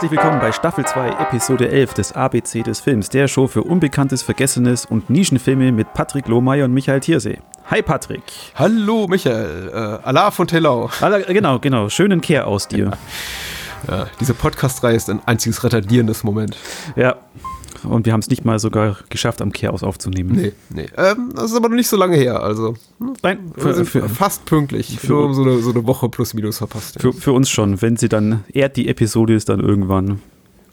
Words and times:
Herzlich 0.00 0.18
willkommen 0.18 0.40
bei 0.40 0.50
Staffel 0.50 0.86
2, 0.86 1.10
Episode 1.10 1.68
11 1.68 1.92
des 1.92 2.12
ABC 2.12 2.62
des 2.62 2.80
Films, 2.80 3.10
der 3.10 3.28
Show 3.28 3.46
für 3.46 3.62
Unbekanntes, 3.62 4.22
Vergessenes 4.22 4.86
und 4.86 5.10
Nischenfilme 5.10 5.72
mit 5.72 5.92
Patrick 5.92 6.26
Lohmeier 6.26 6.64
und 6.64 6.72
Michael 6.72 7.00
Thiersee. 7.00 7.38
Hi 7.70 7.82
Patrick. 7.82 8.22
Hallo 8.54 9.06
Michael, 9.08 9.68
äh, 9.68 9.76
Allah 9.76 10.30
von 10.30 10.46
Tellau. 10.46 10.88
Genau, 11.26 11.58
genau, 11.58 11.90
schönen 11.90 12.22
Kehr 12.22 12.46
aus 12.46 12.66
dir. 12.66 12.86
Ja. 12.86 12.90
Ja, 13.88 14.06
diese 14.20 14.34
Podcast-Reihe 14.34 14.94
ist 14.94 15.08
ein 15.08 15.20
einziges 15.24 15.64
retardierendes 15.64 16.22
Moment. 16.22 16.54
Ja, 16.96 17.16
und 17.84 18.06
wir 18.06 18.12
haben 18.12 18.20
es 18.20 18.28
nicht 18.28 18.44
mal 18.44 18.58
sogar 18.58 18.98
geschafft, 19.08 19.42
am 19.42 19.52
Kehrhaus 19.52 19.82
aufzunehmen. 19.82 20.32
Nee, 20.34 20.52
nee. 20.70 20.86
Ähm, 20.96 21.32
das 21.34 21.50
ist 21.50 21.56
aber 21.56 21.68
noch 21.68 21.76
nicht 21.76 21.88
so 21.88 21.96
lange 21.96 22.16
her. 22.16 22.42
Also, 22.42 22.74
Nein, 23.22 23.52
für, 23.56 23.84
für, 23.84 24.08
fast 24.08 24.44
pünktlich. 24.44 24.98
Für, 24.98 25.12
nur 25.12 25.34
so 25.34 25.42
eine, 25.42 25.58
so 25.58 25.70
eine 25.70 25.86
Woche 25.86 26.08
plus 26.08 26.34
minus 26.34 26.58
verpasst. 26.58 27.00
Für, 27.00 27.12
für, 27.12 27.32
uns 27.32 27.50
schon. 27.50 27.80
Wenn 27.82 27.96
sie 27.96 28.08
dann, 28.08 28.44
ehrt 28.52 28.76
die 28.76 28.88
Episode 28.88 29.34
ist 29.34 29.48
dann 29.48 29.60
irgendwann. 29.60 30.20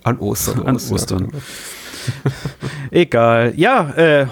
An 0.04 0.20
Ostern. 0.20 0.66
An 0.66 0.76
Ostern. 0.76 1.32
Ja. 1.34 2.32
Egal. 2.92 3.54
Ja, 3.58 3.90
äh, 3.96 4.28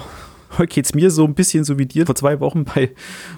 heute 0.58 0.66
geht 0.66 0.84
es 0.84 0.94
mir 0.94 1.10
so 1.10 1.24
ein 1.24 1.34
bisschen 1.34 1.64
so 1.64 1.78
wie 1.78 1.86
dir 1.86 2.06
vor 2.06 2.14
zwei 2.14 2.40
Wochen 2.40 2.64
bei, 2.64 2.90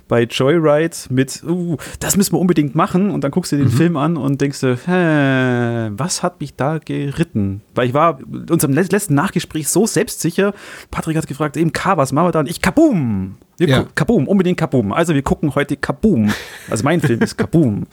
bei 0.08 0.22
Joyride 0.24 0.96
mit, 1.10 1.42
uh, 1.44 1.76
das 2.00 2.16
müssen 2.16 2.32
wir 2.32 2.40
unbedingt 2.40 2.74
machen 2.74 3.10
und 3.10 3.24
dann 3.24 3.30
guckst 3.30 3.52
du 3.52 3.56
den 3.56 3.66
mhm. 3.66 3.72
Film 3.72 3.96
an 3.96 4.16
und 4.16 4.40
denkst 4.40 4.60
du, 4.60 4.76
hä, 4.76 5.92
was 5.96 6.22
hat 6.22 6.40
mich 6.40 6.54
da 6.54 6.78
geritten? 6.78 7.62
Weil 7.74 7.88
ich 7.88 7.94
war 7.94 8.20
in 8.20 8.50
unserem 8.50 8.74
letzten 8.74 9.14
Nachgespräch 9.14 9.68
so 9.68 9.86
selbstsicher, 9.86 10.54
Patrick 10.90 11.16
hat 11.16 11.26
gefragt, 11.26 11.56
eben 11.56 11.72
K, 11.72 11.96
was 11.96 12.12
machen 12.12 12.28
wir 12.28 12.32
dann? 12.32 12.46
Ich 12.46 12.60
Kaboom! 12.60 13.36
Wir 13.58 13.68
ja. 13.68 13.86
Kaboom, 13.94 14.28
unbedingt 14.28 14.58
Kaboom. 14.58 14.92
Also 14.92 15.14
wir 15.14 15.22
gucken 15.22 15.54
heute 15.56 15.76
Kaboom. 15.76 16.32
Also 16.70 16.84
mein 16.84 17.00
Film 17.00 17.20
ist 17.20 17.36
Kaboom. 17.36 17.86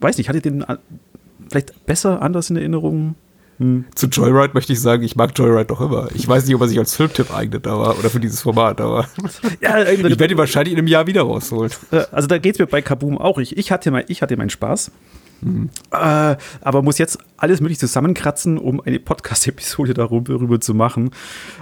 Weiß 0.00 0.18
nicht, 0.18 0.28
hattet 0.28 0.46
ihr 0.46 0.50
den 0.52 0.64
vielleicht 1.48 1.86
besser 1.86 2.22
anders 2.22 2.50
in 2.50 2.56
Erinnerung? 2.56 3.14
Hm. 3.60 3.84
Zu 3.94 4.06
Joyride 4.06 4.54
möchte 4.54 4.72
ich 4.72 4.80
sagen, 4.80 5.02
ich 5.02 5.16
mag 5.16 5.38
Joyride 5.38 5.66
doch 5.66 5.82
immer. 5.82 6.08
Ich 6.14 6.26
weiß 6.26 6.46
nicht, 6.46 6.54
ob 6.54 6.62
er 6.62 6.68
sich 6.68 6.78
als 6.78 6.96
Filmtipp 6.96 7.30
eignet, 7.32 7.66
aber 7.66 7.98
oder 7.98 8.08
für 8.08 8.18
dieses 8.18 8.40
Format, 8.40 8.80
aber 8.80 9.06
ja, 9.60 9.82
ich 9.82 10.02
werde 10.02 10.32
ihn 10.32 10.38
wahrscheinlich 10.38 10.72
in 10.72 10.78
einem 10.78 10.88
Jahr 10.88 11.06
wieder 11.06 11.22
rausholen. 11.22 11.70
Also 12.10 12.26
da 12.26 12.38
geht 12.38 12.54
es 12.54 12.58
mir 12.58 12.66
bei 12.66 12.80
Kaboom 12.80 13.18
auch. 13.18 13.36
Ich, 13.38 13.58
ich, 13.58 13.70
hatte, 13.70 13.90
mein, 13.90 14.04
ich 14.08 14.22
hatte 14.22 14.34
meinen 14.38 14.48
Spaß. 14.48 14.90
Mhm. 15.42 15.68
Äh, 15.92 16.36
aber 16.62 16.82
muss 16.82 16.96
jetzt 16.96 17.18
alles 17.36 17.60
möglich 17.60 17.78
zusammenkratzen, 17.78 18.56
um 18.56 18.80
eine 18.80 18.98
Podcast-Episode 18.98 19.92
darüber 19.92 20.58
zu 20.58 20.72
machen. 20.72 21.10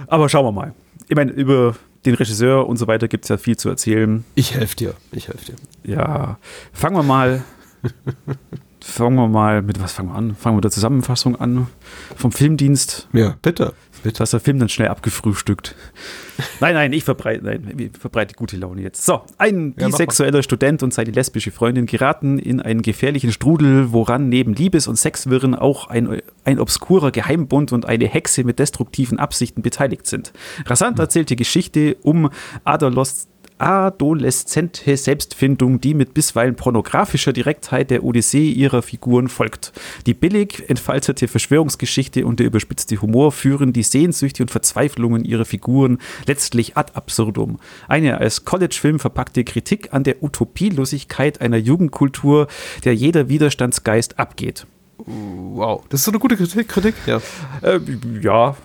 Aber 0.07 0.29
schauen 0.29 0.45
wir 0.45 0.53
mal. 0.53 0.73
Ich 1.09 1.17
meine, 1.17 1.33
über 1.33 1.75
den 2.05 2.15
Regisseur 2.15 2.65
und 2.65 2.77
so 2.77 2.87
weiter 2.87 3.09
gibt 3.09 3.25
es 3.25 3.29
ja 3.29 3.37
viel 3.37 3.57
zu 3.57 3.67
erzählen. 3.67 4.23
Ich 4.35 4.55
helfe 4.55 4.77
dir. 4.77 4.93
Ich 5.11 5.27
helfe 5.27 5.51
dir. 5.51 5.55
Ja, 5.83 6.37
fangen 6.71 6.95
wir 6.95 7.03
mal 7.03 7.43
fangen 8.83 9.15
wir 9.15 9.27
mal 9.27 9.61
mit 9.61 9.81
was 9.81 9.93
fangen 9.93 10.09
wir 10.09 10.15
an? 10.15 10.35
Fangen 10.35 10.55
wir 10.55 10.57
mit 10.57 10.63
der 10.65 10.71
Zusammenfassung 10.71 11.35
an 11.35 11.67
vom 12.15 12.31
Filmdienst. 12.31 13.07
Ja, 13.13 13.35
bitte. 13.41 13.73
bitte. 14.03 14.19
Dass 14.19 14.31
der 14.31 14.39
Film 14.39 14.59
dann 14.59 14.69
schnell 14.69 14.89
abgefrühstückt. 14.89 15.75
nein, 16.59 16.73
nein, 16.73 16.91
ich 16.91 17.03
verbreite, 17.03 17.45
nein, 17.45 17.91
verbreite 17.97 18.35
gute 18.35 18.57
Laune 18.57 18.81
jetzt. 18.81 19.05
So, 19.05 19.21
ein 19.37 19.75
ja, 19.79 19.87
bisexueller 19.87 20.43
Student 20.43 20.83
und 20.83 20.93
seine 20.93 21.11
lesbische 21.11 21.51
Freundin 21.51 21.85
geraten 21.85 22.39
in 22.39 22.61
einen 22.61 22.81
gefährlichen 22.81 23.31
Strudel, 23.31 23.93
woran 23.93 24.27
neben 24.29 24.53
Liebes- 24.53 24.87
und 24.87 24.97
Sexwirren 24.97 25.55
auch 25.55 25.87
ein, 25.87 26.21
ein 26.43 26.59
obskurer 26.59 27.11
Geheimbund 27.11 27.71
und 27.71 27.85
eine 27.85 28.07
Hexe 28.07 28.43
mit 28.43 28.59
destruktiven 28.59 29.19
Absichten 29.19 29.61
beteiligt 29.61 30.07
sind. 30.07 30.33
Rasant 30.65 30.97
hm. 30.97 31.03
erzählt 31.03 31.29
die 31.29 31.37
Geschichte 31.37 31.95
um 32.01 32.29
Adalos 32.65 33.28
adoleszente 33.59 34.97
Selbstfindung, 34.97 35.79
die 35.81 35.93
mit 35.93 36.13
bisweilen 36.13 36.55
pornografischer 36.55 37.33
Direktheit 37.33 37.91
der 37.91 38.03
Odyssee 38.03 38.49
ihrer 38.49 38.81
Figuren 38.81 39.27
folgt. 39.27 39.73
Die 40.05 40.13
billig 40.13 40.69
entfaltete 40.69 41.27
Verschwörungsgeschichte 41.27 42.25
und 42.25 42.39
der 42.39 42.47
überspitzte 42.47 43.01
Humor 43.01 43.31
führen 43.31 43.73
die 43.73 43.83
Sehnsüchte 43.83 44.43
und 44.43 44.49
Verzweiflungen 44.49 45.25
ihrer 45.25 45.45
Figuren 45.45 45.99
letztlich 46.25 46.77
ad 46.77 46.93
absurdum. 46.95 47.59
Eine 47.87 48.17
als 48.17 48.45
College-Film 48.45 48.99
verpackte 48.99 49.43
Kritik 49.43 49.93
an 49.93 50.03
der 50.03 50.23
Utopielosigkeit 50.23 51.41
einer 51.41 51.57
Jugendkultur, 51.57 52.47
der 52.85 52.95
jeder 52.95 53.29
Widerstandsgeist 53.29 54.17
abgeht. 54.17 54.65
Wow, 54.97 55.83
das 55.89 56.01
ist 56.01 56.05
so 56.05 56.11
eine 56.11 56.19
gute 56.19 56.35
Kritik, 56.35 56.67
Kritik 56.67 56.95
ja. 57.05 57.21
Äh, 57.61 57.79
ja, 58.21 58.55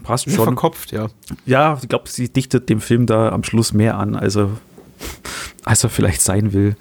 passt 0.00 0.30
schon. 0.30 0.44
Verkopft, 0.44 0.92
ja. 0.92 1.08
Ja, 1.46 1.78
ich 1.80 1.88
glaube, 1.88 2.08
sie 2.08 2.28
dichtet 2.28 2.68
dem 2.68 2.80
Film 2.80 3.06
da 3.06 3.30
am 3.30 3.44
Schluss 3.44 3.72
mehr 3.72 3.98
an, 3.98 4.14
als 4.16 4.36
er, 4.36 4.50
als 5.64 5.84
er 5.84 5.90
vielleicht 5.90 6.20
sein 6.22 6.52
will. 6.52 6.76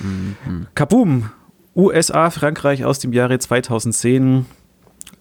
Mhm. 0.00 0.66
Kaboom! 0.74 1.30
USA, 1.76 2.30
Frankreich 2.30 2.84
aus 2.84 2.98
dem 2.98 3.12
Jahre 3.12 3.38
2010 3.38 4.46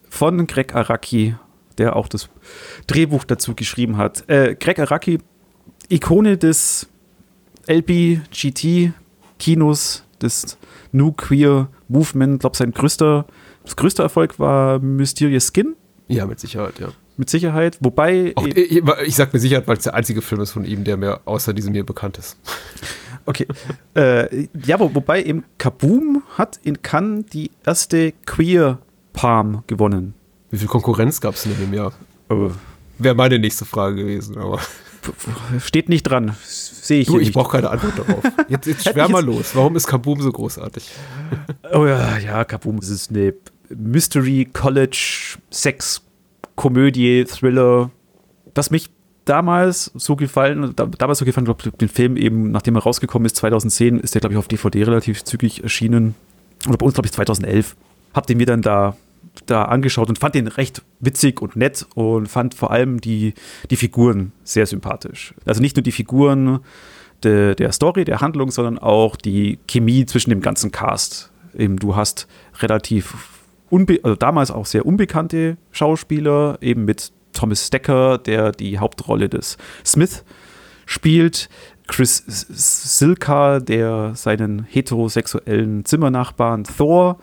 von 0.09 0.47
Greg 0.47 0.73
Araki, 0.73 1.35
der 1.77 1.95
auch 1.95 2.07
das 2.07 2.29
Drehbuch 2.87 3.23
dazu 3.23 3.53
geschrieben 3.53 3.97
hat. 3.97 4.27
Äh, 4.27 4.55
Greg 4.55 4.79
Araki, 4.79 5.19
Ikone 5.89 6.37
des 6.37 6.87
LBGT-Kinos, 7.67 8.93
des 10.21 10.57
New 10.91 11.11
Queer 11.11 11.69
Movement. 11.87 12.33
Ich 12.35 12.39
glaube, 12.39 12.57
sein 12.57 12.71
größter, 12.71 13.25
das 13.63 13.75
größte 13.75 14.01
Erfolg 14.01 14.39
war 14.39 14.79
Mysterious 14.79 15.51
Skin. 15.53 15.75
Ja, 16.07 16.25
mit 16.25 16.39
Sicherheit, 16.39 16.79
ja 16.79 16.89
mit 17.19 17.29
Sicherheit. 17.29 17.77
Wobei. 17.81 18.31
Auch, 18.35 18.47
ich, 18.47 18.81
ich 19.05 19.15
sag 19.15 19.33
mit 19.33 19.41
Sicherheit, 19.41 19.67
weil 19.67 19.77
es 19.77 19.83
der 19.83 19.93
einzige 19.93 20.21
Film 20.21 20.41
ist 20.41 20.51
von 20.51 20.65
ihm, 20.65 20.85
der 20.85 20.97
mir 20.97 21.19
außer 21.25 21.53
diesem 21.53 21.73
hier 21.73 21.85
bekannt 21.85 22.17
ist. 22.17 22.37
Okay. 23.25 23.45
äh, 23.93 24.47
ja, 24.65 24.79
wo, 24.79 24.95
wobei 24.95 25.21
eben 25.21 25.43
Kaboom 25.59 26.23
hat 26.37 26.59
in 26.63 26.81
Cannes 26.81 27.25
die 27.31 27.51
erste 27.63 28.13
Queer 28.25 28.79
Palm 29.13 29.63
gewonnen. 29.67 30.15
Wie 30.49 30.57
viel 30.57 30.67
Konkurrenz 30.67 31.21
gab 31.21 31.35
es 31.35 31.43
denn 31.43 31.51
in 31.51 31.59
dem 31.59 31.73
Jahr? 31.73 31.93
Oh. 32.29 32.49
Wäre 32.97 33.15
meine 33.15 33.37
nächste 33.37 33.65
Frage 33.65 33.97
gewesen, 33.97 34.37
aber. 34.37 34.59
Steht 35.59 35.89
nicht 35.89 36.03
dran. 36.03 36.35
Sehe 36.43 37.01
ich. 37.01 37.07
Du, 37.07 37.19
ich 37.19 37.31
brauche 37.31 37.51
keine 37.51 37.69
Antwort 37.69 37.99
darauf. 37.99 38.23
Jetzt, 38.47 38.65
jetzt 38.65 38.89
schwär 38.89 39.09
mal 39.09 39.23
los. 39.23 39.51
Warum 39.53 39.75
ist 39.75 39.85
Kaboom 39.85 40.21
so 40.21 40.31
großartig? 40.31 40.89
oh 41.73 41.85
ja, 41.85 42.17
ja, 42.17 42.43
Kaboom 42.45 42.79
ist 42.79 43.09
eine 43.09 43.33
Mystery 43.69 44.49
College 44.51 45.37
Sex 45.51 46.01
Komödie, 46.59 47.23
Thriller, 47.23 47.89
das 48.53 48.69
mich 48.69 48.89
damals 49.23 49.91
so 49.95 50.17
gefallen, 50.17 50.73
damals 50.75 51.19
so 51.19 51.23
gefallen, 51.23 51.45
glaube 51.45 51.71
den 51.71 51.87
Film 51.87 52.17
eben, 52.17 52.51
nachdem 52.51 52.75
er 52.75 52.83
rausgekommen 52.83 53.25
ist, 53.25 53.37
2010, 53.37 53.97
ist 53.97 54.13
der, 54.13 54.19
glaube 54.19 54.33
ich, 54.33 54.37
auf 54.37 54.49
DVD 54.49 54.83
relativ 54.83 55.23
zügig 55.23 55.63
erschienen. 55.63 56.15
Oder 56.67 56.77
bei 56.77 56.85
uns, 56.85 56.95
glaube 56.95 57.07
ich, 57.07 57.13
2011. 57.13 57.77
Hab 58.13 58.27
den 58.27 58.39
mir 58.39 58.45
dann 58.45 58.61
da, 58.61 58.97
da 59.45 59.63
angeschaut 59.63 60.09
und 60.09 60.19
fand 60.19 60.35
den 60.35 60.47
recht 60.47 60.81
witzig 60.99 61.41
und 61.41 61.55
nett 61.55 61.87
und 61.95 62.27
fand 62.27 62.55
vor 62.55 62.71
allem 62.71 62.99
die, 62.99 63.35
die 63.69 63.77
Figuren 63.77 64.33
sehr 64.43 64.65
sympathisch. 64.65 65.33
Also 65.45 65.61
nicht 65.61 65.77
nur 65.77 65.83
die 65.83 65.93
Figuren 65.93 66.59
de, 67.23 67.55
der 67.55 67.71
Story, 67.71 68.03
der 68.03 68.19
Handlung, 68.19 68.51
sondern 68.51 68.77
auch 68.77 69.15
die 69.15 69.59
Chemie 69.65 70.05
zwischen 70.05 70.29
dem 70.29 70.41
ganzen 70.41 70.73
Cast. 70.73 71.31
Eben, 71.57 71.77
du 71.77 71.95
hast 71.95 72.27
relativ 72.59 73.38
also 73.71 74.15
damals 74.15 74.51
auch 74.51 74.65
sehr 74.65 74.85
unbekannte 74.85 75.57
Schauspieler, 75.71 76.57
eben 76.61 76.85
mit 76.85 77.11
Thomas 77.33 77.67
Stecker, 77.67 78.17
der 78.17 78.51
die 78.51 78.79
Hauptrolle 78.79 79.29
des 79.29 79.57
Smith 79.85 80.23
spielt. 80.85 81.49
Chris 81.87 82.23
Silka, 82.27 83.59
der 83.59 84.13
seinen 84.13 84.63
heterosexuellen 84.63 85.85
Zimmernachbarn 85.85 86.63
Thor 86.63 87.19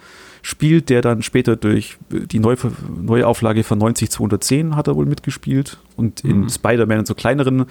spielt, 0.46 0.90
der 0.90 1.02
dann 1.02 1.22
später 1.22 1.56
durch 1.56 1.98
die 2.08 2.38
Neu 2.38 2.54
Neuauflage 3.02 3.64
von 3.64 3.78
90210 3.78 4.76
hat 4.76 4.86
er 4.86 4.94
wohl 4.94 5.04
mitgespielt 5.04 5.78
und 5.96 6.20
in 6.20 6.42
mhm. 6.42 6.48
Spider-Man 6.48 7.00
und 7.00 7.08
so 7.08 7.16
kleineren 7.16 7.64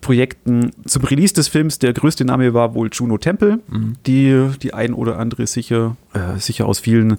Projekten. 0.00 0.72
Zum 0.86 1.04
Release 1.04 1.34
des 1.34 1.46
Films, 1.46 1.78
der 1.78 1.92
größte 1.92 2.24
Name 2.24 2.52
war 2.52 2.74
wohl 2.74 2.90
Juno 2.92 3.16
Temple, 3.16 3.60
mhm. 3.68 3.94
die 4.06 4.48
die 4.60 4.74
ein 4.74 4.92
oder 4.92 5.20
andere 5.20 5.46
sicher, 5.46 5.96
äh, 6.14 6.40
sicher 6.40 6.66
aus 6.66 6.80
vielen 6.80 7.18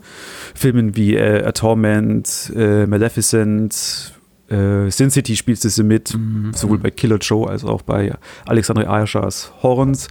Filmen 0.54 0.98
wie 0.98 1.15
äh, 1.15 1.42
A 1.45 1.54
Torment, 1.54 2.51
äh, 2.54 2.86
Maleficent, 2.86 4.13
äh, 4.50 4.92
Sin 4.92 5.09
City 5.09 5.38
spielste 5.38 5.69
sie 5.69 5.83
mit, 5.83 6.18
mhm. 6.18 6.51
sowohl 6.54 6.80
bei 6.80 6.92
Killer 6.92 7.19
Joe 7.19 7.50
als 7.50 7.63
auch 7.63 7.81
bei 7.81 8.13
Alexandre 8.45 8.89
Ayashas 8.89 9.54
Horns. 9.63 10.09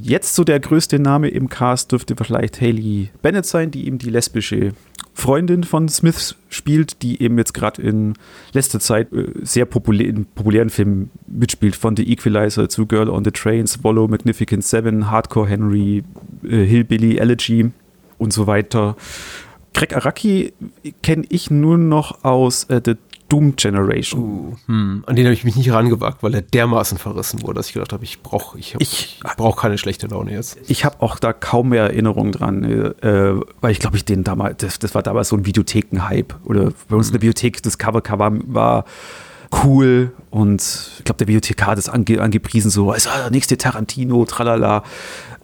Jetzt 0.00 0.34
so 0.34 0.44
der 0.44 0.60
größte 0.60 0.98
Name 0.98 1.28
im 1.28 1.48
Cast 1.48 1.92
dürfte 1.92 2.14
vielleicht 2.16 2.60
Haley 2.60 3.10
Bennett 3.22 3.46
sein, 3.46 3.70
die 3.70 3.86
eben 3.86 3.98
die 3.98 4.10
lesbische 4.10 4.72
Freundin 5.14 5.64
von 5.64 5.88
Smith 5.88 6.36
spielt, 6.48 7.02
die 7.02 7.20
eben 7.20 7.38
jetzt 7.38 7.52
gerade 7.52 7.82
in 7.82 8.14
letzter 8.52 8.78
Zeit 8.78 9.12
äh, 9.12 9.32
sehr 9.42 9.64
populär, 9.64 10.06
in 10.08 10.26
populären 10.26 10.70
Filmen 10.70 11.10
mitspielt, 11.26 11.74
von 11.74 11.96
The 11.96 12.10
Equalizer 12.10 12.68
zu 12.68 12.86
Girl 12.86 13.08
on 13.08 13.24
the 13.24 13.32
Train, 13.32 13.66
Swallow, 13.66 14.06
Magnificent 14.06 14.64
Seven, 14.64 15.10
Hardcore 15.10 15.48
Henry, 15.48 16.04
äh, 16.44 16.64
Hillbilly, 16.64 17.18
Elegy 17.18 17.72
und 18.18 18.32
so 18.32 18.46
weiter. 18.46 18.96
Greg 19.74 19.96
Araki 19.96 20.52
kenne 21.02 21.24
ich 21.28 21.50
nur 21.50 21.78
noch 21.78 22.24
aus 22.24 22.64
äh, 22.64 22.80
The 22.84 22.94
Doom 23.28 23.56
Generation. 23.56 24.22
Uh, 24.22 24.56
hm. 24.66 25.04
An 25.06 25.16
den 25.16 25.26
habe 25.26 25.34
ich 25.34 25.44
mich 25.44 25.56
nicht 25.56 25.70
rangewagt, 25.70 26.22
weil 26.22 26.34
er 26.34 26.42
dermaßen 26.42 26.98
verrissen 26.98 27.42
wurde, 27.42 27.54
dass 27.54 27.68
ich 27.68 27.74
gedacht 27.74 27.92
habe, 27.92 28.04
ich 28.04 28.22
brauche 28.22 28.58
ich, 28.58 28.74
ich, 28.78 29.20
ich 29.22 29.36
brauch 29.36 29.56
keine 29.56 29.76
schlechte 29.76 30.06
Laune 30.06 30.32
jetzt. 30.32 30.58
Ich 30.68 30.84
habe 30.84 31.02
auch 31.02 31.18
da 31.18 31.32
kaum 31.32 31.70
mehr 31.70 31.84
Erinnerungen 31.84 32.32
dran, 32.32 32.64
äh, 32.64 33.34
weil 33.60 33.72
ich 33.72 33.80
glaube, 33.80 33.96
ich 33.96 34.04
den 34.04 34.24
damals, 34.24 34.58
das, 34.58 34.78
das, 34.78 34.94
war 34.94 35.02
damals 35.02 35.28
so 35.28 35.36
ein 35.36 35.44
Videotheken-Hype. 35.44 36.34
Oder 36.44 36.72
bei 36.88 36.96
uns 36.96 37.08
in 37.08 37.12
der 37.12 37.18
Bibliothek, 37.18 37.62
das 37.62 37.76
Cover-Cover 37.76 38.38
war 38.46 38.84
cool 39.64 40.12
und 40.30 40.60
ich 40.98 41.04
glaube, 41.04 41.18
der 41.18 41.26
Bibliothekar 41.26 41.68
hat 41.68 41.78
es 41.78 41.88
ange, 41.88 42.20
angepriesen, 42.20 42.70
so, 42.70 42.92
es 42.92 43.06
war 43.06 43.16
der 43.18 43.30
nächste 43.30 43.56
Tarantino, 43.56 44.24
tralala. 44.24 44.84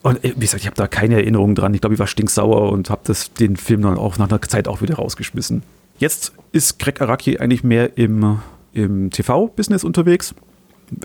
Und 0.02 0.22
äh, 0.25 0.34
wie 0.36 0.40
gesagt, 0.40 0.62
ich 0.62 0.66
habe 0.66 0.76
da 0.76 0.86
keine 0.86 1.16
Erinnerung 1.16 1.54
dran. 1.54 1.75
Ich 1.75 1.81
glaube, 1.81 1.94
ich 1.94 2.00
war 2.00 2.06
stinksauer 2.06 2.70
und 2.70 2.90
habe 2.90 3.12
den 3.38 3.56
Film 3.56 3.82
dann 3.82 3.98
auch 3.98 4.19
nach 4.19 4.28
einer 4.28 4.40
Zeit 4.42 4.69
auch 4.69 4.82
wieder 4.82 4.96
rausgeschmissen. 4.96 5.62
Jetzt 6.05 6.35
ist 6.53 6.79
Greg 6.79 7.01
Araki 7.01 7.39
eigentlich 7.39 7.65
mehr 7.65 7.97
im, 7.97 8.39
im 8.75 9.09
TV-Business 9.09 9.85
unterwegs. 9.85 10.35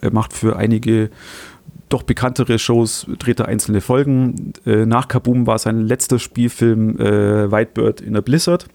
Er 0.02 0.12
macht 0.12 0.34
für 0.34 0.58
einige 0.58 1.10
doch 1.88 2.04
bekanntere 2.04 2.60
Shows, 2.60 3.08
dreht 3.18 3.40
er 3.40 3.48
einzelne 3.48 3.80
Folgen. 3.80 4.52
Äh, 4.66 4.86
nach 4.86 5.08
Kaboom 5.08 5.48
war 5.48 5.58
sein 5.58 5.80
letzter 5.80 6.20
Spielfilm 6.20 7.00
äh, 7.00 7.50
Whitebird 7.50 8.02
in 8.02 8.12
der 8.12 8.22
Blizzard, 8.22 8.68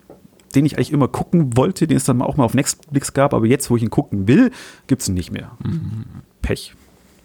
den 0.55 0.65
ich 0.65 0.79
eigentlich 0.79 0.93
immer 0.93 1.09
gucken 1.09 1.59
wollte, 1.59 1.87
den 1.87 1.99
es 1.99 2.05
dann 2.05 2.23
auch 2.23 2.39
mal 2.39 2.45
auf 2.45 2.55
Netflix 2.55 3.13
gab, 3.13 3.35
aber 3.35 3.45
jetzt, 3.45 3.69
wo 3.69 3.77
ich 3.77 3.83
ihn 3.83 3.91
gucken 3.91 4.27
will, 4.27 4.51
gibt 4.87 5.03
es 5.03 5.09
ihn 5.09 5.15
nicht 5.15 5.31
mehr. 5.31 5.51
Mhm. 5.63 6.05
Pech. 6.41 6.75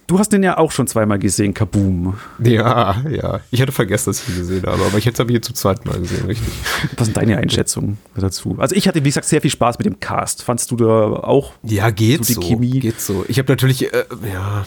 Du 0.09 0.17
hast 0.17 0.29
den 0.29 0.41
ja 0.41 0.57
auch 0.57 0.71
schon 0.71 0.87
zweimal 0.87 1.19
gesehen, 1.19 1.53
Kaboom. 1.53 2.15
Ja, 2.43 3.03
ja. 3.07 3.41
Ich 3.51 3.61
hatte 3.61 3.71
vergessen, 3.71 4.09
dass 4.09 4.23
ich 4.23 4.29
ihn 4.29 4.39
gesehen 4.39 4.63
habe, 4.65 4.83
aber 4.83 4.97
ich 4.97 5.05
hätte 5.05 5.21
ihn 5.21 5.29
hier 5.29 5.41
zum 5.43 5.53
zweiten 5.53 5.87
Mal 5.87 5.99
gesehen, 5.99 6.25
richtig. 6.25 6.51
Was 6.97 7.05
sind 7.05 7.17
deine 7.17 7.37
Einschätzungen 7.37 7.99
dazu? 8.15 8.55
Also 8.57 8.75
ich 8.75 8.87
hatte, 8.87 9.03
wie 9.03 9.09
gesagt, 9.09 9.27
sehr 9.27 9.39
viel 9.39 9.51
Spaß 9.51 9.77
mit 9.77 9.85
dem 9.85 9.99
Cast. 9.99 10.41
Fandst 10.41 10.71
du 10.71 10.77
da 10.77 11.11
auch? 11.11 11.53
Ja, 11.61 11.91
geht 11.91 12.25
so. 12.25 12.41
Chemie? 12.41 12.79
Geht 12.79 12.99
so. 12.99 13.23
Ich 13.27 13.37
habe 13.37 13.51
natürlich, 13.51 13.93
äh, 13.93 14.05
ja, 14.33 14.65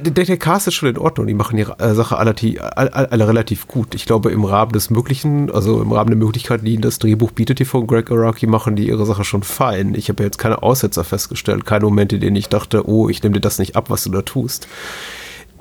der, 0.00 0.24
der 0.24 0.36
Cast 0.36 0.68
ist 0.68 0.74
schon 0.74 0.88
in 0.88 0.98
Ordnung. 0.98 1.26
Die 1.26 1.34
machen 1.34 1.58
ihre 1.58 1.78
äh, 1.78 1.94
Sache 1.94 2.16
alle, 2.18 2.34
alle, 2.76 3.28
relativ 3.28 3.68
gut. 3.68 3.94
Ich 3.94 4.06
glaube, 4.06 4.30
im 4.30 4.44
Rahmen 4.44 4.72
des 4.72 4.90
Möglichen, 4.90 5.50
also 5.50 5.80
im 5.82 5.92
Rahmen 5.92 6.10
der 6.10 6.18
Möglichkeiten, 6.18 6.64
die 6.64 6.72
ihnen 6.72 6.82
das 6.82 6.98
Drehbuch 6.98 7.32
bietet, 7.32 7.58
die 7.58 7.64
von 7.64 7.86
Greg 7.86 8.10
Araki, 8.10 8.46
machen 8.46 8.76
die 8.76 8.88
ihre 8.88 9.06
Sache 9.06 9.24
schon 9.24 9.42
fein. 9.42 9.94
Ich 9.94 10.08
habe 10.08 10.22
jetzt 10.22 10.38
keine 10.38 10.62
Aussetzer 10.62 11.04
festgestellt, 11.04 11.66
keine 11.66 11.84
Momente, 11.84 12.16
in 12.16 12.20
denen 12.20 12.36
ich 12.36 12.48
dachte, 12.48 12.88
oh, 12.88 13.08
ich 13.08 13.22
nehme 13.22 13.34
dir 13.34 13.40
das 13.40 13.58
nicht 13.58 13.76
ab, 13.76 13.90
was 13.90 14.04
du 14.04 14.10
da 14.10 14.22
tust. 14.22 14.68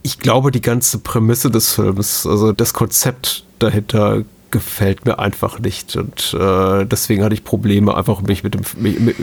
Ich 0.04 0.20
glaube, 0.20 0.52
die 0.52 0.62
ganze 0.62 0.98
Prämisse 1.00 1.52
des 1.52 1.74
Films, 1.74 2.26
also 2.26 2.52
das 2.54 2.74
Konzept 2.74 3.44
dahinter 3.60 4.24
gefällt 4.52 5.06
mir 5.06 5.20
einfach 5.20 5.60
nicht. 5.60 5.96
Und 5.96 6.36
äh, 6.40 6.86
deswegen 6.86 7.24
hatte 7.24 7.34
ich 7.34 7.44
Probleme, 7.44 7.96
einfach 7.96 8.22
mich 8.22 8.44
mit 8.44 8.54
dem, 8.54 8.62
mich, 8.78 9.16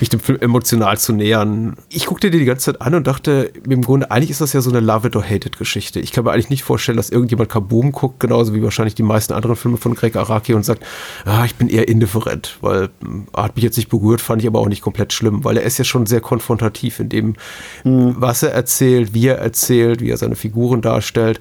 mich 0.00 0.08
dem 0.08 0.20
Film 0.20 0.38
emotional 0.40 0.98
zu 0.98 1.12
nähern. 1.12 1.76
Ich 1.88 2.06
guckte 2.06 2.30
dir 2.30 2.38
die 2.38 2.44
ganze 2.44 2.72
Zeit 2.72 2.82
an 2.82 2.94
und 2.94 3.06
dachte, 3.06 3.52
im 3.68 3.82
Grunde, 3.82 4.10
eigentlich 4.10 4.30
ist 4.30 4.40
das 4.40 4.52
ja 4.52 4.60
so 4.60 4.70
eine 4.70 4.80
Love 4.80 5.08
it 5.08 5.16
or 5.16 5.22
hate 5.22 5.46
it 5.46 5.58
Geschichte. 5.58 6.00
Ich 6.00 6.12
kann 6.12 6.24
mir 6.24 6.32
eigentlich 6.32 6.50
nicht 6.50 6.64
vorstellen, 6.64 6.96
dass 6.96 7.10
irgendjemand 7.10 7.48
Kaboom 7.48 7.92
guckt, 7.92 8.20
genauso 8.20 8.54
wie 8.54 8.62
wahrscheinlich 8.62 8.94
die 8.94 9.02
meisten 9.02 9.32
anderen 9.32 9.56
Filme 9.56 9.76
von 9.76 9.94
Greg 9.94 10.16
Araki 10.16 10.54
und 10.54 10.64
sagt, 10.64 10.84
ah, 11.24 11.44
ich 11.44 11.54
bin 11.54 11.68
eher 11.68 11.88
indifferent, 11.88 12.58
weil 12.60 12.90
er 13.32 13.42
hat 13.42 13.56
mich 13.56 13.64
jetzt 13.64 13.76
nicht 13.76 13.88
berührt, 13.88 14.20
fand 14.20 14.42
ich 14.42 14.48
aber 14.48 14.60
auch 14.60 14.68
nicht 14.68 14.82
komplett 14.82 15.12
schlimm, 15.12 15.44
weil 15.44 15.56
er 15.56 15.62
ist 15.62 15.78
ja 15.78 15.84
schon 15.84 16.06
sehr 16.06 16.20
konfrontativ 16.20 17.00
in 17.00 17.08
dem, 17.08 17.34
mhm. 17.84 18.16
was 18.18 18.42
er 18.42 18.52
erzählt, 18.52 19.14
wie 19.14 19.28
er 19.28 19.38
erzählt, 19.38 20.00
wie 20.00 20.10
er 20.10 20.16
seine 20.16 20.36
Figuren 20.36 20.82
darstellt. 20.82 21.40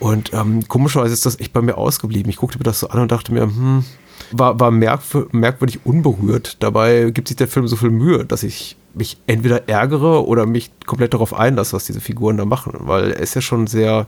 Und 0.00 0.32
ähm, 0.32 0.66
komischerweise 0.68 1.14
ist 1.14 1.26
das 1.26 1.40
echt 1.40 1.52
bei 1.52 1.62
mir 1.62 1.76
ausgeblieben. 1.76 2.30
Ich 2.30 2.36
guckte 2.36 2.58
mir 2.58 2.64
das 2.64 2.80
so 2.80 2.88
an 2.88 3.00
und 3.00 3.12
dachte 3.12 3.32
mir, 3.32 3.42
hm, 3.42 3.84
war, 4.30 4.60
war 4.60 4.70
merkwürdig 4.70 5.80
unberührt. 5.84 6.56
Dabei 6.60 7.10
gibt 7.10 7.28
sich 7.28 7.36
der 7.36 7.48
Film 7.48 7.66
so 7.66 7.76
viel 7.76 7.90
Mühe, 7.90 8.24
dass 8.24 8.42
ich 8.42 8.76
mich 8.94 9.18
entweder 9.26 9.68
ärgere 9.68 10.26
oder 10.26 10.46
mich 10.46 10.70
komplett 10.86 11.14
darauf 11.14 11.34
einlasse, 11.34 11.74
was 11.74 11.84
diese 11.84 12.00
Figuren 12.00 12.36
da 12.36 12.44
machen. 12.44 12.74
Weil 12.80 13.12
er 13.12 13.20
ist 13.20 13.34
ja 13.34 13.40
schon 13.40 13.66
sehr, 13.66 14.06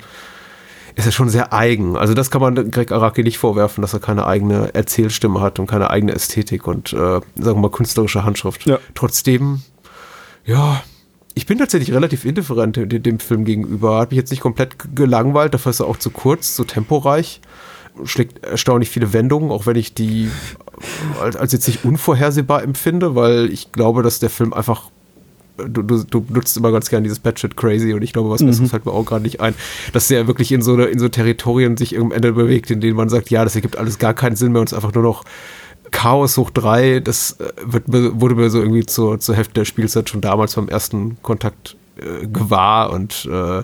ist 0.95 1.07
ja 1.07 1.13
schon 1.13 1.29
sehr 1.29 1.53
eigen. 1.53 1.97
Also 1.97 2.15
das 2.15 2.31
kann 2.31 2.41
man 2.41 2.71
Greg 2.71 2.93
Araki 2.93 3.23
nicht 3.23 3.39
vorwerfen, 3.39 3.83
dass 3.83 3.93
er 3.93 4.01
keine 4.01 4.27
eigene 4.27 4.75
Erzählstimme 4.75 5.41
hat 5.41 5.59
und 5.59 5.67
keine 5.67 5.91
eigene 5.91 6.13
Ästhetik 6.13 6.67
und 6.67 6.93
äh, 6.93 6.97
sagen 6.97 7.25
wir 7.37 7.55
mal 7.55 7.71
künstlerische 7.71 8.25
Handschrift. 8.25 8.67
Ja. 8.67 8.79
Trotzdem, 8.95 9.63
ja, 10.45 10.83
ich 11.35 11.47
bin 11.47 11.59
tatsächlich 11.59 11.93
relativ 11.93 12.25
indifferent 12.25 12.77
dem 12.77 13.19
Film 13.21 13.45
gegenüber. 13.45 13.99
Hat 13.99 14.11
mich 14.11 14.19
jetzt 14.19 14.31
nicht 14.31 14.41
komplett 14.41 14.77
gelangweilt, 14.95 15.55
dafür 15.55 15.71
ist 15.71 15.81
er 15.81 15.87
auch 15.87 15.97
zu 15.97 16.11
kurz, 16.11 16.55
zu 16.55 16.65
temporeich. 16.65 17.41
Schlägt 18.05 18.45
erstaunlich 18.45 18.91
viele 18.91 19.13
Wendungen, 19.13 19.51
auch 19.51 19.67
wenn 19.67 19.77
ich 19.77 19.95
die 19.95 20.31
als, 21.21 21.37
als 21.37 21.53
jetzt 21.53 21.67
nicht 21.69 21.85
unvorhersehbar 21.85 22.63
empfinde, 22.63 23.15
weil 23.15 23.53
ich 23.53 23.73
glaube, 23.73 24.03
dass 24.03 24.19
der 24.19 24.31
Film 24.31 24.53
einfach 24.53 24.91
Du, 25.69 25.83
du, 25.83 26.03
du, 26.05 26.25
nutzt 26.31 26.57
immer 26.57 26.73
ganz 26.73 26.89
gern 26.89 27.03
dieses 27.03 27.19
Batshit 27.19 27.55
Crazy 27.55 27.93
und 27.93 28.01
ich 28.01 28.15
glaube, 28.15 28.31
was 28.31 28.41
mhm. 28.41 28.47
Besseres 28.47 28.71
fällt 28.71 28.87
mir 28.87 28.93
auch 28.93 29.05
gerade 29.05 29.23
nicht 29.23 29.43
ein, 29.43 29.55
dass 29.93 30.09
der 30.09 30.27
wirklich 30.27 30.53
in 30.53 30.63
so, 30.63 30.81
in 30.81 30.99
so 30.99 31.11
Territorien 31.11 31.77
sich 31.77 31.99
am 31.99 32.13
Ende 32.13 32.33
bewegt, 32.33 32.71
in 32.71 32.81
denen 32.81 32.97
man 32.97 33.11
sagt, 33.11 33.29
ja, 33.29 33.45
das 33.45 33.57
ergibt 33.57 33.77
alles 33.77 33.99
gar 33.99 34.15
keinen 34.15 34.37
Sinn 34.37 34.53
mehr 34.53 34.63
und 34.63 34.69
es 34.69 34.73
ist 34.73 34.77
einfach 34.77 34.95
nur 34.95 35.03
noch 35.03 35.23
Chaos 35.91 36.37
hoch 36.37 36.51
drei, 36.51 37.01
das 37.01 37.39
äh, 37.41 37.53
wird, 37.65 37.85
wurde 37.89 38.35
mir 38.35 38.51
so 38.51 38.61
irgendwie 38.61 38.87
zur, 38.87 39.21
zur 39.21 39.35
Hälfte 39.35 39.55
der 39.55 39.65
Spielzeit 39.65 40.09
schon 40.09 40.21
damals 40.21 40.55
beim 40.55 40.69
ersten 40.69 41.21
Kontakt 41.23 41.77
äh, 41.97 42.27
gewahr 42.27 42.91
und 42.91 43.29
äh, 43.31 43.63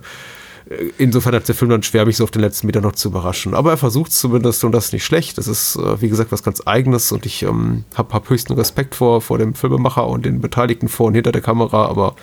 insofern 0.99 1.35
hat 1.35 1.47
der 1.47 1.55
Film 1.55 1.71
dann 1.71 1.83
schwer, 1.83 2.07
mich 2.07 2.17
so 2.17 2.25
auf 2.25 2.31
den 2.31 2.43
letzten 2.43 2.67
Meter 2.67 2.81
noch 2.81 2.93
zu 2.93 3.09
überraschen. 3.09 3.55
Aber 3.55 3.71
er 3.71 3.77
versucht 3.77 4.11
es 4.11 4.19
zumindest 4.19 4.65
und 4.65 4.73
das 4.73 4.87
ist 4.87 4.93
nicht 4.93 5.05
schlecht. 5.05 5.39
Das 5.39 5.47
ist, 5.49 5.77
äh, 5.77 6.01
wie 6.01 6.09
gesagt, 6.09 6.33
was 6.33 6.43
ganz 6.43 6.63
Eigenes 6.67 7.13
und 7.13 7.25
ich 7.27 7.43
ähm, 7.43 7.85
habe 7.95 8.13
hab 8.13 8.29
höchsten 8.29 8.55
Respekt 8.55 8.95
vor, 8.95 9.21
vor 9.21 9.39
dem 9.39 9.55
Filmemacher 9.55 10.07
und 10.07 10.27
den 10.27 10.41
Beteiligten 10.41 10.89
vor 10.89 11.07
und 11.07 11.15
hinter 11.15 11.33
der 11.33 11.43
Kamera, 11.43 11.87
aber 11.87 12.17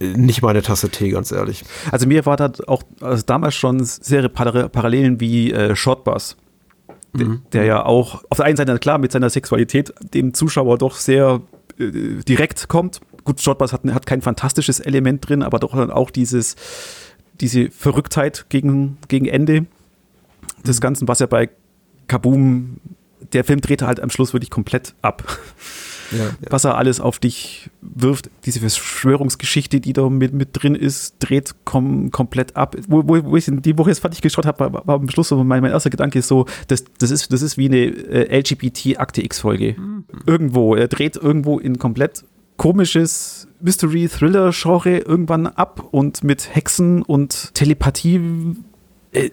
äh, 0.00 0.06
nicht 0.06 0.42
meine 0.42 0.62
Tasse 0.62 0.88
Tee, 0.90 1.10
ganz 1.10 1.30
ehrlich. 1.30 1.64
Also 1.90 2.06
mir 2.06 2.26
war 2.26 2.36
da 2.36 2.52
auch 2.66 2.82
also 3.00 3.22
damals 3.24 3.54
schon 3.54 3.84
sehr 3.84 4.28
Parallelen 4.28 5.20
wie 5.20 5.52
äh, 5.52 5.76
Shortbus 5.76 6.36
mhm. 7.16 7.42
der 7.52 7.64
ja 7.64 7.84
auch 7.84 8.24
auf 8.30 8.38
der 8.38 8.46
einen 8.46 8.56
Seite 8.56 8.78
klar 8.78 8.98
mit 8.98 9.12
seiner 9.12 9.30
Sexualität 9.30 9.92
dem 10.14 10.34
Zuschauer 10.34 10.78
doch 10.78 10.96
sehr 10.96 11.40
äh, 11.78 11.90
direkt 12.26 12.68
kommt. 12.68 13.00
Gut, 13.24 13.40
Shotbus 13.40 13.72
hat, 13.72 13.82
hat 13.86 14.06
kein 14.06 14.22
fantastisches 14.22 14.80
Element 14.80 15.28
drin, 15.28 15.42
aber 15.42 15.58
doch 15.58 15.74
dann 15.74 15.90
auch 15.90 16.10
dieses, 16.10 16.56
diese 17.40 17.70
Verrücktheit 17.70 18.46
gegen, 18.48 18.98
gegen 19.08 19.26
Ende 19.26 19.66
des 20.66 20.78
mhm. 20.78 20.82
Ganzen, 20.82 21.08
was 21.08 21.20
ja 21.20 21.26
bei 21.26 21.50
Kaboom, 22.06 22.80
der 23.32 23.44
Film 23.44 23.60
drehte 23.60 23.86
halt 23.86 24.00
am 24.00 24.10
Schluss 24.10 24.34
wirklich 24.34 24.50
komplett 24.50 24.94
ab 25.00 25.24
ja, 26.16 26.30
was 26.50 26.64
er 26.64 26.76
alles 26.76 27.00
auf 27.00 27.18
dich 27.18 27.70
wirft. 27.80 28.30
Diese 28.44 28.60
Verschwörungsgeschichte, 28.60 29.80
die 29.80 29.92
da 29.92 30.08
mit, 30.08 30.32
mit 30.32 30.50
drin 30.52 30.74
ist, 30.74 31.16
dreht 31.18 31.54
kom 31.64 32.10
komplett 32.10 32.56
ab. 32.56 32.76
Wo, 32.88 33.02
wo, 33.06 33.24
wo 33.24 33.36
ich 33.36 33.46
die 33.48 33.78
Woche 33.78 33.90
jetzt 33.90 34.00
fertig 34.00 34.20
geschaut 34.20 34.46
habe, 34.46 34.58
war, 34.58 34.86
war, 34.86 34.94
am 34.96 35.08
Schluss 35.08 35.28
so 35.28 35.42
mein, 35.42 35.62
mein 35.62 35.72
erster 35.72 35.90
Gedanke 35.90 36.18
ist 36.18 36.28
so, 36.28 36.46
das, 36.68 36.84
das, 36.98 37.10
ist, 37.10 37.32
das 37.32 37.42
ist 37.42 37.58
wie 37.58 37.66
eine 37.66 37.86
äh, 37.86 38.38
LGBT-Akte 38.38 39.24
X-Folge. 39.24 39.76
Mhm. 39.78 40.04
Irgendwo. 40.26 40.74
Er 40.74 40.88
dreht 40.88 41.16
irgendwo 41.16 41.58
in 41.58 41.78
komplett 41.78 42.24
komisches 42.56 43.48
Mystery-Thriller-Genre 43.60 44.98
irgendwann 44.98 45.46
ab 45.46 45.88
und 45.90 46.22
mit 46.24 46.54
Hexen 46.54 47.02
und 47.02 47.54
Telepathie. 47.54 48.20
Äh, 49.12 49.30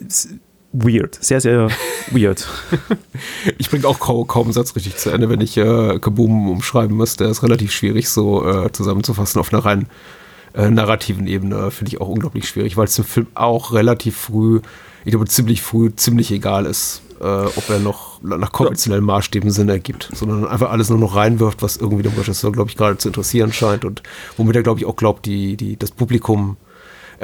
weird. 0.74 1.18
Sehr, 1.22 1.42
sehr 1.42 1.70
weird. 2.12 2.48
ich 3.58 3.70
bringe 3.70 3.88
auch 3.88 4.00
kaum, 4.00 4.28
kaum 4.28 4.46
einen 4.46 4.54
Satz 4.54 4.76
richtig 4.76 4.98
zu 4.98 5.10
Ende, 5.10 5.30
wenn 5.30 5.42
ich 5.42 5.58
äh, 5.58 6.00
Kaboom 6.00 6.50
umschreiben 6.50 6.96
muss. 6.96 7.18
Der 7.18 7.30
ist 7.30 7.44
relativ 7.44 7.72
schwierig 7.72 8.10
so 8.10 8.48
äh, 8.48 8.72
zusammenzufassen 8.72 9.40
auf 9.40 9.54
einer 9.54 9.66
rein 9.66 9.88
äh, 10.54 10.70
narrativen 10.70 11.28
Ebene. 11.28 11.72
Finde 11.72 11.90
ich 11.90 12.02
auch 12.02 12.08
unglaublich 12.08 12.48
schwierig, 12.48 12.78
weil 12.78 12.86
es 12.86 12.96
dem 12.96 13.06
Film 13.06 13.28
auch 13.34 13.74
relativ 13.74 14.16
früh, 14.18 14.62
ich 15.06 15.12
glaube 15.12 15.28
ziemlich 15.28 15.62
früh, 15.62 15.92
ziemlich 15.96 16.32
egal 16.32 16.66
ist, 16.66 17.02
äh, 17.20 17.26
ob 17.26 17.70
er 17.70 17.80
noch 17.80 18.22
nach 18.22 18.52
konventionellen 18.52 19.06
Maßstäben 19.06 19.52
Sinn 19.52 19.70
ergibt, 19.70 20.10
sondern 20.14 20.48
einfach 20.48 20.72
alles 20.72 20.90
nur 20.90 21.00
noch 21.00 21.16
reinwirft, 21.16 21.62
was 21.62 21.78
irgendwie 21.78 22.04
dem 22.04 22.14
Regisseur, 22.14 22.52
glaube 22.52 22.70
ich, 22.70 22.78
gerade 22.78 22.98
zu 22.98 23.10
interessieren 23.10 23.54
scheint 23.54 23.86
und 23.86 24.04
womit 24.38 24.56
er, 24.56 24.64
glaube 24.64 24.80
ich, 24.80 24.86
auch 24.86 24.96
glaubt, 24.96 25.26
die, 25.26 25.58
die, 25.58 25.78
das 25.78 25.92
Publikum 25.92 26.58
äh, 26.58 26.71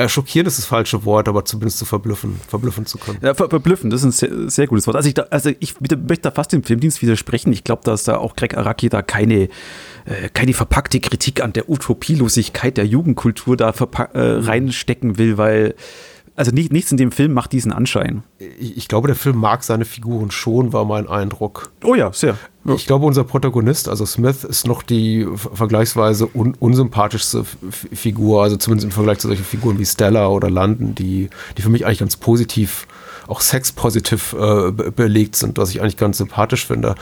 schockieren 0.07 0.45
ist 0.45 0.59
das 0.59 0.65
falsche 0.65 1.05
Wort, 1.05 1.27
aber 1.27 1.43
zumindest 1.43 1.79
zu 1.79 1.85
verblüffen, 1.85 2.39
verblüffen 2.47 2.85
zu 2.85 2.99
können. 2.99 3.17
Ja, 3.21 3.33
ver 3.33 3.49
verblüffen, 3.49 3.89
das 3.89 4.03
ist 4.03 4.05
ein 4.05 4.11
sehr, 4.11 4.49
sehr 4.49 4.67
gutes 4.67 4.85
Wort. 4.85 4.95
Also 4.95 5.07
ich, 5.07 5.15
da, 5.15 5.23
also 5.31 5.49
ich 5.59 5.79
möchte 5.81 6.21
da 6.21 6.31
fast 6.31 6.53
dem 6.53 6.63
Filmdienst 6.63 7.01
widersprechen. 7.01 7.51
Ich 7.51 7.63
glaube, 7.63 7.81
dass 7.83 8.03
da 8.03 8.17
auch 8.17 8.35
Greg 8.35 8.55
Araki 8.55 8.89
da 8.89 9.01
keine, 9.01 9.49
äh, 10.05 10.29
keine 10.33 10.53
verpackte 10.53 10.99
Kritik 10.99 11.41
an 11.41 11.53
der 11.53 11.69
Utopielosigkeit 11.69 12.77
der 12.77 12.85
Jugendkultur 12.85 13.57
da 13.57 13.69
äh, 13.69 14.05
reinstecken 14.13 15.17
will, 15.17 15.37
weil 15.37 15.73
also 16.37 16.51
nicht, 16.51 16.71
nichts 16.71 16.91
in 16.91 16.97
dem 16.97 17.11
Film 17.11 17.33
macht 17.33 17.51
diesen 17.51 17.73
Anschein. 17.73 18.23
Ich, 18.37 18.77
ich, 18.77 18.87
glaube, 18.87 19.07
der 19.07 19.15
Film 19.15 19.37
mag 19.37 19.63
seine 19.63 19.85
Figuren 19.85 20.29
schon, 20.29 20.71
war 20.71 20.85
mein 20.85 21.09
Eindruck. 21.09 21.71
Oh 21.83 21.95
ja, 21.95 22.13
sehr. 22.13 22.37
Ich 22.75 22.85
glaube, 22.85 23.07
unser 23.07 23.23
Protagonist, 23.23 23.89
also 23.89 24.05
Smith, 24.05 24.43
ist 24.43 24.67
noch 24.67 24.83
die 24.83 25.25
vergleichsweise 25.35 26.29
un 26.31 26.53
unsympathischste 26.59 27.43
Figur, 27.71 28.43
also 28.43 28.55
zumindest 28.57 28.85
im 28.85 28.91
Vergleich 28.91 29.17
zu 29.17 29.27
solchen 29.27 29.45
Figuren 29.45 29.79
wie 29.79 29.85
Stella 29.85 30.27
oder 30.27 30.51
London, 30.51 30.93
die, 30.93 31.29
die 31.57 31.61
für 31.61 31.69
mich 31.69 31.85
eigentlich 31.85 31.99
ganz 31.99 32.17
positiv 32.17 32.87
auch 33.27 33.41
sexpositiv 33.41 34.33
äh, 34.33 34.71
belegt 34.71 35.35
sind, 35.35 35.57
was 35.57 35.71
ich 35.71 35.81
eigentlich 35.81 35.97
ganz 35.97 36.19
sympathisch 36.19 36.65
finde. 36.65 36.95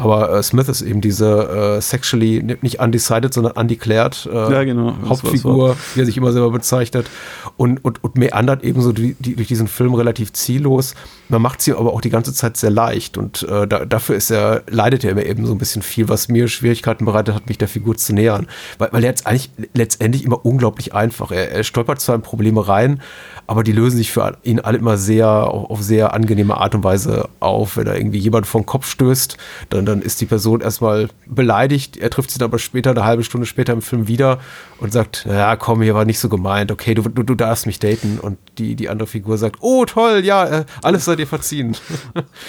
Aber 0.00 0.32
äh, 0.32 0.42
Smith 0.42 0.68
ist 0.68 0.80
eben 0.80 1.00
diese 1.00 1.76
äh, 1.76 1.80
sexually 1.80 2.42
nicht 2.62 2.80
undecided, 2.80 3.34
sondern 3.34 3.52
undeclared 3.52 4.28
äh, 4.32 4.52
ja, 4.52 4.64
genau. 4.64 4.94
Hauptfigur, 5.06 5.76
wie 5.94 6.00
er 6.00 6.06
sich 6.06 6.16
immer 6.16 6.32
selber 6.32 6.50
bezeichnet 6.50 7.08
und, 7.56 7.84
und, 7.84 8.02
und 8.02 8.16
meandert 8.16 8.64
ebenso 8.64 8.92
die, 8.92 9.14
die, 9.18 9.36
durch 9.36 9.48
diesen 9.48 9.68
Film 9.68 9.94
relativ 9.94 10.32
ziellos. 10.32 10.94
Man 11.28 11.42
macht 11.42 11.60
sie 11.60 11.74
aber 11.74 11.92
auch 11.92 12.00
die 12.00 12.10
ganze 12.10 12.32
Zeit 12.32 12.56
sehr 12.56 12.70
leicht 12.70 13.18
und 13.18 13.42
äh, 13.42 13.66
da, 13.66 13.84
dafür 13.84 14.16
ist 14.16 14.30
er, 14.30 14.62
leidet 14.68 15.04
er 15.04 15.14
mir 15.14 15.26
eben 15.26 15.44
so 15.44 15.52
ein 15.52 15.58
bisschen 15.58 15.82
viel, 15.82 16.08
was 16.08 16.28
mir 16.28 16.48
Schwierigkeiten 16.48 17.04
bereitet 17.04 17.34
hat, 17.34 17.48
mich 17.48 17.58
der 17.58 17.68
Figur 17.68 17.96
zu 17.96 18.14
nähern. 18.14 18.46
Weil, 18.78 18.88
weil 18.92 19.04
er 19.04 19.10
jetzt 19.10 19.26
eigentlich 19.26 19.50
letztendlich 19.74 20.24
immer 20.24 20.44
unglaublich 20.44 20.94
einfach. 20.94 21.30
Er, 21.30 21.52
er 21.52 21.62
stolpert 21.62 22.00
zwar 22.00 22.14
in 22.14 22.22
Probleme 22.22 22.66
rein, 22.66 23.02
aber 23.46 23.64
die 23.64 23.72
lösen 23.72 23.98
sich 23.98 24.12
für 24.12 24.38
ihn 24.44 24.60
alle 24.60 24.78
immer 24.78 24.96
sehr, 24.96 25.28
auf 25.28 25.82
sehr 25.82 26.14
angenehme 26.14 26.56
Art 26.56 26.74
und 26.74 26.84
Weise 26.84 27.28
auf. 27.40 27.76
Wenn 27.76 27.86
er 27.86 27.96
irgendwie 27.96 28.18
jemand 28.18 28.46
vom 28.46 28.64
Kopf 28.64 28.88
stößt, 28.88 29.36
dann, 29.70 29.84
dann 29.90 30.02
ist 30.02 30.20
die 30.20 30.26
Person 30.26 30.60
erstmal 30.60 31.08
beleidigt. 31.26 31.96
Er 31.96 32.10
trifft 32.10 32.30
sie 32.30 32.38
dann 32.38 32.50
aber 32.50 32.58
später, 32.58 32.90
eine 32.90 33.04
halbe 33.04 33.24
Stunde 33.24 33.46
später 33.46 33.72
im 33.72 33.82
Film 33.82 34.08
wieder 34.08 34.38
und 34.78 34.92
sagt, 34.92 35.26
ja 35.28 35.56
komm, 35.56 35.82
hier 35.82 35.94
war 35.94 36.04
nicht 36.04 36.18
so 36.18 36.28
gemeint, 36.28 36.72
okay, 36.72 36.94
du, 36.94 37.02
du, 37.02 37.22
du 37.22 37.34
darfst 37.34 37.66
mich 37.66 37.78
daten. 37.78 38.18
Und 38.20 38.38
die, 38.58 38.74
die 38.74 38.88
andere 38.88 39.06
Figur 39.06 39.38
sagt, 39.38 39.56
oh 39.60 39.84
toll, 39.84 40.22
ja, 40.24 40.60
äh, 40.60 40.64
alles 40.82 41.04
sei 41.04 41.16
dir 41.16 41.26
verziehen. 41.26 41.76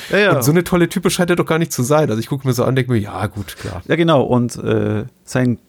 Ja, 0.10 0.18
ja. 0.18 0.36
Und 0.36 0.44
so 0.44 0.52
eine 0.52 0.64
tolle 0.64 0.90
Type 0.90 1.10
scheint 1.10 1.30
er 1.30 1.36
doch 1.36 1.46
gar 1.46 1.58
nicht 1.58 1.72
zu 1.72 1.84
sein. 1.84 2.10
Also 2.10 2.20
ich 2.20 2.28
gucke 2.28 2.48
mir 2.48 2.54
so 2.54 2.64
an, 2.64 2.76
denke 2.76 2.92
mir, 2.92 2.98
ja 2.98 3.28
gut, 3.28 3.56
klar. 3.58 3.82
Ja 3.88 3.96
genau, 3.96 4.24
und 4.24 4.56
äh, 4.58 5.06
sein 5.24 5.60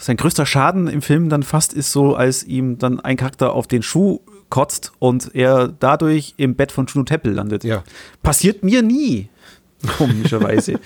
sein 0.00 0.16
größter 0.16 0.46
Schaden 0.46 0.88
im 0.88 1.02
Film 1.02 1.28
dann 1.28 1.42
fast 1.42 1.72
ist 1.72 1.92
so, 1.92 2.14
als 2.14 2.44
ihm 2.44 2.78
dann 2.78 3.00
ein 3.00 3.16
Charakter 3.16 3.52
auf 3.52 3.66
den 3.66 3.82
Schuh 3.82 4.20
kotzt 4.50 4.92
und 4.98 5.34
er 5.34 5.68
dadurch 5.68 6.34
im 6.36 6.54
Bett 6.54 6.72
von 6.72 6.86
Juno 6.86 7.04
Temple 7.04 7.32
landet. 7.32 7.64
Ja. 7.64 7.82
Passiert 8.22 8.64
mir 8.64 8.82
nie, 8.82 9.28
komischerweise. 9.98 10.80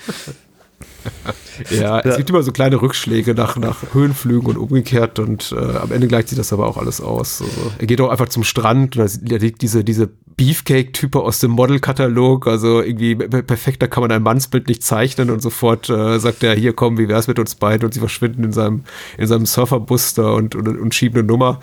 ja, 1.69 1.99
es 1.99 2.17
gibt 2.17 2.29
immer 2.29 2.43
so 2.43 2.51
kleine 2.51 2.81
Rückschläge 2.81 3.33
nach, 3.33 3.57
nach 3.57 3.93
Höhenflügen 3.93 4.49
und 4.49 4.57
umgekehrt 4.57 5.19
und 5.19 5.53
äh, 5.57 5.77
am 5.77 5.91
Ende 5.91 6.07
gleicht 6.07 6.29
sich 6.29 6.37
das 6.37 6.53
aber 6.53 6.67
auch 6.67 6.77
alles 6.77 7.01
aus. 7.01 7.41
Also, 7.41 7.71
er 7.77 7.87
geht 7.87 7.99
auch 8.01 8.09
einfach 8.09 8.29
zum 8.29 8.43
Strand 8.43 8.97
und 8.97 9.31
da 9.31 9.35
liegt 9.37 9.61
diese, 9.61 9.83
diese 9.83 10.09
Beefcake-Type 10.35 11.19
aus 11.19 11.39
dem 11.39 11.51
Modelkatalog, 11.51 12.47
also 12.47 12.81
irgendwie 12.81 13.15
perfekter 13.15 13.87
kann 13.87 14.01
man 14.01 14.11
ein 14.11 14.23
Mannsbild 14.23 14.67
nicht 14.67 14.83
zeichnen 14.83 15.29
und 15.29 15.41
sofort 15.41 15.89
äh, 15.89 16.19
sagt 16.19 16.43
er, 16.43 16.55
hier 16.55 16.73
komm, 16.73 16.97
wie 16.97 17.07
wär's 17.07 17.27
mit 17.27 17.39
uns 17.39 17.55
beiden 17.55 17.85
und 17.85 17.93
sie 17.93 17.99
verschwinden 17.99 18.43
in 18.43 18.51
seinem, 18.51 18.83
in 19.17 19.27
seinem 19.27 19.45
Surferbus 19.45 20.13
da 20.15 20.31
und, 20.31 20.55
und, 20.55 20.67
und 20.67 20.95
schieben 20.95 21.19
eine 21.19 21.27
Nummer. 21.27 21.59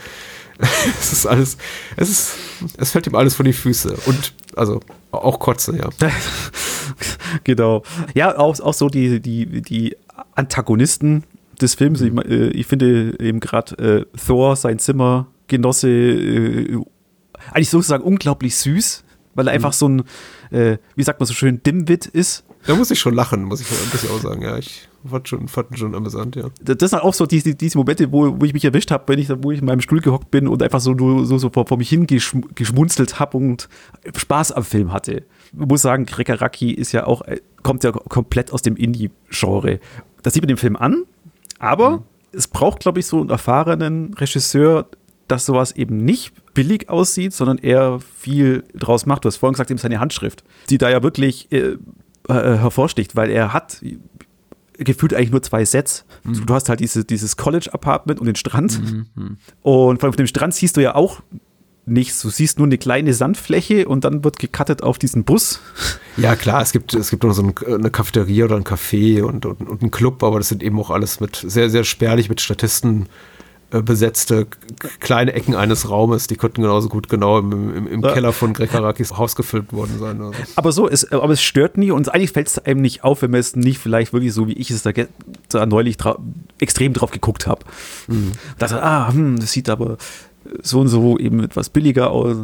es 1.00 1.12
ist 1.12 1.26
alles, 1.26 1.56
es 1.96 2.10
ist, 2.10 2.34
es 2.76 2.90
fällt 2.90 3.06
ihm 3.06 3.14
alles 3.14 3.34
vor 3.34 3.44
die 3.44 3.52
Füße. 3.52 3.96
Und 4.06 4.34
also 4.56 4.80
auch 5.12 5.38
Kotze, 5.38 5.76
ja. 5.76 5.88
genau. 7.44 7.82
Ja, 8.14 8.38
auch, 8.38 8.58
auch 8.60 8.74
so 8.74 8.88
die, 8.88 9.20
die, 9.20 9.62
die 9.62 9.96
Antagonisten 10.34 11.24
des 11.60 11.74
Films. 11.74 12.00
Mhm. 12.00 12.20
Ich, 12.24 12.30
äh, 12.30 12.48
ich, 12.50 12.66
finde 12.66 13.16
eben 13.20 13.40
gerade 13.40 14.06
äh, 14.14 14.18
Thor, 14.18 14.56
sein 14.56 14.78
Zimmergenosse, 14.78 15.88
äh, 15.88 16.78
eigentlich 17.52 17.70
sozusagen 17.70 18.04
unglaublich 18.04 18.56
süß, 18.56 19.04
weil 19.34 19.46
er 19.48 19.52
mhm. 19.52 19.56
einfach 19.56 19.72
so 19.72 19.88
ein, 19.88 20.02
äh, 20.50 20.78
wie 20.96 21.02
sagt 21.02 21.20
man 21.20 21.26
so 21.26 21.34
schön, 21.34 21.62
Dimwit 21.62 22.06
ist. 22.06 22.44
Da 22.66 22.74
muss 22.74 22.90
ich 22.90 23.00
schon 23.00 23.14
lachen, 23.14 23.44
muss 23.44 23.60
ich, 23.60 23.68
muss 23.70 24.04
ich 24.04 24.10
auch 24.10 24.20
sagen, 24.20 24.42
ja. 24.42 24.58
Ich 24.58 24.89
fand 25.08 25.28
schon, 25.28 25.48
fand 25.48 25.78
schon 25.78 25.94
amüsant, 25.94 26.36
ja. 26.36 26.48
Das 26.62 26.90
sind 26.90 27.02
auch 27.02 27.14
so 27.14 27.26
diese, 27.26 27.54
diese 27.54 27.78
Momente, 27.78 28.12
wo, 28.12 28.40
wo 28.40 28.44
ich 28.44 28.52
mich 28.52 28.64
erwischt 28.64 28.90
habe, 28.90 29.04
wenn 29.08 29.18
ich, 29.18 29.28
wo 29.42 29.50
ich 29.50 29.60
in 29.60 29.64
meinem 29.64 29.80
Stuhl 29.80 30.00
gehockt 30.00 30.30
bin 30.30 30.48
und 30.48 30.62
einfach 30.62 30.80
so, 30.80 30.96
so, 31.24 31.38
so 31.38 31.50
vor, 31.50 31.66
vor 31.66 31.78
mich 31.78 31.88
hingeschmunzelt 31.88 33.18
habe 33.18 33.36
und 33.36 33.68
Spaß 34.16 34.52
am 34.52 34.64
Film 34.64 34.92
hatte. 34.92 35.24
Ich 35.52 35.66
muss 35.66 35.82
sagen, 35.82 36.06
Krekaraki 36.06 36.72
ist 36.72 36.92
ja 36.92 37.06
auch, 37.06 37.22
äh, 37.22 37.40
kommt 37.62 37.84
ja 37.84 37.92
komplett 37.92 38.52
aus 38.52 38.62
dem 38.62 38.76
Indie-Genre. 38.76 39.80
Das 40.22 40.34
sieht 40.34 40.42
man 40.42 40.48
dem 40.48 40.58
Film 40.58 40.76
an, 40.76 41.04
aber 41.58 41.90
mhm. 41.90 42.02
es 42.32 42.48
braucht, 42.48 42.80
glaube 42.80 43.00
ich, 43.00 43.06
so 43.06 43.20
einen 43.20 43.30
erfahrenen 43.30 44.14
Regisseur, 44.14 44.86
dass 45.28 45.46
sowas 45.46 45.72
eben 45.72 45.96
nicht 45.96 46.32
billig 46.54 46.88
aussieht, 46.88 47.32
sondern 47.32 47.58
eher 47.58 48.00
viel 48.00 48.64
draus 48.74 49.06
macht. 49.06 49.24
Du 49.24 49.28
hast 49.28 49.36
vorhin 49.36 49.54
gesagt, 49.54 49.70
eben 49.70 49.78
seine 49.78 50.00
Handschrift, 50.00 50.42
die 50.68 50.78
da 50.78 50.90
ja 50.90 51.02
wirklich 51.02 51.50
äh, 51.52 51.76
äh, 52.28 52.58
hervorsticht, 52.58 53.16
weil 53.16 53.30
er 53.30 53.52
hat 53.52 53.82
gefühlt 54.84 55.14
eigentlich 55.14 55.30
nur 55.30 55.42
zwei 55.42 55.64
Sets. 55.64 56.04
Mhm. 56.24 56.46
Du 56.46 56.54
hast 56.54 56.68
halt 56.68 56.80
diese, 56.80 57.04
dieses 57.04 57.36
College-Apartment 57.36 58.20
und 58.20 58.26
den 58.26 58.36
Strand. 58.36 58.80
Mhm. 58.82 59.36
Und 59.62 60.00
von 60.00 60.12
dem 60.12 60.26
Strand 60.26 60.54
siehst 60.54 60.76
du 60.76 60.82
ja 60.82 60.94
auch 60.94 61.22
nichts. 61.86 62.22
Du 62.22 62.30
siehst 62.30 62.58
nur 62.58 62.66
eine 62.66 62.78
kleine 62.78 63.14
Sandfläche 63.14 63.88
und 63.88 64.04
dann 64.04 64.24
wird 64.24 64.38
gecuttet 64.38 64.82
auf 64.82 64.98
diesen 64.98 65.24
Bus. 65.24 65.60
Ja, 66.16 66.36
klar, 66.36 66.62
es 66.62 66.72
gibt, 66.72 66.94
es 66.94 67.10
gibt 67.10 67.24
noch 67.24 67.32
so 67.32 67.42
eine 67.42 67.90
Cafeteria 67.90 68.44
oder 68.44 68.56
ein 68.56 68.64
Café 68.64 69.22
und, 69.22 69.46
und, 69.46 69.68
und 69.68 69.82
einen 69.82 69.90
Club, 69.90 70.22
aber 70.22 70.38
das 70.38 70.48
sind 70.48 70.62
eben 70.62 70.78
auch 70.78 70.90
alles 70.90 71.20
mit 71.20 71.36
sehr, 71.36 71.70
sehr 71.70 71.84
spärlich 71.84 72.28
mit 72.28 72.40
Statisten 72.40 73.08
besetzte 73.70 74.46
kleine 74.98 75.32
Ecken 75.32 75.54
eines 75.54 75.88
Raumes, 75.88 76.26
die 76.26 76.36
könnten 76.36 76.62
genauso 76.62 76.88
gut 76.88 77.08
genau 77.08 77.38
im, 77.38 77.74
im, 77.74 77.86
im 77.86 78.02
ja. 78.02 78.12
Keller 78.12 78.32
von 78.32 78.52
Greg 78.52 78.72
Harakis 78.72 79.12
Haus 79.18 79.36
gefilmt 79.36 79.72
worden 79.72 79.98
sein. 79.98 80.18
So. 80.18 80.32
Aber 80.56 80.72
so, 80.72 80.88
es, 80.88 81.10
aber 81.12 81.32
es 81.32 81.42
stört 81.42 81.76
nie 81.78 81.92
und 81.92 82.12
eigentlich 82.12 82.32
fällt 82.32 82.48
es 82.48 82.58
einem 82.58 82.80
nicht 82.80 83.04
auf, 83.04 83.22
wenn 83.22 83.30
man 83.30 83.40
es 83.40 83.54
nicht 83.54 83.78
vielleicht 83.78 84.12
wirklich 84.12 84.32
so, 84.32 84.48
wie 84.48 84.54
ich 84.54 84.70
es 84.70 84.82
da, 84.82 84.90
da 85.48 85.66
neulich 85.66 85.96
extrem 86.58 86.92
drauf 86.92 87.12
geguckt 87.12 87.46
habe. 87.46 87.64
Mhm. 88.08 88.32
Dachte, 88.58 88.82
ah, 88.82 89.12
hm, 89.12 89.38
das 89.38 89.52
sieht 89.52 89.68
aber 89.68 89.98
so 90.62 90.80
und 90.80 90.88
so 90.88 91.18
eben 91.18 91.42
etwas 91.42 91.68
billiger 91.68 92.10
aus. 92.10 92.36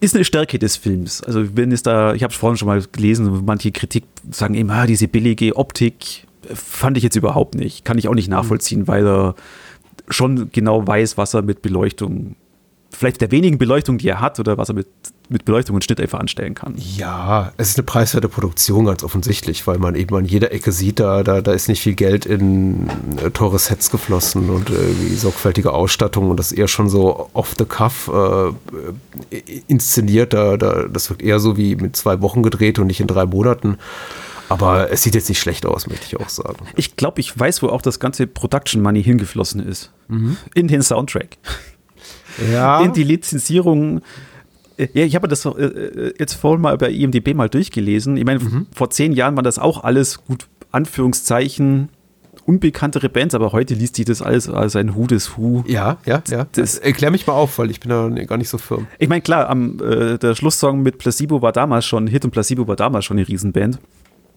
Ist 0.00 0.14
eine 0.14 0.24
Stärke 0.24 0.58
des 0.58 0.76
Films. 0.76 1.22
Also 1.22 1.56
wenn 1.56 1.70
es 1.70 1.82
da, 1.82 2.14
ich 2.14 2.22
habe 2.22 2.32
es 2.32 2.38
vorhin 2.38 2.56
schon 2.56 2.66
mal 2.66 2.82
gelesen, 2.90 3.44
manche 3.44 3.70
Kritik 3.70 4.04
sagen 4.30 4.54
eben, 4.54 4.70
ah, 4.70 4.86
diese 4.86 5.06
billige 5.06 5.56
Optik 5.56 6.26
fand 6.52 6.96
ich 6.96 7.02
jetzt 7.02 7.16
überhaupt 7.16 7.54
nicht. 7.54 7.84
Kann 7.84 7.98
ich 7.98 8.08
auch 8.08 8.14
nicht 8.14 8.28
nachvollziehen, 8.28 8.80
mhm. 8.80 8.88
weil 8.88 9.06
er 9.06 9.34
schon 10.08 10.50
genau 10.52 10.86
weiß, 10.86 11.16
was 11.16 11.34
er 11.34 11.42
mit 11.42 11.62
Beleuchtung, 11.62 12.36
vielleicht 12.90 13.20
der 13.20 13.30
wenigen 13.30 13.58
Beleuchtung, 13.58 13.98
die 13.98 14.08
er 14.08 14.20
hat, 14.20 14.38
oder 14.40 14.56
was 14.56 14.68
er 14.68 14.74
mit, 14.74 14.86
mit 15.28 15.44
Beleuchtung 15.44 15.74
und 15.74 15.84
Schnitt 15.84 16.00
einfach 16.00 16.20
anstellen 16.20 16.54
kann. 16.54 16.74
Ja, 16.76 17.52
es 17.56 17.70
ist 17.70 17.78
eine 17.78 17.84
preiswerte 17.84 18.28
Produktion, 18.28 18.86
ganz 18.86 19.02
offensichtlich, 19.02 19.66
weil 19.66 19.78
man 19.78 19.94
eben 19.94 20.14
an 20.14 20.24
jeder 20.24 20.52
Ecke 20.52 20.72
sieht, 20.72 21.00
da, 21.00 21.22
da, 21.22 21.40
da 21.40 21.52
ist 21.52 21.68
nicht 21.68 21.80
viel 21.80 21.94
Geld 21.94 22.26
in 22.26 22.88
äh, 23.22 23.30
teure 23.30 23.58
Sets 23.58 23.90
geflossen 23.90 24.50
und 24.50 24.70
äh, 24.70 25.14
sorgfältige 25.16 25.72
Ausstattung 25.72 26.30
und 26.30 26.38
das 26.38 26.52
ist 26.52 26.58
eher 26.58 26.68
schon 26.68 26.88
so 26.88 27.28
off 27.32 27.54
the 27.58 27.64
cuff 27.64 28.10
äh, 28.12 29.36
inszeniert. 29.66 30.32
Da, 30.32 30.56
da, 30.56 30.84
das 30.84 31.10
wirkt 31.10 31.22
eher 31.22 31.40
so 31.40 31.56
wie 31.56 31.76
mit 31.76 31.96
zwei 31.96 32.20
Wochen 32.20 32.42
gedreht 32.42 32.78
und 32.78 32.86
nicht 32.86 33.00
in 33.00 33.06
drei 33.08 33.26
Monaten. 33.26 33.78
Aber 34.48 34.90
es 34.90 35.02
sieht 35.02 35.14
jetzt 35.14 35.28
nicht 35.28 35.40
schlecht 35.40 35.66
aus, 35.66 35.86
möchte 35.86 36.06
ich 36.06 36.20
auch 36.20 36.28
sagen. 36.28 36.66
Ich 36.76 36.96
glaube, 36.96 37.20
ich 37.20 37.38
weiß, 37.38 37.62
wo 37.62 37.68
auch 37.68 37.82
das 37.82 38.00
ganze 38.00 38.26
Production 38.26 38.82
Money 38.82 39.02
hingeflossen 39.02 39.60
ist. 39.60 39.92
Mhm. 40.08 40.36
In 40.54 40.68
den 40.68 40.82
Soundtrack. 40.82 41.38
Ja. 42.52 42.80
In 42.84 42.92
die 42.92 43.04
Lizenzierung. 43.04 44.02
Ja, 44.78 45.04
ich 45.04 45.14
habe 45.14 45.26
das 45.26 45.44
äh, 45.46 46.12
jetzt 46.18 46.34
vorhin 46.34 46.60
mal 46.60 46.76
bei 46.76 46.90
IMDB 46.90 47.34
mal 47.34 47.48
durchgelesen. 47.48 48.16
Ich 48.16 48.24
meine, 48.24 48.40
mhm. 48.40 48.66
vor 48.74 48.90
zehn 48.90 49.12
Jahren 49.12 49.34
war 49.36 49.42
das 49.42 49.58
auch 49.58 49.84
alles 49.84 50.22
gut, 50.24 50.46
Anführungszeichen, 50.70 51.88
unbekanntere 52.44 53.08
Bands, 53.08 53.34
aber 53.34 53.52
heute 53.52 53.74
liest 53.74 53.96
sich 53.96 54.04
das 54.04 54.22
alles 54.22 54.48
als 54.48 54.76
ein 54.76 54.94
Hu 54.94 55.06
des 55.06 55.36
Hu. 55.36 55.64
Ja, 55.66 55.96
ja, 56.04 56.22
ja. 56.28 56.46
Das, 56.52 56.78
Erklär 56.78 57.10
mich 57.10 57.26
mal 57.26 57.32
auf, 57.32 57.58
weil 57.58 57.70
ich 57.70 57.80
bin 57.80 57.88
da 57.88 58.08
gar 58.24 58.36
nicht 58.36 58.48
so 58.48 58.58
firm. 58.58 58.86
Ich 58.98 59.08
meine, 59.08 59.22
klar, 59.22 59.48
am, 59.48 59.80
äh, 59.80 60.18
der 60.18 60.34
Schlusssong 60.34 60.82
mit 60.82 60.98
Placebo 60.98 61.42
war 61.42 61.52
damals 61.52 61.86
schon 61.86 62.06
Hit 62.06 62.24
und 62.24 62.30
Placebo 62.30 62.68
war 62.68 62.76
damals 62.76 63.04
schon 63.04 63.16
eine 63.16 63.26
Riesenband. 63.26 63.78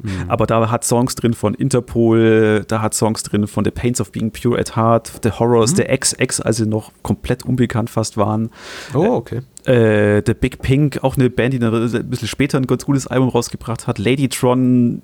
Mhm. 0.02 0.26
Aber 0.30 0.48
da 0.48 0.70
hat 0.70 0.84
Songs 0.84 1.16
drin 1.16 1.34
von 1.34 1.54
Interpol, 1.54 2.64
da 2.68 2.82
hat 2.82 2.94
Songs 2.94 3.24
drin 3.24 3.48
von 3.48 3.66
The 3.66 3.72
Pains 3.72 4.00
of 4.00 4.12
Being 4.12 4.32
Pure 4.32 4.60
at 4.60 4.76
Heart, 4.76 5.22
The 5.24 5.32
Horrors, 5.32 5.74
mhm. 5.74 5.78
The 5.78 5.98
XX, 5.98 6.42
also 6.42 6.66
noch 6.66 6.92
komplett 7.04 7.44
unbekannt 7.46 7.90
fast 7.90 8.18
waren. 8.18 8.50
Oh, 8.94 9.16
okay. 9.16 9.42
Äh, 9.66 10.24
The 10.26 10.34
Big 10.34 10.62
Pink, 10.62 11.04
auch 11.04 11.18
eine 11.18 11.30
Band, 11.30 11.54
die 11.54 11.64
ein 11.64 12.10
bisschen 12.10 12.28
später 12.28 12.58
ein 12.58 12.68
ganz 12.68 12.86
gutes 12.86 13.08
Album 13.08 13.30
rausgebracht 13.30 13.88
hat. 13.88 13.98
Ladytron 13.98 15.02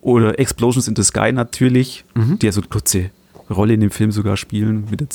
oder 0.00 0.38
Explosions 0.38 0.88
in 0.88 0.96
the 0.96 1.02
Sky 1.02 1.32
natürlich, 1.32 2.04
mhm. 2.14 2.38
die 2.38 2.46
ja 2.46 2.52
so 2.52 2.60
eine 2.60 2.68
kurze 2.68 3.10
Rolle 3.50 3.74
in 3.74 3.80
dem 3.80 3.90
Film 3.90 4.12
sogar 4.12 4.36
spielen. 4.36 4.86
Mit 4.90 5.00
der 5.00 5.08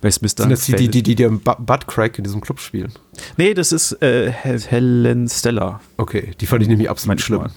Westminster. 0.00 0.42
Sind 0.42 0.50
das 0.50 0.66
die, 0.66 0.74
die, 0.74 0.88
die, 0.88 1.02
die, 1.02 1.14
die 1.14 1.22
im 1.22 1.40
Buttcrack 1.40 2.18
in 2.18 2.24
diesem 2.24 2.40
Club 2.40 2.60
spielen? 2.60 2.92
Nee, 3.36 3.54
das 3.54 3.72
ist 3.72 4.00
äh, 4.02 4.30
Helen 4.30 5.28
Stella. 5.28 5.80
Okay, 5.96 6.32
die 6.40 6.46
fand 6.46 6.62
ich 6.62 6.68
nämlich 6.68 6.90
absolut 6.90 7.20
schlimm. 7.20 7.40
Mal. 7.40 7.50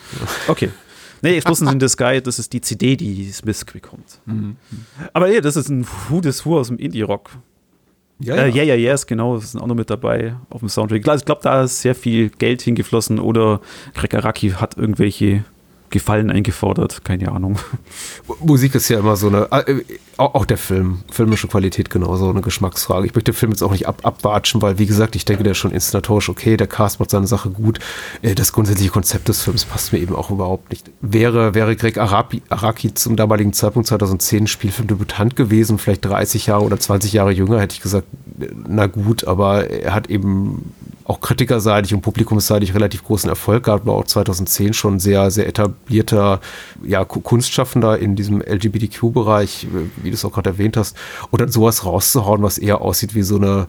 Okay. 0.48 0.70
Nee, 1.22 1.36
Explosions 1.36 1.72
in 1.72 1.80
the 1.80 1.88
Sky, 1.90 2.22
das 2.22 2.40
ist 2.40 2.54
die 2.54 2.62
CD, 2.62 2.96
die 2.96 3.30
Smith 3.32 3.66
bekommt. 3.66 4.20
Mhm. 4.26 4.56
Aber 5.14 5.28
nee, 5.28 5.42
das 5.42 5.58
ist 5.58 5.70
ein 5.70 5.86
Who 6.08 6.22
des 6.22 6.46
Who 6.46 6.58
aus 6.58 6.68
dem 6.68 6.78
Indie-Rock. 6.78 7.32
Ja, 8.20 8.36
ja. 8.36 8.44
Äh, 8.44 8.54
yeah, 8.54 8.64
yeah, 8.66 8.76
yes, 8.76 9.08
genau, 9.08 9.36
das 9.36 9.52
sind 9.52 9.62
auch 9.62 9.68
noch 9.68 9.76
mit 9.76 9.90
dabei 9.90 10.36
auf 10.50 10.60
dem 10.60 10.70
Soundtrack. 10.70 10.98
Ich 11.00 11.26
glaube, 11.26 11.42
da 11.42 11.64
ist 11.64 11.82
sehr 11.82 11.96
viel 11.96 12.30
Geld 12.30 12.62
hingeflossen 12.62 13.20
oder 13.20 13.62
Krekaraki 13.96 14.52
hat 14.52 14.78
irgendwelche 14.78 15.44
Gefallen 15.90 16.30
eingefordert, 16.30 17.04
keine 17.04 17.32
Ahnung. 17.32 17.58
Musik 18.40 18.76
ist 18.76 18.90
ja 18.90 19.00
immer 19.00 19.16
so 19.16 19.28
eine, 19.28 19.52
äh, 19.52 19.84
auch 20.18 20.46
der 20.46 20.58
Film, 20.58 21.00
filmische 21.12 21.48
Qualität 21.48 21.90
genauso 21.90 22.30
eine 22.30 22.42
Geschmacksfrage. 22.42 23.08
Ich 23.08 23.16
möchte 23.16 23.32
den 23.32 23.38
Film 23.38 23.52
jetzt 23.52 23.62
auch 23.62 23.72
nicht 23.72 23.88
ab, 23.88 24.02
abwatschen, 24.04 24.62
weil 24.62 24.78
wie 24.78 24.86
gesagt, 24.86 25.16
ich 25.16 25.26
denke, 25.26 25.44
der 25.44 25.52
ist 25.52 25.58
schon 25.58 25.72
inszenatorisch 25.72 26.30
okay, 26.30 26.58
der 26.58 26.68
Cast 26.68 27.00
macht 27.00 27.10
seine 27.10 27.28
Sache 27.28 27.50
gut. 27.50 27.80
Äh, 28.22 28.36
das 28.36 28.52
grundsätzliche 28.52 28.92
Konzept 28.92 29.30
des 29.30 29.42
Films 29.42 29.66
passt 29.66 29.94
mir 29.94 30.00
eben 30.00 30.16
auch 30.16 30.30
überhaupt 30.30 30.70
nicht. 30.72 30.92
Wäre, 31.02 31.54
wäre 31.56 31.76
Greg 31.76 31.98
Arabi, 31.98 32.42
Araki 32.50 32.94
zum 32.94 33.16
damaligen 33.16 33.54
Zeitpunkt 33.54 33.88
2010 33.88 34.48
Spielfilmdebütant 34.48 35.36
gewesen, 35.36 35.78
vielleicht 35.78 36.06
30 36.06 36.48
Jahre 36.48 36.64
oder 36.64 36.80
20 36.80 37.14
Jahre 37.14 37.32
jünger, 37.32 37.60
hätte 37.60 37.76
ich 37.76 37.82
gesagt, 37.82 38.08
na 38.68 38.88
gut, 38.88 39.26
aber 39.26 39.70
er 39.70 39.94
hat 39.94 40.10
eben 40.10 40.74
auch 41.10 41.22
kritikerseitig 41.22 41.94
und 41.96 42.02
publikumsseitig 42.02 42.76
relativ 42.76 43.04
großen 43.04 43.30
Erfolg 43.30 43.64
gehabt, 43.64 43.88
war 43.88 43.96
auch 43.96 44.06
2010 44.06 44.74
schon 44.74 45.00
sehr, 45.00 45.32
sehr 45.32 45.48
etablierter 45.48 46.40
ja, 46.84 47.04
Kunstschaffender 47.04 47.98
in 47.98 48.16
diesem 48.16 48.42
LGBTQ-Bereich, 48.42 49.68
wie 50.04 50.10
du 50.12 50.14
es 50.14 50.24
auch 50.24 50.32
gerade 50.32 50.52
erwähnt 50.52 50.78
hast. 50.78 50.96
Und 51.32 51.42
dann 51.42 51.50
sowas 51.50 51.84
rauszuhauen, 51.84 52.44
was 52.44 52.60
eher 52.60 52.82
aussieht 52.82 53.16
wie 53.16 53.24
so 53.24 53.38
eine 53.38 53.68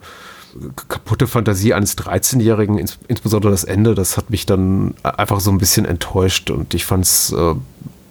kaputte 0.87 1.25
Fantasie 1.25 1.73
eines 1.73 1.97
13-Jährigen, 1.97 2.77
ins, 2.77 2.99
insbesondere 3.07 3.51
das 3.51 3.63
Ende, 3.63 3.95
das 3.95 4.17
hat 4.17 4.29
mich 4.29 4.45
dann 4.45 4.93
einfach 5.01 5.39
so 5.39 5.49
ein 5.49 5.57
bisschen 5.57 5.85
enttäuscht 5.85 6.51
und 6.51 6.75
ich 6.75 6.85
fand's, 6.85 7.31
äh, 7.31 7.55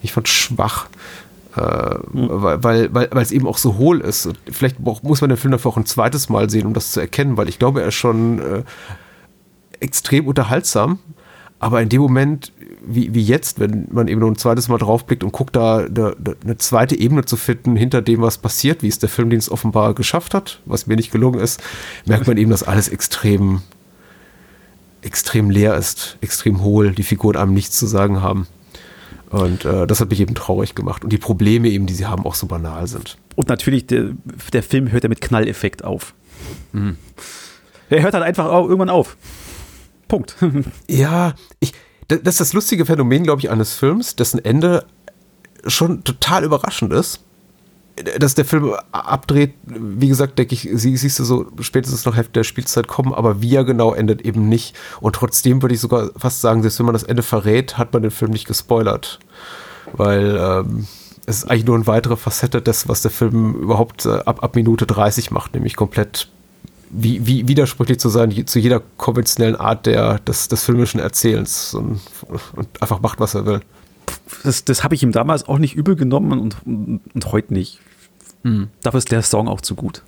ich 0.02 0.12
fand's 0.12 0.30
schwach. 0.30 0.88
Äh, 1.56 1.94
mhm. 2.12 2.28
weil, 2.30 2.94
weil, 2.94 3.08
weil, 3.10 3.22
es 3.22 3.32
eben 3.32 3.46
auch 3.46 3.58
so 3.58 3.76
hohl 3.76 4.00
ist. 4.00 4.28
Vielleicht 4.50 4.78
muss 4.80 5.20
man 5.20 5.30
den 5.30 5.36
Film 5.36 5.50
dafür 5.50 5.72
auch 5.72 5.76
ein 5.76 5.86
zweites 5.86 6.28
Mal 6.28 6.48
sehen, 6.48 6.66
um 6.66 6.74
das 6.74 6.92
zu 6.92 7.00
erkennen, 7.00 7.36
weil 7.36 7.48
ich 7.48 7.58
glaube, 7.58 7.82
er 7.82 7.88
ist 7.88 7.94
schon 7.94 8.38
äh, 8.38 8.62
extrem 9.80 10.26
unterhaltsam. 10.26 10.98
Aber 11.58 11.82
in 11.82 11.90
dem 11.90 12.00
Moment, 12.00 12.52
wie, 12.86 13.14
wie 13.14 13.22
jetzt, 13.22 13.60
wenn 13.60 13.86
man 13.90 14.08
eben 14.08 14.20
nur 14.20 14.30
ein 14.30 14.36
zweites 14.36 14.68
Mal 14.68 14.78
draufblickt 14.78 15.22
und 15.22 15.32
guckt, 15.32 15.56
da 15.56 15.78
eine, 15.78 16.16
eine 16.42 16.56
zweite 16.56 16.98
Ebene 16.98 17.26
zu 17.26 17.36
finden 17.36 17.76
hinter 17.76 18.00
dem, 18.00 18.22
was 18.22 18.38
passiert, 18.38 18.82
wie 18.82 18.88
es 18.88 18.98
der 18.98 19.10
Filmdienst 19.10 19.50
offenbar 19.50 19.94
geschafft 19.94 20.32
hat, 20.32 20.60
was 20.64 20.86
mir 20.86 20.96
nicht 20.96 21.12
gelungen 21.12 21.38
ist, 21.38 21.62
merkt 22.06 22.26
man 22.26 22.38
eben, 22.38 22.50
dass 22.50 22.62
alles 22.62 22.88
extrem, 22.88 23.60
extrem 25.02 25.50
leer 25.50 25.76
ist, 25.76 26.16
extrem 26.22 26.62
hohl, 26.62 26.92
die 26.92 27.02
Figuren 27.02 27.36
einem 27.36 27.52
nichts 27.52 27.76
zu 27.78 27.86
sagen 27.86 28.22
haben. 28.22 28.46
Und 29.28 29.66
äh, 29.66 29.86
das 29.86 30.00
hat 30.00 30.10
mich 30.10 30.20
eben 30.20 30.34
traurig 30.34 30.74
gemacht. 30.74 31.04
Und 31.04 31.12
die 31.12 31.18
Probleme 31.18 31.68
eben, 31.68 31.86
die 31.86 31.94
sie 31.94 32.06
haben, 32.06 32.24
auch 32.24 32.34
so 32.34 32.46
banal 32.46 32.86
sind. 32.86 33.18
Und 33.36 33.48
natürlich, 33.48 33.86
der, 33.86 34.10
der 34.52 34.62
Film 34.62 34.90
hört 34.90 35.04
ja 35.04 35.08
mit 35.08 35.20
Knalleffekt 35.20 35.84
auf. 35.84 36.14
Mhm. 36.72 36.96
Er 37.90 38.02
hört 38.02 38.14
halt 38.14 38.24
einfach 38.24 38.46
irgendwann 38.46 38.88
auf. 38.88 39.16
Punkt. 40.10 40.34
ja, 40.88 41.34
ich, 41.60 41.72
das 42.08 42.18
ist 42.34 42.40
das 42.40 42.52
lustige 42.52 42.84
Phänomen, 42.84 43.22
glaube 43.22 43.40
ich, 43.40 43.50
eines 43.50 43.72
Films, 43.72 44.16
dessen 44.16 44.44
Ende 44.44 44.84
schon 45.66 46.04
total 46.04 46.44
überraschend 46.44 46.92
ist. 46.92 47.20
Dass 48.18 48.34
der 48.34 48.44
Film 48.44 48.72
abdreht, 48.92 49.54
wie 49.64 50.08
gesagt, 50.08 50.38
denke 50.38 50.54
ich, 50.54 50.68
sie, 50.72 50.96
siehst 50.96 51.18
du 51.18 51.24
so 51.24 51.46
spätestens 51.60 52.06
noch 52.06 52.16
Hälfte 52.16 52.32
der 52.32 52.44
Spielzeit 52.44 52.88
kommen, 52.88 53.12
aber 53.12 53.42
wie 53.42 53.54
er 53.54 53.64
genau 53.64 53.92
endet 53.92 54.22
eben 54.22 54.48
nicht. 54.48 54.74
Und 55.00 55.16
trotzdem 55.16 55.60
würde 55.62 55.74
ich 55.74 55.80
sogar 55.80 56.10
fast 56.16 56.40
sagen, 56.40 56.62
selbst 56.62 56.78
wenn 56.78 56.86
man 56.86 56.94
das 56.94 57.02
Ende 57.02 57.22
verrät, 57.22 57.78
hat 57.78 57.92
man 57.92 58.02
den 58.02 58.10
Film 58.10 58.30
nicht 58.30 58.46
gespoilert. 58.46 59.20
Weil 59.92 60.36
ähm, 60.40 60.86
es 61.26 61.38
ist 61.38 61.50
eigentlich 61.50 61.66
nur 61.66 61.76
eine 61.76 61.86
weitere 61.86 62.16
Facette 62.16 62.62
des, 62.62 62.88
was 62.88 63.02
der 63.02 63.10
Film 63.10 63.54
überhaupt 63.54 64.06
äh, 64.06 64.20
ab, 64.24 64.42
ab 64.42 64.56
Minute 64.56 64.86
30 64.86 65.30
macht, 65.30 65.54
nämlich 65.54 65.76
komplett 65.76 66.28
wie, 66.90 67.26
wie 67.26 67.48
widersprüchlich 67.48 67.98
zu 67.98 68.08
sein 68.08 68.46
zu 68.46 68.58
jeder 68.58 68.82
konventionellen 68.96 69.56
Art 69.56 69.86
der, 69.86 70.18
des, 70.20 70.48
des 70.48 70.64
filmischen 70.64 71.00
Erzählens 71.00 71.74
und, 71.74 72.00
und 72.28 72.82
einfach 72.82 73.00
macht, 73.00 73.20
was 73.20 73.34
er 73.34 73.46
will. 73.46 73.60
Das, 74.42 74.64
das 74.64 74.84
habe 74.84 74.94
ich 74.94 75.02
ihm 75.02 75.12
damals 75.12 75.48
auch 75.48 75.58
nicht 75.58 75.74
übel 75.74 75.96
genommen 75.96 76.40
und, 76.40 76.56
und, 76.66 77.00
und 77.14 77.32
heute 77.32 77.54
nicht. 77.54 77.78
Mhm. 78.42 78.68
Dafür 78.82 78.98
ist 78.98 79.10
der 79.10 79.22
Song 79.22 79.48
auch 79.48 79.60
zu 79.60 79.74
gut. 79.74 80.02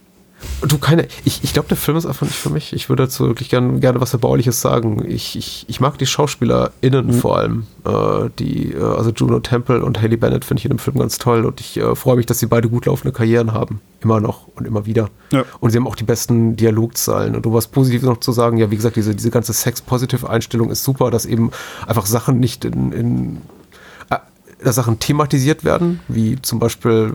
Du 0.67 0.79
keine, 0.79 1.09
ich, 1.25 1.43
ich 1.43 1.53
glaube, 1.53 1.69
der 1.69 1.77
Film 1.77 1.97
ist 1.97 2.07
einfach 2.07 2.27
nicht 2.27 2.39
für 2.39 2.51
mich. 2.51 2.73
Ich 2.73 2.89
würde 2.89 3.05
dazu 3.05 3.27
wirklich 3.27 3.49
gern, 3.49 3.81
gerne 3.81 4.01
was 4.01 4.13
Erbauliches 4.13 4.61
sagen. 4.61 5.05
Ich, 5.07 5.37
ich, 5.37 5.65
ich 5.69 5.81
mag 5.81 5.99
die 5.99 6.07
SchauspielerInnen 6.07 7.07
mhm. 7.07 7.13
vor 7.13 7.39
allem. 7.39 7.67
Äh, 7.85 8.31
die, 8.39 8.73
äh, 8.73 8.83
also 8.83 9.11
Juno 9.11 9.41
Temple 9.41 9.85
und 9.85 10.01
Haley 10.01 10.17
Bennett 10.17 10.45
finde 10.45 10.61
ich 10.61 10.65
in 10.65 10.71
dem 10.71 10.79
Film 10.79 10.99
ganz 10.99 11.19
toll 11.19 11.45
und 11.45 11.61
ich 11.61 11.77
äh, 11.79 11.95
freue 11.97 12.17
mich, 12.17 12.27
dass 12.27 12.39
sie 12.39 12.47
beide 12.47 12.69
gut 12.69 12.87
laufende 12.87 13.13
Karrieren 13.13 13.53
haben. 13.53 13.81
Immer 14.01 14.21
noch 14.21 14.49
und 14.55 14.67
immer 14.67 14.87
wieder. 14.87 15.11
Ja. 15.33 15.45
Und 15.61 15.71
sie 15.71 15.79
haben 15.79 15.87
auch 15.87 15.97
die 15.97 16.05
besten 16.05 16.57
Dialogzahlen. 16.57 17.35
Und 17.35 17.45
du 17.45 17.53
was 17.53 17.67
Positives 17.67 18.09
noch 18.09 18.21
zu 18.21 18.33
sagen, 18.33 18.57
ja, 18.59 18.71
wie 18.71 18.77
gesagt, 18.77 18.97
diese, 18.97 19.15
diese 19.15 19.31
ganze 19.31 19.53
Sex-Positive-Einstellung 19.53 20.71
ist 20.71 20.85
super, 20.85 21.11
dass 21.11 21.27
eben 21.27 21.51
einfach 21.87 22.07
Sachen 22.07 22.39
nicht 22.41 22.65
in, 22.65 22.93
in 22.93 23.43
Sachen 24.71 25.01
thematisiert 25.01 25.65
werden, 25.65 25.99
wie 26.07 26.41
zum 26.41 26.61
Beispiel 26.61 27.15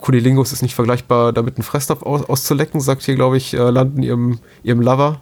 Kunilingus 0.00 0.52
ist 0.52 0.60
nicht 0.60 0.74
vergleichbar, 0.74 1.32
damit 1.32 1.56
einen 1.56 1.62
Fressnapf 1.62 2.02
aus, 2.02 2.28
auszulecken, 2.28 2.80
sagt 2.80 3.02
hier, 3.02 3.14
glaube 3.14 3.38
ich, 3.38 3.54
äh, 3.54 3.70
Landen 3.70 4.02
ihrem, 4.02 4.40
ihrem 4.62 4.82
Lover, 4.82 5.20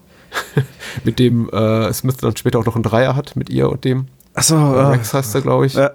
mit 1.05 1.21
dem 1.21 1.49
äh, 1.51 1.93
Smith 1.93 2.17
dann 2.17 2.37
später 2.37 2.59
auch 2.59 2.67
noch 2.67 2.75
einen 2.75 2.83
Dreier 2.83 3.15
hat, 3.15 3.37
mit 3.37 3.51
ihr 3.51 3.71
und 3.71 3.85
dem. 3.85 4.07
Achso, 4.35 4.57
äh, 4.57 4.87
Rex 4.87 5.15
heißt 5.15 5.35
er, 5.35 5.43
glaube 5.43 5.67
ich. 5.67 5.75
Ja. 5.75 5.91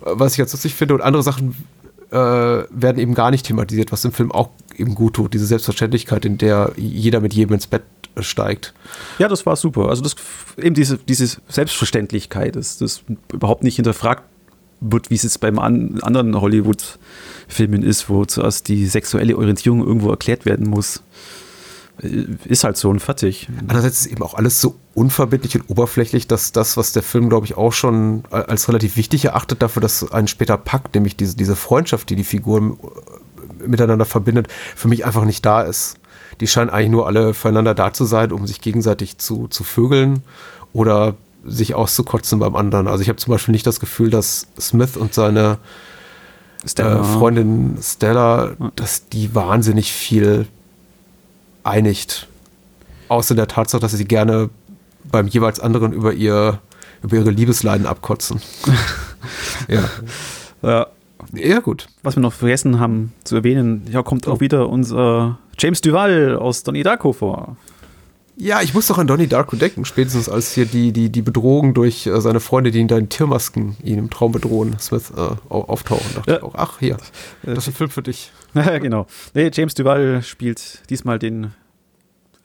Was 0.00 0.32
ich 0.32 0.38
ganz 0.38 0.52
lustig 0.52 0.74
finde 0.74 0.94
und 0.94 1.00
andere 1.02 1.22
Sachen 1.22 1.54
äh, 2.10 2.16
werden 2.16 2.98
eben 2.98 3.14
gar 3.14 3.30
nicht 3.30 3.46
thematisiert, 3.46 3.90
was 3.92 4.04
im 4.04 4.12
Film 4.12 4.32
auch 4.32 4.50
eben 4.76 4.94
gut 4.94 5.14
tut, 5.14 5.34
diese 5.34 5.46
Selbstverständlichkeit, 5.46 6.24
in 6.24 6.38
der 6.38 6.72
jeder 6.76 7.20
mit 7.20 7.34
jedem 7.34 7.54
ins 7.54 7.66
Bett 7.66 7.82
steigt. 8.20 8.74
Ja, 9.18 9.28
das 9.28 9.44
war 9.46 9.56
super. 9.56 9.88
Also 9.88 10.02
das 10.02 10.14
eben 10.56 10.74
diese, 10.74 10.98
diese 10.98 11.38
Selbstverständlichkeit, 11.48 12.54
das, 12.56 12.78
das 12.78 13.02
überhaupt 13.32 13.64
nicht 13.64 13.76
hinterfragt 13.76 14.22
wird, 14.80 15.10
wie 15.10 15.14
es 15.14 15.22
jetzt 15.22 15.40
beim 15.40 15.58
an, 15.58 16.00
anderen 16.02 16.40
Hollywood-Filmen 16.40 17.82
ist, 17.82 18.08
wo 18.08 18.24
zuerst 18.24 18.68
die 18.68 18.86
sexuelle 18.86 19.36
Orientierung 19.36 19.80
irgendwo 19.80 20.10
erklärt 20.10 20.46
werden 20.46 20.68
muss. 20.68 21.02
Äh, 22.02 22.26
ist 22.44 22.64
halt 22.64 22.76
so 22.76 22.90
und 22.90 23.00
fertig. 23.00 23.48
Andererseits 23.60 24.00
ist 24.00 24.06
eben 24.06 24.22
auch 24.22 24.34
alles 24.34 24.60
so 24.60 24.76
unverbindlich 24.94 25.56
und 25.56 25.70
oberflächlich, 25.70 26.26
dass 26.26 26.52
das, 26.52 26.76
was 26.76 26.92
der 26.92 27.02
Film, 27.02 27.28
glaube 27.28 27.46
ich, 27.46 27.56
auch 27.56 27.72
schon 27.72 28.24
als 28.30 28.68
relativ 28.68 28.96
wichtig 28.96 29.26
erachtet, 29.26 29.62
dafür, 29.62 29.82
dass 29.82 30.12
einen 30.12 30.28
später 30.28 30.56
packt, 30.56 30.94
nämlich 30.94 31.16
diese, 31.16 31.36
diese 31.36 31.56
Freundschaft, 31.56 32.10
die 32.10 32.16
die 32.16 32.24
Figuren 32.24 32.76
äh, 33.62 33.68
miteinander 33.68 34.04
verbindet, 34.04 34.48
für 34.76 34.88
mich 34.88 35.04
einfach 35.04 35.24
nicht 35.24 35.44
da 35.44 35.62
ist. 35.62 35.96
Die 36.40 36.46
scheinen 36.48 36.70
eigentlich 36.70 36.90
nur 36.90 37.06
alle 37.06 37.32
füreinander 37.32 37.74
da 37.74 37.92
zu 37.92 38.04
sein, 38.04 38.32
um 38.32 38.46
sich 38.46 38.60
gegenseitig 38.60 39.18
zu, 39.18 39.46
zu 39.46 39.62
vögeln 39.62 40.22
oder 40.72 41.14
sich 41.46 41.74
auszukotzen 41.74 42.38
beim 42.38 42.56
anderen. 42.56 42.88
Also 42.88 43.02
ich 43.02 43.08
habe 43.08 43.16
zum 43.16 43.30
Beispiel 43.32 43.52
nicht 43.52 43.66
das 43.66 43.80
Gefühl, 43.80 44.10
dass 44.10 44.46
Smith 44.58 44.96
und 44.96 45.14
seine 45.14 45.58
Stella. 46.64 47.00
Äh, 47.00 47.04
Freundin 47.04 47.78
Stella, 47.82 48.52
dass 48.76 49.08
die 49.08 49.34
wahnsinnig 49.34 49.92
viel 49.92 50.46
einigt. 51.62 52.28
Außer 53.08 53.34
der 53.34 53.48
Tatsache, 53.48 53.80
dass 53.80 53.92
sie 53.92 54.06
gerne 54.06 54.50
beim 55.04 55.26
jeweils 55.26 55.60
anderen 55.60 55.92
über 55.92 56.12
ihr 56.12 56.60
über 57.02 57.16
ihre 57.16 57.30
Liebesleiden 57.30 57.86
abkotzen. 57.86 58.40
ja. 59.68 59.84
ja. 60.62 60.86
Ja, 61.32 61.60
gut. 61.60 61.88
Was 62.02 62.16
wir 62.16 62.20
noch 62.20 62.32
vergessen 62.32 62.80
haben 62.80 63.12
zu 63.24 63.36
erwähnen, 63.36 63.86
ja, 63.90 64.02
kommt 64.02 64.26
auch 64.28 64.40
wieder 64.40 64.68
unser 64.68 65.38
James 65.58 65.80
Duval 65.80 66.36
aus 66.36 66.62
Donnie 66.62 66.82
Darko 66.82 67.12
vor. 67.12 67.56
Ja, 68.36 68.62
ich 68.62 68.74
muss 68.74 68.88
doch 68.88 68.98
an 68.98 69.06
Donnie 69.06 69.28
Darko 69.28 69.54
denken, 69.54 69.84
spätestens 69.84 70.28
als 70.28 70.54
hier 70.54 70.66
die, 70.66 70.92
die, 70.92 71.10
die 71.10 71.22
Bedrohung 71.22 71.72
durch 71.72 72.06
äh, 72.06 72.20
seine 72.20 72.40
Freunde, 72.40 72.72
die 72.72 72.80
in 72.80 72.88
deinen 72.88 73.08
Tiermasken 73.08 73.76
ihn 73.84 73.98
im 73.98 74.10
Traum 74.10 74.32
bedrohen, 74.32 74.76
Smith 74.80 75.12
äh, 75.16 75.20
auftauchen. 75.48 76.14
Dachte 76.16 76.30
ja. 76.30 76.36
ich 76.38 76.42
auch, 76.42 76.54
ach 76.56 76.80
hier, 76.80 76.96
das 77.44 77.58
ist 77.58 77.68
ein 77.68 77.74
Film 77.74 77.90
für 77.90 78.02
dich. 78.02 78.32
Ja, 78.54 78.78
genau. 78.78 79.08
Nee, 79.34 79.50
James 79.52 79.74
Duval 79.74 80.22
spielt 80.22 80.88
diesmal 80.88 81.18
den 81.18 81.54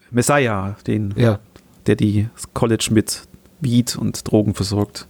Messiah, 0.10 0.76
den, 0.88 1.14
ja. 1.16 1.40
der 1.86 1.96
die 1.96 2.30
College 2.56 2.90
mit 2.90 3.28
Weed 3.62 3.96
und 3.96 4.28
Drogen 4.28 4.56
versorgt. 4.56 5.08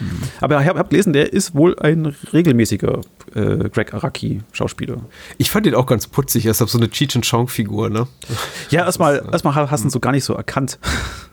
Mhm. 0.00 0.22
Aber 0.40 0.60
ich 0.60 0.68
habe 0.68 0.78
hab 0.78 0.90
gelesen, 0.90 1.12
der 1.12 1.32
ist 1.32 1.54
wohl 1.54 1.78
ein 1.78 2.14
regelmäßiger 2.32 3.00
äh, 3.34 3.68
Greg 3.68 3.94
Araki-Schauspieler. 3.94 4.98
Ich 5.38 5.50
fand 5.50 5.66
ihn 5.66 5.74
auch 5.74 5.86
ganz 5.86 6.06
putzig. 6.06 6.46
Er 6.46 6.52
ist 6.52 6.58
so 6.58 6.78
eine 6.78 6.90
Cheech 6.90 7.16
and 7.16 7.24
Chong-Figur, 7.24 7.90
ne? 7.90 8.06
Ja, 8.70 8.84
erstmal, 8.84 9.18
äh, 9.18 9.32
erstmal 9.32 9.54
hast 9.54 9.82
du 9.82 9.88
ihn 9.88 9.90
so 9.90 10.00
gar 10.00 10.12
nicht 10.12 10.24
so 10.24 10.34
erkannt. 10.34 10.78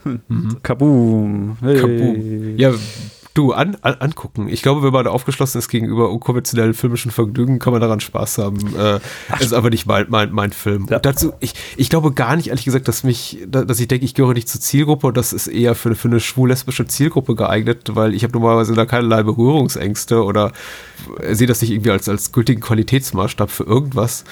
Mhm. 0.03 0.57
Kaboom. 0.63 1.57
Hey. 1.61 1.79
Kaboom. 1.79 2.57
Ja, 2.57 2.73
Du, 3.33 3.51
an, 3.51 3.77
an, 3.81 3.95
angucken. 3.95 4.47
Ich 4.47 4.61
glaube, 4.61 4.83
wenn 4.83 4.93
man 4.93 5.07
aufgeschlossen 5.07 5.57
ist 5.57 5.67
gegenüber 5.67 6.11
unkonventionellen 6.11 6.75
filmischen 6.75 7.09
Vergnügen, 7.09 7.57
kann 7.57 7.73
man 7.73 7.81
daran 7.81 7.99
Spaß 7.99 8.37
haben. 8.37 8.59
Äh, 8.77 8.99
Ach, 9.29 9.41
ist 9.41 9.53
aber 9.53 9.71
nicht 9.71 9.87
mein, 9.87 10.05
mein, 10.09 10.31
mein 10.31 10.51
Film. 10.51 10.85
Ja. 10.87 10.97
Und 10.97 11.05
dazu, 11.05 11.33
ich, 11.39 11.53
ich 11.75 11.89
glaube 11.89 12.11
gar 12.11 12.35
nicht, 12.35 12.49
ehrlich 12.49 12.65
gesagt, 12.65 12.87
dass 12.87 13.03
mich, 13.03 13.39
dass 13.47 13.79
ich 13.79 13.87
denke, 13.87 14.05
ich 14.05 14.13
gehöre 14.13 14.35
nicht 14.35 14.47
zur 14.47 14.61
Zielgruppe 14.61 15.07
und 15.07 15.17
das 15.17 15.33
ist 15.33 15.47
eher 15.47 15.73
für, 15.73 15.95
für 15.95 16.09
eine 16.09 16.19
schwul-lesbische 16.19 16.85
Zielgruppe 16.85 17.33
geeignet, 17.33 17.95
weil 17.95 18.13
ich 18.13 18.23
habe 18.23 18.33
normalerweise 18.33 18.75
da 18.75 18.85
keinerlei 18.85 19.23
Berührungsängste 19.23 20.23
oder 20.23 20.51
sehe 21.31 21.47
das 21.47 21.61
nicht 21.61 21.71
irgendwie 21.71 21.91
als, 21.91 22.07
als 22.07 22.31
gültigen 22.33 22.61
Qualitätsmaßstab 22.61 23.49
für 23.49 23.63
irgendwas. 23.63 24.25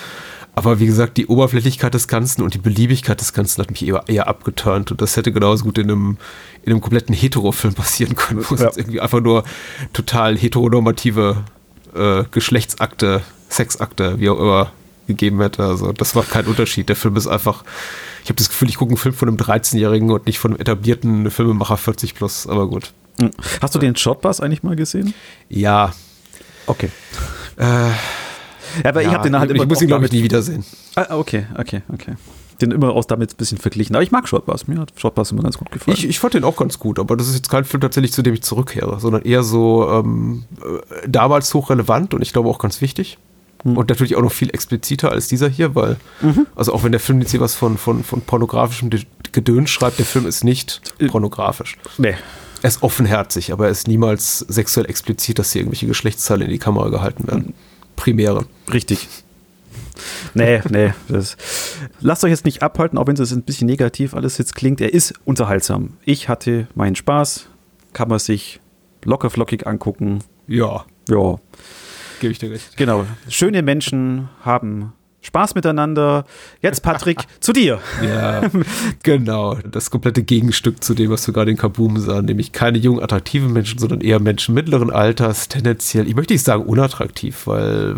Aber 0.54 0.80
wie 0.80 0.86
gesagt, 0.86 1.18
die 1.18 1.28
Oberflächlichkeit 1.28 1.94
des 1.94 2.08
Ganzen 2.08 2.42
und 2.42 2.54
die 2.54 2.58
Beliebigkeit 2.58 3.20
des 3.22 3.34
Ganzen 3.34 3.62
hat 3.62 3.72
mich 3.72 3.88
eher, 3.88 4.04
eher 4.08 4.28
abgeturnt. 4.28 4.92
Und 4.92 5.02
das 5.02 5.16
hätte 5.16 5.32
genauso 5.32 5.64
gut 5.64 5.78
in 5.78 5.90
einem, 5.90 6.18
in 6.64 6.74
einem 6.74 6.82
kompletten 6.82 7.16
Hetero-Film 7.16 7.74
passieren 7.74 8.16
können, 8.16 8.44
wo 8.50 8.56
ja. 8.56 8.62
es 8.62 8.62
jetzt 8.62 8.78
irgendwie 8.78 9.00
einfach 9.00 9.22
nur 9.22 9.44
total 9.94 10.38
heteronormative 10.38 11.38
äh, 11.96 12.24
Geschlechtsakte, 12.32 13.22
Sexakte, 13.50 14.20
wie 14.20 14.30
auch 14.30 14.40
immer, 14.40 14.72
gegeben 15.08 15.42
hätte. 15.42 15.64
Also 15.64 15.94
das 15.94 16.16
war 16.16 16.24
kein 16.24 16.46
Unterschied. 16.46 16.90
Der 16.90 16.96
Film 16.96 17.16
ist 17.16 17.28
einfach, 17.28 17.64
ich 18.24 18.30
habe 18.30 18.38
das 18.38 18.50
Gefühl, 18.50 18.70
ich 18.70 18.78
gucke 18.78 18.92
einen 18.92 18.98
Film 18.98 19.16
von 19.16 19.30
einem 19.30 19.38
13-Jährigen 19.38 20.12
und 20.12 20.26
nicht 20.26 20.40
von 20.40 20.52
einem 20.52 20.60
etablierten 20.60 21.32
Filmemacher 21.32 21.78
40 21.78 22.16
plus, 22.16 22.48
aber 22.48 22.68
gut. 22.68 22.92
Hm. 23.20 23.32
Hast 23.62 23.76
du 23.76 23.80
den 23.80 23.96
Shotbus 23.96 24.42
eigentlich 24.42 24.64
mal 24.64 24.76
gesehen? 24.76 25.14
Ja. 25.50 25.94
Okay. 26.68 26.90
Äh, 27.58 27.92
aber 28.84 29.02
ja, 29.02 29.10
ich 29.10 29.14
habe 29.14 29.24
den 29.24 29.40
halt 29.40 29.52
immer. 29.52 29.64
Ich 29.64 29.70
muss 29.70 29.82
ihn, 29.82 29.88
glaube 29.88 30.06
ich, 30.06 30.12
nie 30.12 30.24
wiedersehen. 30.24 30.64
Ah, 30.96 31.18
okay, 31.18 31.46
okay, 31.58 31.82
okay. 31.94 32.16
Den 32.62 32.72
immer 32.72 32.92
auch 32.92 33.06
damit 33.06 33.34
ein 33.34 33.38
bisschen 33.38 33.58
verglichen. 33.58 33.96
Aber 33.96 34.04
ich 34.04 34.12
mag 34.12 34.28
Shortbus. 34.28 34.68
Mir 34.68 34.80
hat 34.80 34.94
Shortbus 34.96 35.32
immer 35.32 35.42
ganz 35.42 35.58
gut 35.58 35.72
gefallen. 35.72 35.98
Ich, 35.98 36.08
ich 36.08 36.20
fand 36.20 36.36
den 36.36 36.44
auch 36.44 36.56
ganz 36.56 36.78
gut, 36.78 37.00
aber 37.00 37.18
das 37.18 37.28
ist 37.28 37.36
jetzt 37.36 37.50
kein 37.50 37.66
Film 37.66 37.82
tatsächlich, 37.82 38.14
zu 38.14 38.22
dem 38.22 38.36
ich 38.36 38.44
zurückkehre, 38.44 39.00
sondern 39.00 39.24
eher 39.24 39.42
so 39.42 39.90
ähm, 39.90 40.44
äh, 40.62 41.08
damals 41.10 41.54
hochrelevant 41.54 42.14
und 42.14 42.22
ich 42.22 42.34
glaube 42.34 42.50
auch 42.50 42.60
ganz 42.60 42.82
wichtig. 42.82 43.18
Mhm. 43.64 43.78
Und 43.78 43.90
natürlich 43.90 44.16
auch 44.16 44.22
noch 44.22 44.32
viel 44.32 44.50
expliziter 44.50 45.12
als 45.12 45.28
dieser 45.28 45.50
hier, 45.50 45.76
weil, 45.76 45.98
mhm. 46.22 46.48
also 46.56 46.74
auch 46.74 46.84
wenn 46.84 46.92
der 46.92 47.02
Film 47.02 47.20
jetzt 47.22 47.32
hier 47.32 47.40
was 47.40 47.56
von, 47.56 47.78
von, 47.78 48.04
von 48.04 48.22
pornografischem 48.22 48.90
Gedöns 49.32 49.70
schreibt, 49.70 50.00
der 50.00 50.06
Film 50.06 50.26
ist 50.26 50.44
nicht 50.44 50.82
äh, 51.00 51.08
pornografisch. 51.08 51.78
Nee. 51.98 52.16
Er 52.64 52.68
ist 52.68 52.84
offenherzig, 52.84 53.54
aber 53.54 53.66
er 53.66 53.72
ist 53.72 53.88
niemals 53.88 54.40
sexuell 54.40 54.88
explizit, 54.88 55.40
dass 55.40 55.52
hier 55.52 55.62
irgendwelche 55.62 55.88
Geschlechtsteile 55.88 56.46
in 56.46 56.52
die 56.52 56.60
Kamera 56.60 56.90
gehalten 56.90 57.28
werden. 57.28 57.54
Primäre. 58.02 58.46
Richtig. 58.74 59.08
Nee, 60.34 60.62
nee. 60.70 60.92
Das, 61.08 61.38
lasst 62.00 62.24
euch 62.24 62.32
jetzt 62.32 62.46
nicht 62.46 62.64
abhalten, 62.64 62.98
auch 62.98 63.06
wenn 63.06 63.16
es 63.16 63.32
ein 63.32 63.44
bisschen 63.44 63.68
negativ 63.68 64.16
alles 64.16 64.40
jetzt 64.40 64.56
klingt. 64.56 64.82
Er 64.82 64.92
ist 64.92 65.14
unterhaltsam. 65.24 65.98
Ich 66.04 66.28
hatte 66.28 66.68
meinen 66.74 66.96
Spaß. 66.96 67.48
Kann 67.94 68.10
man 68.10 68.18
sich 68.18 68.60
lockerflockig 69.04 69.68
angucken. 69.68 70.24
Ja. 70.48 70.86
Ja. 71.10 71.36
Gebe 72.22 72.32
ich 72.32 72.40
dir 72.40 72.50
recht. 72.50 72.76
Genau. 72.76 73.06
Schöne 73.30 73.62
Menschen 73.62 74.30
haben 74.44 74.94
Spaß 75.22 75.54
miteinander. 75.54 76.26
Jetzt, 76.62 76.82
Patrick, 76.82 77.20
zu 77.40 77.54
dir. 77.54 77.80
Ja, 78.04 78.42
genau. 79.04 79.56
Das 79.70 79.92
komplette 79.92 80.24
Gegenstück 80.24 80.84
zu 80.84 80.96
dem, 80.96 81.12
was 81.12 81.28
wir 81.28 81.34
gerade 81.34 81.52
in 81.52 81.58
Kaboom 81.58 82.00
sahen, 82.00 82.26
nämlich 82.26 82.52
keine 82.52 82.80
jungen, 82.80 83.04
attraktiven 83.04 83.54
Menschen, 83.54 83.78
sondern 83.78 84.02
eher 84.02 84.20
Menschen 84.20 84.56
mittleren 84.56 84.90
Alters, 84.90 85.48
tendenziell, 85.48 86.08
ich 86.08 86.16
möchte 86.16 86.34
nicht 86.34 86.44
sagen 86.44 86.64
unattraktiv, 86.64 87.46
weil 87.46 87.98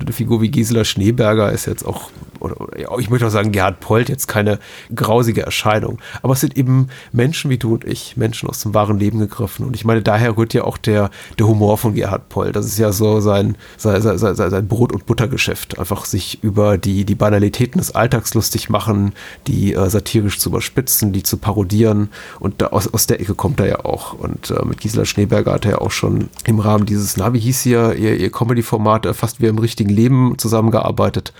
eine 0.00 0.12
Figur 0.12 0.40
wie 0.42 0.50
Gisela 0.50 0.84
Schneeberger 0.84 1.50
ist 1.50 1.66
jetzt 1.66 1.84
auch, 1.84 2.10
oder, 2.38 2.60
oder 2.60 2.78
ich 2.98 3.10
möchte 3.10 3.26
auch 3.26 3.30
sagen, 3.30 3.50
Gerhard 3.50 3.80
Polt 3.80 4.08
jetzt 4.08 4.28
keine 4.28 4.60
grausige 4.94 5.42
Erscheinung. 5.42 5.98
Aber 6.22 6.34
es 6.34 6.40
sind 6.40 6.56
eben 6.56 6.86
Menschen 7.10 7.50
wie 7.50 7.58
du 7.58 7.74
und 7.74 7.84
ich, 7.84 8.16
Menschen 8.16 8.48
aus 8.48 8.62
dem 8.62 8.74
wahren 8.74 8.98
Leben 8.98 9.18
gegriffen. 9.18 9.66
Und 9.66 9.74
ich 9.74 9.84
meine, 9.84 10.02
daher 10.02 10.36
rührt 10.36 10.54
ja 10.54 10.62
auch 10.62 10.78
der, 10.78 11.10
der 11.36 11.48
Humor 11.48 11.78
von 11.78 11.94
Gerhard 11.94 12.28
Polt. 12.28 12.54
Das 12.54 12.66
ist 12.66 12.78
ja 12.78 12.92
so 12.92 13.20
sein, 13.20 13.56
sein, 13.76 14.00
sein, 14.00 14.36
sein 14.36 14.68
Brot- 14.68 14.92
und 14.92 15.06
Buttergeschäft, 15.06 15.78
einfach 15.80 16.04
sich 16.04 16.44
über 16.44 16.59
über 16.60 16.76
die, 16.76 17.06
die 17.06 17.14
Banalitäten 17.14 17.78
des 17.78 17.94
Alltags 17.94 18.34
lustig 18.34 18.68
machen, 18.68 19.14
die 19.46 19.72
äh, 19.72 19.88
satirisch 19.88 20.38
zu 20.38 20.50
überspitzen, 20.50 21.10
die 21.10 21.22
zu 21.22 21.38
parodieren. 21.38 22.10
Und 22.38 22.60
da, 22.60 22.66
aus, 22.66 22.92
aus 22.92 23.06
der 23.06 23.18
Ecke 23.18 23.34
kommt 23.34 23.60
er 23.60 23.66
ja 23.66 23.84
auch. 23.86 24.12
Und 24.12 24.50
äh, 24.50 24.62
mit 24.66 24.80
Gisela 24.80 25.06
Schneeberger 25.06 25.54
hat 25.54 25.64
er 25.64 25.70
ja 25.70 25.78
auch 25.78 25.90
schon 25.90 26.28
im 26.44 26.58
Rahmen 26.58 26.84
dieses, 26.84 27.16
na, 27.16 27.32
wie 27.32 27.38
hieß 27.38 27.62
hier, 27.62 27.94
ihr, 27.94 28.14
ihr 28.14 28.30
Comedy-Format, 28.30 29.06
äh, 29.06 29.14
fast 29.14 29.40
wie 29.40 29.46
im 29.46 29.56
richtigen 29.56 29.88
Leben 29.88 30.34
zusammengearbeitet, 30.36 31.32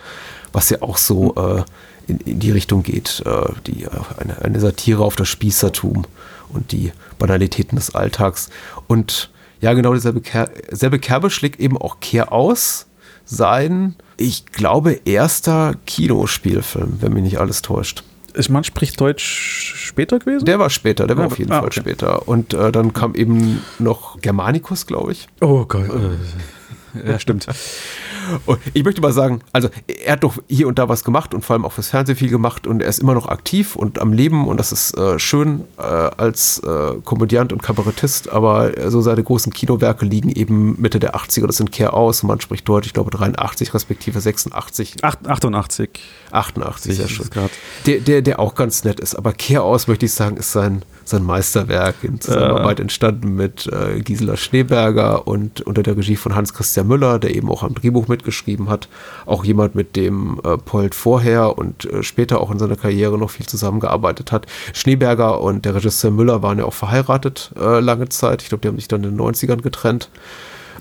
was 0.55 0.71
ja 0.71 0.81
auch 0.81 0.97
so 0.97 1.35
äh, 1.35 1.65
in, 2.09 2.19
in 2.21 2.41
die 2.41 2.51
Richtung 2.51 2.83
geht, 2.83 3.23
äh, 3.27 3.53
die, 3.67 3.85
äh, 3.85 3.91
eine, 4.17 4.41
eine 4.41 4.59
Satire 4.59 5.05
auf 5.05 5.17
das 5.17 5.29
Spießertum 5.29 6.07
und 6.49 6.73
die 6.73 6.93
Banalitäten 7.19 7.77
des 7.77 7.95
Alltags. 7.95 8.49
Und 8.87 9.31
ja, 9.61 9.75
genau 9.75 9.93
dieselbe 9.93 10.23
Ker 10.23 10.49
selbe 10.71 10.99
Kerbe 10.99 11.29
schlägt 11.29 11.61
eben 11.61 11.77
auch 11.77 12.01
Kehr 12.01 12.33
aus 12.33 12.87
sein, 13.27 13.97
ich 14.21 14.47
glaube, 14.47 15.01
erster 15.05 15.75
Kinospielfilm, 15.87 16.99
wenn 17.01 17.13
mich 17.15 17.23
nicht 17.23 17.41
alles 17.41 17.63
täuscht. 17.63 18.05
Ist 18.35 18.49
man 18.49 18.63
spricht 18.63 19.01
Deutsch 19.01 19.75
später 19.77 20.19
gewesen? 20.19 20.45
Der 20.45 20.59
war 20.59 20.71
später, 20.71 21.07
der 21.07 21.17
war 21.17 21.27
auf 21.27 21.39
jeden 21.39 21.51
ah, 21.51 21.61
Fall 21.61 21.69
okay. 21.69 21.81
später. 21.81 22.29
Und 22.29 22.55
äh, 22.55 22.71
dann 22.71 22.93
kam 22.93 23.15
eben 23.15 23.61
noch 23.79 24.21
Germanicus, 24.21 24.87
glaube 24.87 25.13
ich. 25.13 25.27
Oh 25.41 25.65
Gott. 25.65 25.89
ja, 27.05 27.19
stimmt. 27.19 27.47
Ich 28.75 28.85
möchte 28.85 29.01
mal 29.01 29.13
sagen, 29.13 29.41
also 29.53 29.69
er 29.87 30.13
hat 30.15 30.25
doch 30.25 30.39
hier 30.49 30.69
und 30.69 30.79
da 30.79 30.89
was 30.89 31.05
gemacht 31.05 31.35
und 31.35 31.45
vor 31.45 31.55
allem 31.55 31.65
auch 31.65 31.73
fürs 31.73 31.89
Fernsehen 31.89 32.17
viel 32.17 32.31
gemacht 32.31 32.67
und 32.67 32.83
er 32.83 32.89
ist 32.89 32.99
immer 32.99 33.15
noch 33.15 33.29
aktiv 33.29 33.77
und 33.77 34.01
am 34.01 34.13
Leben 34.13 34.47
und 34.49 34.59
das 34.59 34.73
ist 34.73 34.97
äh, 34.97 35.19
schön 35.19 35.65
äh, 35.79 35.83
als 35.83 36.59
äh, 36.61 36.95
Komödiant 37.05 37.53
und 37.53 37.63
Kabarettist, 37.63 38.31
aber 38.31 38.91
so 38.91 39.01
seine 39.01 39.23
großen 39.23 39.53
Kinowerke 39.53 40.05
liegen 40.05 40.31
eben 40.31 40.81
Mitte 40.81 41.01
der 41.01 41.15
80er, 41.15 41.47
das 41.47 41.57
sind 41.57 41.73
Kehr 41.73 41.95
aus, 41.95 42.23
man 42.23 42.41
spricht 42.41 42.69
dort, 42.69 42.87
ich 42.87 42.93
glaube 42.93 43.11
83 43.11 43.75
respektive 43.75 44.21
86. 44.21 45.03
8, 45.03 45.29
88. 45.29 45.91
88, 46.33 46.97
sehr 46.97 47.09
schön. 47.09 47.29
Der, 47.87 48.01
der, 48.01 48.23
der 48.23 48.41
auch 48.41 48.55
ganz 48.55 48.85
nett 48.85 49.01
ist, 49.01 49.15
aber 49.15 49.33
Kehr 49.33 49.63
aus, 49.63 49.89
möchte 49.89 50.07
ich 50.07 50.13
sagen, 50.13 50.37
ist 50.37 50.53
sein, 50.53 50.83
sein 51.05 51.25
Meisterwerk 51.25 51.97
in 52.03 52.21
Zusammenarbeit 52.21 52.79
äh. 52.79 52.83
entstanden 52.83 53.35
mit 53.35 53.67
äh, 53.67 54.01
Gisela 54.01 54.37
Schneeberger 54.37 55.27
und 55.27 55.61
unter 55.63 55.83
der 55.83 55.97
Regie 55.97 56.17
von 56.17 56.35
Hans-Christian 56.35 56.87
Müller, 56.87 57.19
der 57.19 57.35
eben 57.35 57.51
auch 57.51 57.63
am 57.63 57.75
Drehbuch 57.75 58.09
mitgeschrieben 58.21 58.69
hat. 58.69 58.89
Auch 59.27 59.45
jemand, 59.45 59.75
mit 59.75 59.97
dem 59.97 60.41
äh, 60.45 60.57
Polt 60.59 60.95
vorher 60.95 61.57
und 61.57 61.85
äh, 61.87 62.03
später 62.03 62.41
auch 62.41 62.51
in 62.51 62.59
seiner 62.59 62.77
Karriere 62.77 63.19
noch 63.19 63.31
viel 63.31 63.47
zusammengearbeitet 63.47 64.33
hat. 64.33 64.47
Schneeberger 64.73 65.41
und 65.41 65.65
der 65.65 65.75
Regisseur 65.75 66.11
Müller 66.11 66.43
waren 66.43 66.59
ja 66.59 66.65
auch 66.65 66.75
verheiratet 66.75 67.53
äh, 67.59 67.81
lange 67.81 68.09
Zeit. 68.09 68.43
Ich 68.43 68.49
glaube, 68.49 68.63
die 68.63 68.69
haben 68.69 68.77
sich 68.77 68.89
dann 68.89 69.05
in 69.05 69.17
den 69.17 69.21
90ern 69.21 69.63
getrennt. 69.63 70.11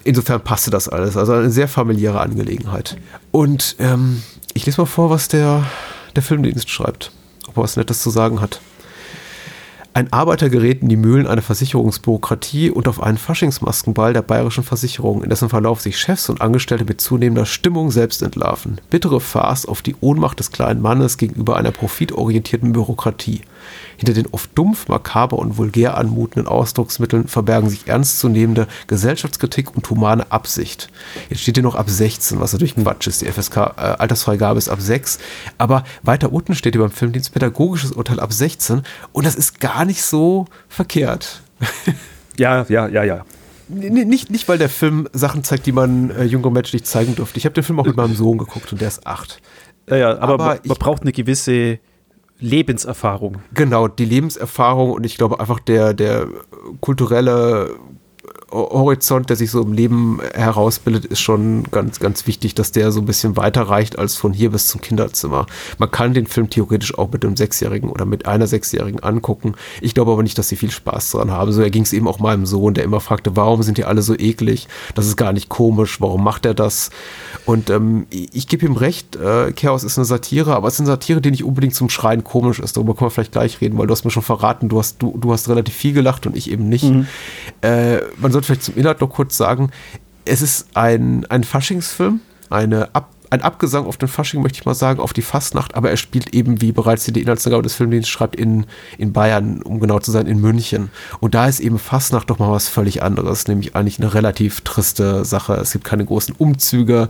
Insofern 0.03 0.41
passte 0.41 0.71
das 0.71 0.87
alles. 0.87 1.17
Also 1.17 1.33
eine 1.33 1.51
sehr 1.51 1.67
familiäre 1.67 2.19
Angelegenheit. 2.19 2.97
Und 3.31 3.75
ähm, 3.79 4.23
ich 4.53 4.65
lese 4.65 4.81
mal 4.81 4.85
vor, 4.85 5.09
was 5.09 5.27
der, 5.27 5.65
der 6.15 6.23
Filmdienst 6.23 6.69
schreibt. 6.69 7.11
Ob 7.47 7.57
er 7.57 7.63
was 7.63 7.77
Nettes 7.77 8.01
zu 8.01 8.09
sagen 8.09 8.41
hat. 8.41 8.61
Ein 9.91 10.13
Arbeiter 10.13 10.49
gerät 10.49 10.83
in 10.83 10.89
die 10.89 10.95
Mühlen 10.95 11.25
einer 11.25 11.41
Versicherungsbürokratie 11.41 12.69
und 12.69 12.87
auf 12.87 13.01
einen 13.01 13.17
Faschingsmaskenball 13.17 14.13
der 14.13 14.21
bayerischen 14.21 14.63
Versicherung, 14.63 15.23
in 15.23 15.31
dessen 15.31 15.49
Verlauf 15.49 15.81
sich 15.81 15.97
Chefs 15.97 16.29
und 16.29 16.41
Angestellte 16.41 16.85
mit 16.85 17.01
zunehmender 17.01 17.47
Stimmung 17.47 17.89
selbst 17.89 18.21
entlarven. 18.21 18.79
Bittere 18.91 19.19
Farce 19.19 19.65
auf 19.65 19.81
die 19.81 19.95
Ohnmacht 19.99 20.39
des 20.39 20.51
kleinen 20.51 20.81
Mannes 20.81 21.17
gegenüber 21.17 21.57
einer 21.57 21.71
profitorientierten 21.71 22.71
Bürokratie. 22.71 23.41
Hinter 23.97 24.13
den 24.13 24.27
oft 24.27 24.49
dumpf, 24.55 24.87
makaber 24.87 25.37
und 25.37 25.57
vulgär 25.57 25.97
anmutenden 25.97 26.47
Ausdrucksmitteln 26.47 27.27
verbergen 27.27 27.69
sich 27.69 27.87
ernstzunehmende 27.87 28.67
Gesellschaftskritik 28.87 29.75
und 29.75 29.89
humane 29.89 30.31
Absicht. 30.31 30.89
Jetzt 31.29 31.41
steht 31.41 31.55
hier 31.55 31.63
noch 31.63 31.75
ab 31.75 31.89
16, 31.89 32.39
was 32.39 32.53
natürlich 32.53 32.75
Quatsch 32.75 33.07
ist. 33.07 33.21
Die 33.21 33.31
FSK-Altersfreigabe 33.31 34.57
äh, 34.57 34.59
ist 34.59 34.69
ab 34.69 34.81
6. 34.81 35.19
Aber 35.57 35.83
weiter 36.03 36.31
unten 36.31 36.55
steht 36.55 36.73
hier 36.73 36.81
beim 36.81 36.91
Filmdienst 36.91 37.33
pädagogisches 37.33 37.91
Urteil 37.91 38.19
ab 38.19 38.33
16 38.33 38.83
und 39.11 39.25
das 39.25 39.35
ist 39.35 39.59
gar 39.59 39.85
nicht 39.85 40.03
so 40.03 40.45
verkehrt. 40.67 41.41
Ja, 42.37 42.65
ja, 42.69 42.87
ja, 42.87 43.03
ja. 43.03 43.25
Nicht, 43.67 44.31
nicht, 44.31 44.47
weil 44.47 44.57
der 44.57 44.69
Film 44.69 45.09
Sachen 45.13 45.43
zeigt, 45.43 45.65
die 45.65 45.73
man 45.73 46.09
äh, 46.09 46.23
jüngeren 46.23 46.53
Menschen 46.53 46.77
nicht 46.77 46.87
zeigen 46.87 47.15
durfte. 47.15 47.37
Ich 47.37 47.45
habe 47.45 47.53
den 47.53 47.63
Film 47.63 47.79
auch 47.79 47.85
mit 47.85 47.97
meinem 47.97 48.15
Sohn 48.15 48.37
geguckt 48.37 48.71
und 48.71 48.79
der 48.79 48.87
ist 48.87 49.05
acht. 49.05 49.41
Ja, 49.89 49.97
ja 49.97 50.09
aber, 50.19 50.33
aber 50.35 50.45
man, 50.45 50.59
man 50.63 50.77
braucht 50.77 51.01
eine 51.03 51.11
gewisse 51.11 51.79
Lebenserfahrung. 52.39 53.37
Genau, 53.53 53.87
die 53.87 54.05
Lebenserfahrung 54.05 54.91
und 54.91 55.05
ich 55.05 55.17
glaube 55.17 55.39
einfach 55.39 55.59
der, 55.59 55.93
der 55.93 56.27
kulturelle 56.79 57.75
Horizont, 58.51 59.29
der 59.29 59.35
sich 59.35 59.51
so 59.51 59.61
im 59.61 59.73
Leben 59.73 60.19
herausbildet, 60.33 61.05
ist 61.05 61.19
schon 61.19 61.63
ganz, 61.71 61.99
ganz 61.99 62.27
wichtig, 62.27 62.55
dass 62.55 62.71
der 62.71 62.91
so 62.91 62.99
ein 62.99 63.05
bisschen 63.05 63.37
weiter 63.37 63.63
reicht 63.63 63.99
als 63.99 64.15
von 64.15 64.33
hier 64.33 64.51
bis 64.51 64.67
zum 64.67 64.81
Kinderzimmer. 64.81 65.45
Man 65.77 65.91
kann 65.91 66.13
den 66.13 66.27
Film 66.27 66.49
theoretisch 66.49 66.97
auch 66.97 67.11
mit 67.11 67.23
einem 67.23 67.37
Sechsjährigen 67.37 67.89
oder 67.89 68.05
mit 68.05 68.25
einer 68.25 68.47
Sechsjährigen 68.47 69.01
angucken. 69.01 69.53
Ich 69.81 69.93
glaube 69.93 70.11
aber 70.11 70.23
nicht, 70.23 70.37
dass 70.37 70.49
sie 70.49 70.55
viel 70.55 70.71
Spaß 70.71 71.11
daran 71.11 71.31
haben. 71.31 71.51
So 71.51 71.61
ging 71.69 71.83
es 71.83 71.93
eben 71.93 72.07
auch 72.07 72.19
meinem 72.19 72.45
Sohn, 72.45 72.73
der 72.73 72.83
immer 72.83 72.99
fragte, 72.99 73.35
warum 73.35 73.63
sind 73.63 73.77
die 73.77 73.85
alle 73.85 74.01
so 74.01 74.15
eklig? 74.15 74.67
Das 74.95 75.07
ist 75.07 75.15
gar 75.15 75.33
nicht 75.33 75.49
komisch. 75.49 76.01
Warum 76.01 76.23
macht 76.23 76.45
er 76.45 76.53
das? 76.53 76.89
Und 77.45 77.69
ähm, 77.69 78.07
ich 78.09 78.47
gebe 78.47 78.65
ihm 78.65 78.75
recht, 78.75 79.15
äh, 79.15 79.51
Chaos 79.53 79.83
ist 79.83 79.97
eine 79.97 80.05
Satire, 80.05 80.55
aber 80.55 80.67
es 80.67 80.75
ist 80.75 80.81
eine 80.81 80.87
Satire, 80.87 81.21
die 81.21 81.31
nicht 81.31 81.43
unbedingt 81.43 81.75
zum 81.75 81.89
Schreien 81.89 82.23
komisch 82.23 82.59
ist. 82.59 82.77
Darüber 82.77 82.95
können 82.95 83.07
wir 83.07 83.11
vielleicht 83.11 83.31
gleich 83.31 83.61
reden, 83.61 83.77
weil 83.77 83.87
du 83.87 83.91
hast 83.91 84.05
mir 84.05 84.11
schon 84.11 84.23
verraten, 84.23 84.69
du 84.69 84.79
hast, 84.79 85.01
du, 85.01 85.17
du 85.17 85.31
hast 85.31 85.49
relativ 85.49 85.73
viel 85.73 85.93
gelacht 85.93 86.25
und 86.25 86.35
ich 86.35 86.51
eben 86.51 86.69
nicht. 86.69 86.85
Mhm. 86.85 87.07
Äh, 87.61 87.99
man 88.17 88.31
sollte 88.39 88.47
vielleicht 88.47 88.63
zum 88.63 88.77
Inhalt 88.77 89.01
noch 89.01 89.09
kurz 89.09 89.37
sagen, 89.37 89.71
es 90.25 90.41
ist 90.41 90.67
ein, 90.75 91.25
ein 91.29 91.43
Faschingsfilm, 91.43 92.21
eine 92.49 92.93
Ab 92.95 93.09
ein 93.31 93.43
Abgesang 93.43 93.85
auf 93.85 93.97
den 93.97 94.07
Fasching, 94.07 94.41
möchte 94.41 94.57
ich 94.59 94.65
mal 94.65 94.73
sagen, 94.73 94.99
auf 94.99 95.13
die 95.13 95.21
Fastnacht, 95.21 95.75
aber 95.75 95.91
er 95.91 95.97
spielt 95.97 96.33
eben, 96.33 96.61
wie 96.61 96.71
bereits 96.71 97.03
die 97.03 97.21
Inhaltsangabe 97.21 97.61
des 97.61 97.75
Filmdienstes 97.75 98.09
schreibt, 98.09 98.35
in, 98.35 98.65
in 98.97 99.13
Bayern, 99.13 99.61
um 99.61 99.79
genau 99.79 99.99
zu 99.99 100.09
sein, 100.09 100.25
in 100.25 100.41
München. 100.41 100.89
Und 101.19 101.35
da 101.35 101.45
ist 101.47 101.59
eben 101.59 101.77
Fastnacht 101.77 102.27
doch 102.31 102.39
mal 102.39 102.49
was 102.51 102.69
völlig 102.69 103.03
anderes, 103.03 103.47
nämlich 103.47 103.75
eigentlich 103.75 103.99
eine 103.99 104.15
relativ 104.15 104.61
triste 104.61 105.25
Sache. 105.25 105.53
Es 105.53 105.73
gibt 105.73 105.83
keine 105.83 106.05
großen 106.05 106.33
Umzüge. 106.39 107.07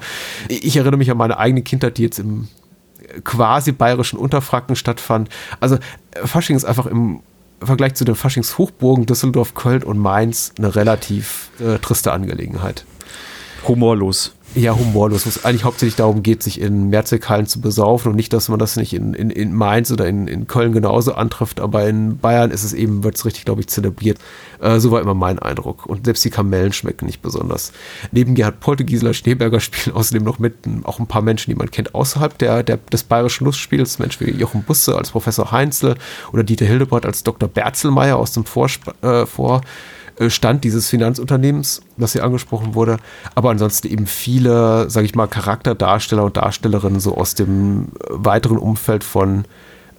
Ich 0.49 0.75
erinnere 0.75 0.97
mich 0.97 1.09
an 1.09 1.15
meine 1.15 1.37
eigene 1.37 1.61
Kindheit, 1.61 1.97
die 1.97 2.03
jetzt 2.03 2.19
im 2.19 2.49
quasi 3.23 3.71
bayerischen 3.71 4.19
Unterfranken 4.19 4.75
stattfand. 4.75 5.29
Also 5.61 5.77
Fasching 6.25 6.57
ist 6.57 6.65
einfach 6.65 6.85
im 6.85 7.21
Vergleich 7.61 7.95
zu 7.95 8.05
den 8.05 8.15
Faschingshochburgen 8.15 9.05
Düsseldorf, 9.05 9.53
Köln 9.53 9.83
und 9.83 9.97
Mainz 9.97 10.53
eine 10.57 10.75
relativ 10.75 11.49
äh, 11.59 11.77
triste 11.79 12.11
Angelegenheit. 12.11 12.85
Humorlos 13.67 14.33
ja 14.55 14.75
humorlos, 14.75 15.25
wo 15.25 15.29
es 15.29 15.45
eigentlich 15.45 15.63
hauptsächlich 15.63 15.95
darum 15.95 16.23
geht, 16.23 16.41
sich 16.43 16.59
in 16.59 16.89
Mehrzweckhallen 16.89 17.45
zu 17.45 17.61
besaufen 17.61 18.11
und 18.11 18.15
nicht, 18.15 18.33
dass 18.33 18.49
man 18.49 18.59
das 18.59 18.75
nicht 18.75 18.93
in, 18.93 19.13
in, 19.13 19.29
in 19.29 19.53
Mainz 19.53 19.91
oder 19.91 20.07
in, 20.07 20.27
in 20.27 20.47
Köln 20.47 20.73
genauso 20.73 21.13
antrifft, 21.13 21.59
aber 21.59 21.87
in 21.87 22.17
Bayern 22.17 22.51
ist 22.51 22.63
es 22.63 22.73
eben, 22.73 23.03
wird 23.03 23.15
es 23.15 23.25
richtig, 23.25 23.45
glaube 23.45 23.61
ich, 23.61 23.67
zelebriert. 23.67 24.17
Äh, 24.59 24.79
so 24.79 24.91
war 24.91 25.01
immer 25.01 25.13
mein 25.13 25.39
Eindruck. 25.39 25.85
Und 25.85 26.05
selbst 26.05 26.25
die 26.25 26.29
Kamellen 26.29 26.73
schmecken 26.73 27.05
nicht 27.05 27.21
besonders. 27.21 27.71
Neben 28.11 28.35
Gerhard 28.35 28.59
Polte, 28.59 28.85
Schneeberger 29.13 29.59
spielen 29.59 29.95
außerdem 29.95 30.23
noch 30.23 30.39
mit 30.39 30.55
auch 30.83 30.99
ein 30.99 31.07
paar 31.07 31.21
Menschen, 31.21 31.51
die 31.51 31.55
man 31.55 31.71
kennt 31.71 31.93
außerhalb 31.93 32.37
der, 32.37 32.63
der, 32.63 32.77
des 32.77 33.03
bayerischen 33.03 33.45
Lustspiels. 33.45 33.99
Menschen 33.99 34.27
wie 34.27 34.31
Jochen 34.31 34.63
Busse 34.63 34.97
als 34.97 35.11
Professor 35.11 35.51
Heinzel 35.51 35.95
oder 36.33 36.43
Dieter 36.43 36.65
Hildebrandt 36.65 37.05
als 37.05 37.23
Dr. 37.23 37.49
Berzelmeier 37.49 38.17
aus 38.17 38.33
dem 38.33 38.45
Vorsp 38.45 38.91
äh, 39.03 39.25
Vor 39.25 39.61
Stand 40.27 40.63
dieses 40.63 40.89
Finanzunternehmens, 40.89 41.81
das 41.97 42.13
hier 42.13 42.23
angesprochen 42.23 42.75
wurde. 42.75 42.97
Aber 43.35 43.49
ansonsten 43.51 43.87
eben 43.87 44.05
viele, 44.05 44.89
sage 44.89 45.05
ich 45.05 45.15
mal, 45.15 45.27
Charakterdarsteller 45.27 46.23
und 46.23 46.37
Darstellerinnen 46.37 46.99
so 46.99 47.15
aus 47.15 47.35
dem 47.35 47.89
weiteren 48.09 48.57
Umfeld 48.57 49.03
von 49.03 49.45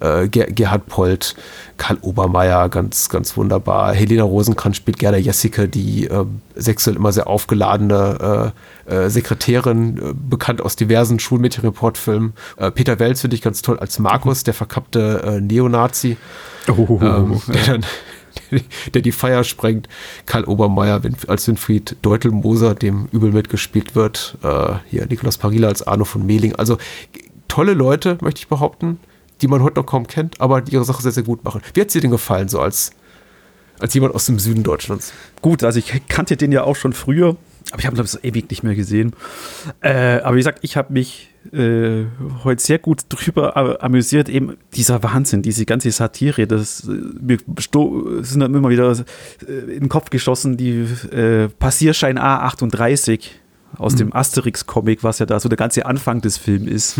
äh, 0.00 0.28
Gerhard 0.28 0.86
Polt, 0.86 1.36
Karl 1.76 1.98
Obermeier, 2.00 2.68
ganz, 2.68 3.08
ganz 3.08 3.36
wunderbar. 3.36 3.94
Helena 3.94 4.24
Rosenkranz 4.24 4.76
spielt 4.76 4.98
Gerda 4.98 5.18
Jessica, 5.18 5.66
die 5.66 6.06
äh, 6.06 6.24
sexuell 6.56 6.96
immer 6.96 7.12
sehr 7.12 7.26
aufgeladene 7.26 8.52
äh, 8.88 8.94
äh 8.94 9.10
Sekretärin, 9.10 9.98
äh, 9.98 10.14
bekannt 10.14 10.60
aus 10.62 10.76
diversen 10.76 11.18
Schulmädchenreportfilmen. 11.18 12.32
Peter 12.74 12.98
Welz 12.98 13.20
finde 13.20 13.36
ich 13.36 13.42
ganz 13.42 13.62
toll 13.62 13.78
als 13.78 13.98
Markus, 13.98 14.44
der 14.44 14.54
verkappte 14.54 15.40
Neonazi. 15.42 16.16
Oh. 16.68 16.98
Ähm, 17.00 17.40
der 17.48 17.64
dann 17.64 17.84
der 18.94 19.02
die 19.02 19.12
Feier 19.12 19.44
sprengt. 19.44 19.88
Karl 20.26 20.44
Obermeier 20.44 21.00
als 21.26 21.48
Winfried 21.48 21.96
Deutelmoser, 22.02 22.74
dem 22.74 23.08
übel 23.12 23.32
mitgespielt 23.32 23.94
wird. 23.94 24.38
Äh, 24.42 24.74
hier 24.88 25.06
Nikolaus 25.06 25.38
Parila 25.38 25.68
als 25.68 25.82
Arno 25.82 26.04
von 26.04 26.24
Mehling. 26.24 26.54
Also 26.56 26.78
tolle 27.48 27.74
Leute, 27.74 28.18
möchte 28.20 28.40
ich 28.40 28.48
behaupten, 28.48 29.00
die 29.42 29.48
man 29.48 29.62
heute 29.62 29.80
noch 29.80 29.86
kaum 29.86 30.06
kennt, 30.06 30.40
aber 30.40 30.60
die 30.60 30.72
ihre 30.72 30.84
Sache 30.84 31.02
sehr, 31.02 31.12
sehr 31.12 31.22
gut 31.22 31.44
machen. 31.44 31.60
Wie 31.74 31.80
hat 31.80 31.88
es 31.88 31.92
dir 31.92 32.00
denn 32.00 32.10
gefallen, 32.10 32.48
so 32.48 32.60
als, 32.60 32.92
als 33.78 33.94
jemand 33.94 34.14
aus 34.14 34.26
dem 34.26 34.38
Süden 34.38 34.62
Deutschlands? 34.62 35.12
Gut, 35.42 35.64
also 35.64 35.78
ich 35.78 36.06
kannte 36.08 36.36
den 36.36 36.52
ja 36.52 36.64
auch 36.64 36.76
schon 36.76 36.92
früher, 36.92 37.36
aber 37.70 37.80
ich 37.80 37.86
habe, 37.86 37.94
glaube 37.94 38.08
ich, 38.12 38.24
ewig 38.24 38.50
nicht 38.50 38.62
mehr 38.62 38.74
gesehen. 38.74 39.12
Äh, 39.80 40.20
aber 40.20 40.36
wie 40.36 40.40
gesagt, 40.40 40.60
ich 40.62 40.76
habe 40.76 40.92
mich 40.92 41.30
äh, 41.52 42.04
heute 42.44 42.62
sehr 42.62 42.78
gut 42.78 43.02
drüber 43.08 43.82
amüsiert, 43.82 44.28
eben 44.28 44.56
dieser 44.74 45.02
Wahnsinn, 45.02 45.42
diese 45.42 45.64
ganze 45.64 45.90
Satire, 45.90 46.46
das 46.46 46.88
äh, 46.88 46.92
mir 46.92 47.38
sind 48.22 48.40
dann 48.40 48.54
immer 48.54 48.68
wieder 48.68 48.92
äh, 49.48 49.52
in 49.52 49.80
den 49.80 49.88
Kopf 49.88 50.10
geschossen, 50.10 50.56
die 50.56 50.86
äh, 51.12 51.48
Passierschein 51.48 52.18
A38 52.18 53.30
aus 53.78 53.94
mhm. 53.94 53.98
dem 53.98 54.12
Asterix-Comic, 54.14 55.02
was 55.02 55.18
ja 55.18 55.26
da 55.26 55.40
so 55.40 55.48
der 55.48 55.56
ganze 55.56 55.86
Anfang 55.86 56.20
des 56.20 56.36
Films 56.36 56.96
ist, 56.96 56.98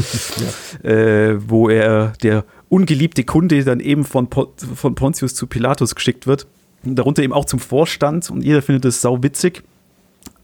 ja. 0.82 0.90
äh, 0.90 1.50
wo 1.50 1.68
er, 1.68 2.12
der 2.22 2.44
ungeliebte 2.68 3.24
Kunde, 3.24 3.64
dann 3.64 3.80
eben 3.80 4.04
von, 4.04 4.28
von 4.30 4.94
Pontius 4.94 5.34
zu 5.34 5.46
Pilatus 5.46 5.94
geschickt 5.94 6.26
wird. 6.26 6.46
Darunter 6.82 7.22
eben 7.22 7.34
auch 7.34 7.44
zum 7.44 7.58
Vorstand 7.58 8.30
und 8.30 8.42
jeder 8.42 8.62
findet 8.62 8.86
das 8.86 9.02
sau 9.02 9.22
witzig. 9.22 9.64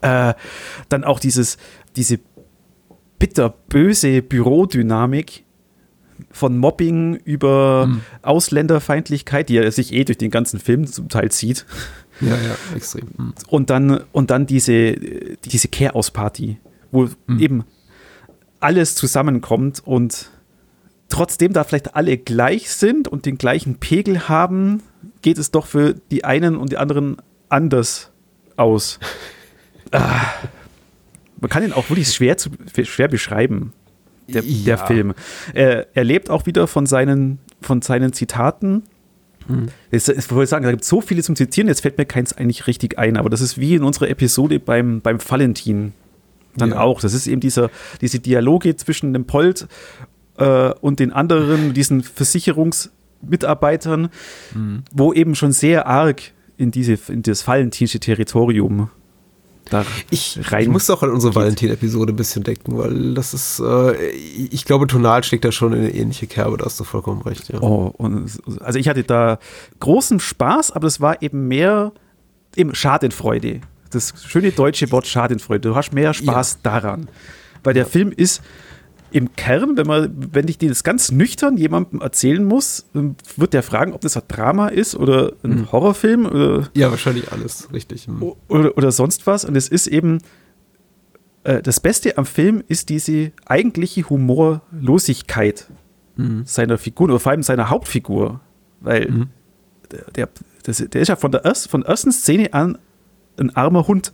Äh, 0.01 0.35
dann 0.89 1.05
auch 1.05 1.19
dieses, 1.19 1.57
diese 1.97 2.19
bitterböse 3.19 4.23
Bürodynamik 4.23 5.45
von 6.31 6.57
Mobbing 6.57 7.17
über 7.25 7.87
mhm. 7.87 8.01
Ausländerfeindlichkeit, 8.23 9.49
die 9.49 9.59
er 9.59 9.71
sich 9.73 9.93
eh 9.93 10.05
durch 10.05 10.19
den 10.19 10.31
ganzen 10.31 10.61
Film 10.61 10.87
zum 10.87 11.09
Teil 11.09 11.31
zieht. 11.31 11.67
Ja, 12.21 12.29
ja, 12.29 12.57
extrem. 12.75 13.09
Mhm. 13.17 13.35
Und 13.49 13.71
dann, 13.71 14.01
und 14.13 14.31
dann 14.31 14.47
diese, 14.47 14.95
diese 15.45 15.69
Care-Aus-Party, 15.69 16.59
wo 16.91 17.09
mhm. 17.27 17.39
eben 17.39 17.65
alles 18.61 18.95
zusammenkommt 18.95 19.83
und 19.85 20.31
trotzdem 21.09 21.53
da 21.53 21.65
vielleicht 21.65 21.95
alle 21.95 22.17
gleich 22.17 22.71
sind 22.71 23.09
und 23.09 23.27
den 23.27 23.39
gleichen 23.39 23.77
Pegel 23.77 24.29
haben, 24.29 24.83
geht 25.23 25.39
es 25.39 25.51
doch 25.51 25.67
für 25.67 25.95
die 26.11 26.25
einen 26.25 26.57
und 26.57 26.73
die 26.73 26.79
anderen 26.79 27.17
anders 27.49 28.11
aus. 28.57 28.99
ah 29.99 30.49
man 31.41 31.51
kann 31.51 31.63
ihn 31.63 31.73
auch 31.73 31.89
wirklich 31.91 32.09
schwer, 32.09 32.37
zu, 32.37 32.51
schwer 32.85 33.09
beschreiben, 33.09 33.73
der, 34.29 34.43
ja. 34.43 34.65
der 34.65 34.79
Film. 34.79 35.15
Er, 35.55 35.87
er, 35.95 36.05
lebt 36.05 36.31
auch 36.31 36.47
wieder 36.47 36.67
von 36.67 36.87
seinen, 36.87 37.39
von 37.61 37.83
seinen 37.83 38.13
Zitaten. 38.13 38.83
Hm. 39.47 39.69
Ich, 39.91 40.09
ich 40.09 40.31
wollte 40.33 40.51
sagen, 40.51 40.65
da 40.65 40.71
gibt 40.71 40.83
es 40.83 40.89
so 40.89 41.01
viele 41.01 41.23
zum 41.23 41.37
Zitieren, 41.37 41.69
jetzt 41.69 41.83
fällt 41.83 41.99
mir 41.99 42.07
keins 42.07 42.33
eigentlich 42.33 42.67
richtig 42.67 42.99
ein, 42.99 43.17
aber 43.17 43.31
das 43.31 43.41
ist 43.41 43.59
wie 43.59 43.75
in 43.75 43.85
unserer 43.85 44.09
Episode 44.09 44.59
beim, 44.59 45.01
beim 45.01 45.19
Valentin 45.21 45.93
dann 46.57 46.71
ja. 46.71 46.81
auch. 46.81 47.01
Das 47.01 47.15
ist 47.15 47.27
eben 47.27 47.41
dieser, 47.41 47.71
diese 48.01 48.19
Dialoge 48.19 48.77
zwischen 48.77 49.13
dem 49.13 49.27
Polt 49.27 49.69
äh, 50.39 50.71
und 50.81 51.01
den 51.01 51.13
anderen, 51.13 51.75
diesen 51.75 52.03
Versicherungsmitarbeitern, 52.03 54.09
mhm. 54.55 54.83
wo 54.91 55.13
eben 55.13 55.35
schon 55.35 55.53
sehr 55.53 55.87
arg 55.87 56.23
in, 56.57 56.71
diese, 56.71 56.99
in 57.09 57.23
das 57.23 57.47
valentinsche 57.47 58.01
Territorium 58.01 58.91
da 59.71 59.85
ich, 60.11 60.39
rein. 60.53 60.63
Ich 60.63 60.69
muss 60.69 60.89
auch 60.91 61.03
an 61.03 61.11
unsere 61.11 61.35
Valentin-Episode 61.35 62.13
ein 62.13 62.17
bisschen 62.17 62.45
denken, 62.45 62.79
weil 62.79 63.15
das 63.15 63.35
ist, 63.35 63.61
äh, 63.61 64.11
ich 64.11 64.65
glaube, 64.65 64.87
tonal 64.87 65.25
steckt 65.25 65.45
da 65.45 65.53
schon 65.53 65.73
in 65.73 65.81
eine 65.81 65.95
ähnliche 65.95 66.27
Kerbe, 66.27 66.57
da 66.57 66.65
hast 66.65 66.79
du 66.79 66.85
vollkommen 66.85 67.23
recht. 67.23 67.49
Ja. 67.49 67.61
Oh, 67.61 67.93
und, 67.97 68.31
also 68.61 68.79
ich 68.79 68.89
hatte 68.89 69.03
da 69.03 69.39
großen 69.81 70.21
Spaß, 70.21 70.73
aber 70.73 70.87
das 70.87 71.01
war 71.01 71.21
eben 71.23 71.49
mehr 71.49 71.93
eben 72.55 72.75
Schadenfreude. 72.75 73.61
Das 73.91 74.15
schöne 74.27 74.53
deutsche 74.53 74.91
Wort 74.91 75.07
Schadenfreude. 75.07 75.69
Du 75.69 75.77
hast 75.77 75.93
mehr 75.93 76.15
Spaß 76.15 76.59
ja. 76.65 76.71
daran. 76.71 77.09
Weil 77.63 77.75
der 77.75 77.87
Film 77.87 78.13
ist 78.15 78.43
im 79.11 79.35
Kern, 79.37 79.77
wenn 79.77 79.87
man, 79.87 80.35
wenn 80.35 80.49
ich 80.49 80.59
das 80.59 80.85
ganz 80.85 81.11
nüchtern 81.11 81.57
jemandem 81.57 82.01
erzählen 82.01 82.45
muss, 82.45 82.87
wird 83.37 83.53
der 83.53 83.63
fragen, 83.63 83.93
ob 83.93 84.01
das 84.01 84.17
ein 84.17 84.23
Drama 84.29 84.69
ist 84.69 84.95
oder 84.95 85.33
ein 85.43 85.61
mhm. 85.61 85.73
Horrorfilm. 85.73 86.27
Oder, 86.27 86.69
ja, 86.75 86.91
wahrscheinlich 86.91 87.33
alles, 87.33 87.73
richtig. 87.73 88.09
Mhm. 88.09 88.35
Oder, 88.49 88.77
oder 88.77 88.93
sonst 88.93 89.27
was. 89.27 89.45
Und 89.45 89.57
es 89.57 89.69
ist 89.69 89.87
eben, 89.87 90.19
äh, 91.45 91.63
das 91.63 91.81
Beste 91.81 92.19
am 92.19 92.27
Film 92.27 92.63
ist 92.69 92.89
diese 92.89 93.33
eigentliche 93.45 94.09
Humorlosigkeit 94.09 95.69
mhm. 96.17 96.43
seiner 96.45 96.79
Figur, 96.79 97.09
oder 97.09 97.21
vor 97.21 97.33
allem 97.33 97.43
seiner 97.43 97.71
Hauptfigur. 97.71 98.41
Weil 98.81 99.11
mhm. 99.11 99.29
der, 99.93 100.05
der, 100.15 100.29
das, 100.65 100.79
der 100.79 101.01
ist 101.01 101.09
ja 101.09 101.17
von 101.17 101.31
der, 101.33 101.45
erst, 101.45 101.71
von 101.71 101.83
der 101.83 101.91
ersten 101.91 102.13
Szene 102.13 102.53
an 102.53 102.79
ein 103.39 103.55
armer 103.55 103.87
Hund 103.87 104.13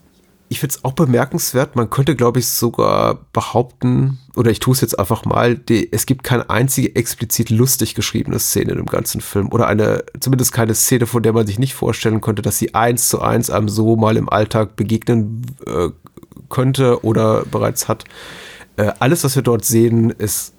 ich 0.52 0.60
finde 0.60 0.74
es 0.76 0.84
auch 0.84 0.92
bemerkenswert. 0.92 1.76
Man 1.76 1.88
könnte, 1.88 2.14
glaube 2.14 2.38
ich, 2.38 2.46
sogar 2.46 3.20
behaupten, 3.32 4.18
oder 4.36 4.50
ich 4.50 4.60
tue 4.60 4.74
es 4.74 4.82
jetzt 4.82 4.98
einfach 4.98 5.24
mal, 5.24 5.56
die, 5.56 5.90
es 5.90 6.04
gibt 6.04 6.24
keine 6.24 6.50
einzige 6.50 6.94
explizit 6.94 7.48
lustig 7.48 7.94
geschriebene 7.94 8.38
Szene 8.38 8.72
im 8.72 8.84
ganzen 8.84 9.22
Film. 9.22 9.48
Oder 9.50 9.66
eine, 9.66 10.04
zumindest 10.20 10.52
keine 10.52 10.74
Szene, 10.74 11.06
von 11.06 11.22
der 11.22 11.32
man 11.32 11.46
sich 11.46 11.58
nicht 11.58 11.72
vorstellen 11.72 12.20
könnte, 12.20 12.42
dass 12.42 12.58
sie 12.58 12.74
eins 12.74 13.08
zu 13.08 13.22
eins 13.22 13.48
einem 13.48 13.70
so 13.70 13.96
mal 13.96 14.18
im 14.18 14.28
Alltag 14.28 14.76
begegnen 14.76 15.46
äh, 15.66 15.88
könnte 16.50 17.02
oder 17.02 17.46
bereits 17.50 17.88
hat. 17.88 18.04
Äh, 18.76 18.92
alles, 18.98 19.24
was 19.24 19.34
wir 19.34 19.42
dort 19.42 19.64
sehen, 19.64 20.10
ist 20.10 20.52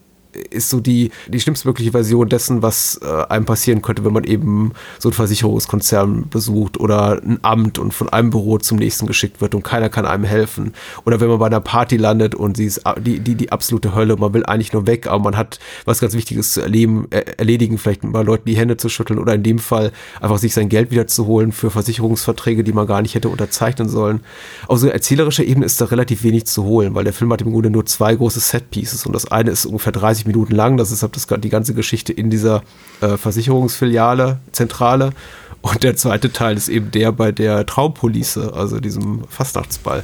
ist 0.49 0.69
so 0.69 0.79
die, 0.79 1.11
die 1.27 1.39
schlimmstmögliche 1.39 1.91
Version 1.91 2.29
dessen, 2.29 2.61
was 2.61 2.99
äh, 3.03 3.23
einem 3.29 3.45
passieren 3.45 3.81
könnte, 3.81 4.03
wenn 4.05 4.13
man 4.13 4.23
eben 4.23 4.73
so 4.99 5.09
einen 5.09 5.13
Versicherungskonzern 5.13 6.29
besucht 6.29 6.79
oder 6.79 7.21
ein 7.23 7.39
Amt 7.41 7.79
und 7.79 7.93
von 7.93 8.09
einem 8.09 8.29
Büro 8.29 8.57
zum 8.57 8.77
nächsten 8.77 9.07
geschickt 9.07 9.41
wird 9.41 9.55
und 9.55 9.63
keiner 9.63 9.89
kann 9.89 10.05
einem 10.05 10.23
helfen. 10.23 10.73
Oder 11.05 11.19
wenn 11.19 11.29
man 11.29 11.39
bei 11.39 11.47
einer 11.47 11.61
Party 11.61 11.97
landet 11.97 12.35
und 12.35 12.57
sie 12.57 12.65
ist 12.65 12.81
die, 12.99 13.19
die, 13.19 13.35
die 13.35 13.51
absolute 13.51 13.95
Hölle, 13.95 14.17
man 14.17 14.33
will 14.33 14.45
eigentlich 14.45 14.73
nur 14.73 14.87
weg, 14.87 15.07
aber 15.07 15.23
man 15.23 15.37
hat 15.37 15.59
was 15.85 15.99
ganz 15.99 16.13
Wichtiges 16.13 16.53
zu 16.53 16.61
erleben, 16.61 17.07
äh, 17.11 17.23
erledigen, 17.37 17.77
vielleicht 17.77 18.03
mal 18.03 18.25
Leuten 18.25 18.45
die 18.45 18.57
Hände 18.57 18.77
zu 18.77 18.89
schütteln 18.89 19.19
oder 19.19 19.33
in 19.33 19.43
dem 19.43 19.59
Fall 19.59 19.91
einfach 20.21 20.37
sich 20.37 20.53
sein 20.53 20.69
Geld 20.69 20.91
wieder 20.91 21.07
zu 21.07 21.25
holen 21.27 21.51
für 21.51 21.69
Versicherungsverträge, 21.69 22.63
die 22.63 22.73
man 22.73 22.87
gar 22.87 23.01
nicht 23.01 23.15
hätte 23.15 23.29
unterzeichnen 23.29 23.89
sollen. 23.89 24.21
Auf 24.67 24.79
so 24.79 24.87
erzählerischer 24.87 25.43
Ebene 25.43 25.65
ist 25.65 25.79
da 25.79 25.85
relativ 25.85 26.23
wenig 26.23 26.45
zu 26.45 26.63
holen, 26.63 26.95
weil 26.95 27.03
der 27.03 27.13
Film 27.13 27.31
hat 27.31 27.41
im 27.41 27.51
Grunde 27.51 27.69
nur 27.69 27.85
zwei 27.85 28.15
große 28.15 28.39
Set-Pieces 28.39 29.05
und 29.05 29.13
das 29.13 29.31
eine 29.31 29.51
ist 29.51 29.65
ungefähr 29.65 29.91
30 29.91 30.22
30 30.23 30.27
Minuten 30.27 30.55
lang. 30.55 30.77
Das 30.77 30.91
ist 30.91 31.03
das, 31.03 31.27
die 31.27 31.49
ganze 31.49 31.73
Geschichte 31.73 32.13
in 32.13 32.29
dieser 32.29 32.63
äh, 33.01 33.17
Versicherungsfiliale, 33.17 34.39
Zentrale. 34.51 35.11
Und 35.61 35.83
der 35.83 35.95
zweite 35.95 36.31
Teil 36.33 36.57
ist 36.57 36.67
eben 36.67 36.91
der 36.91 37.13
bei 37.13 37.31
der 37.31 37.65
Traumpolice, 37.65 38.53
also 38.53 38.79
diesem 38.79 39.23
Fastnachtsball. 39.29 40.03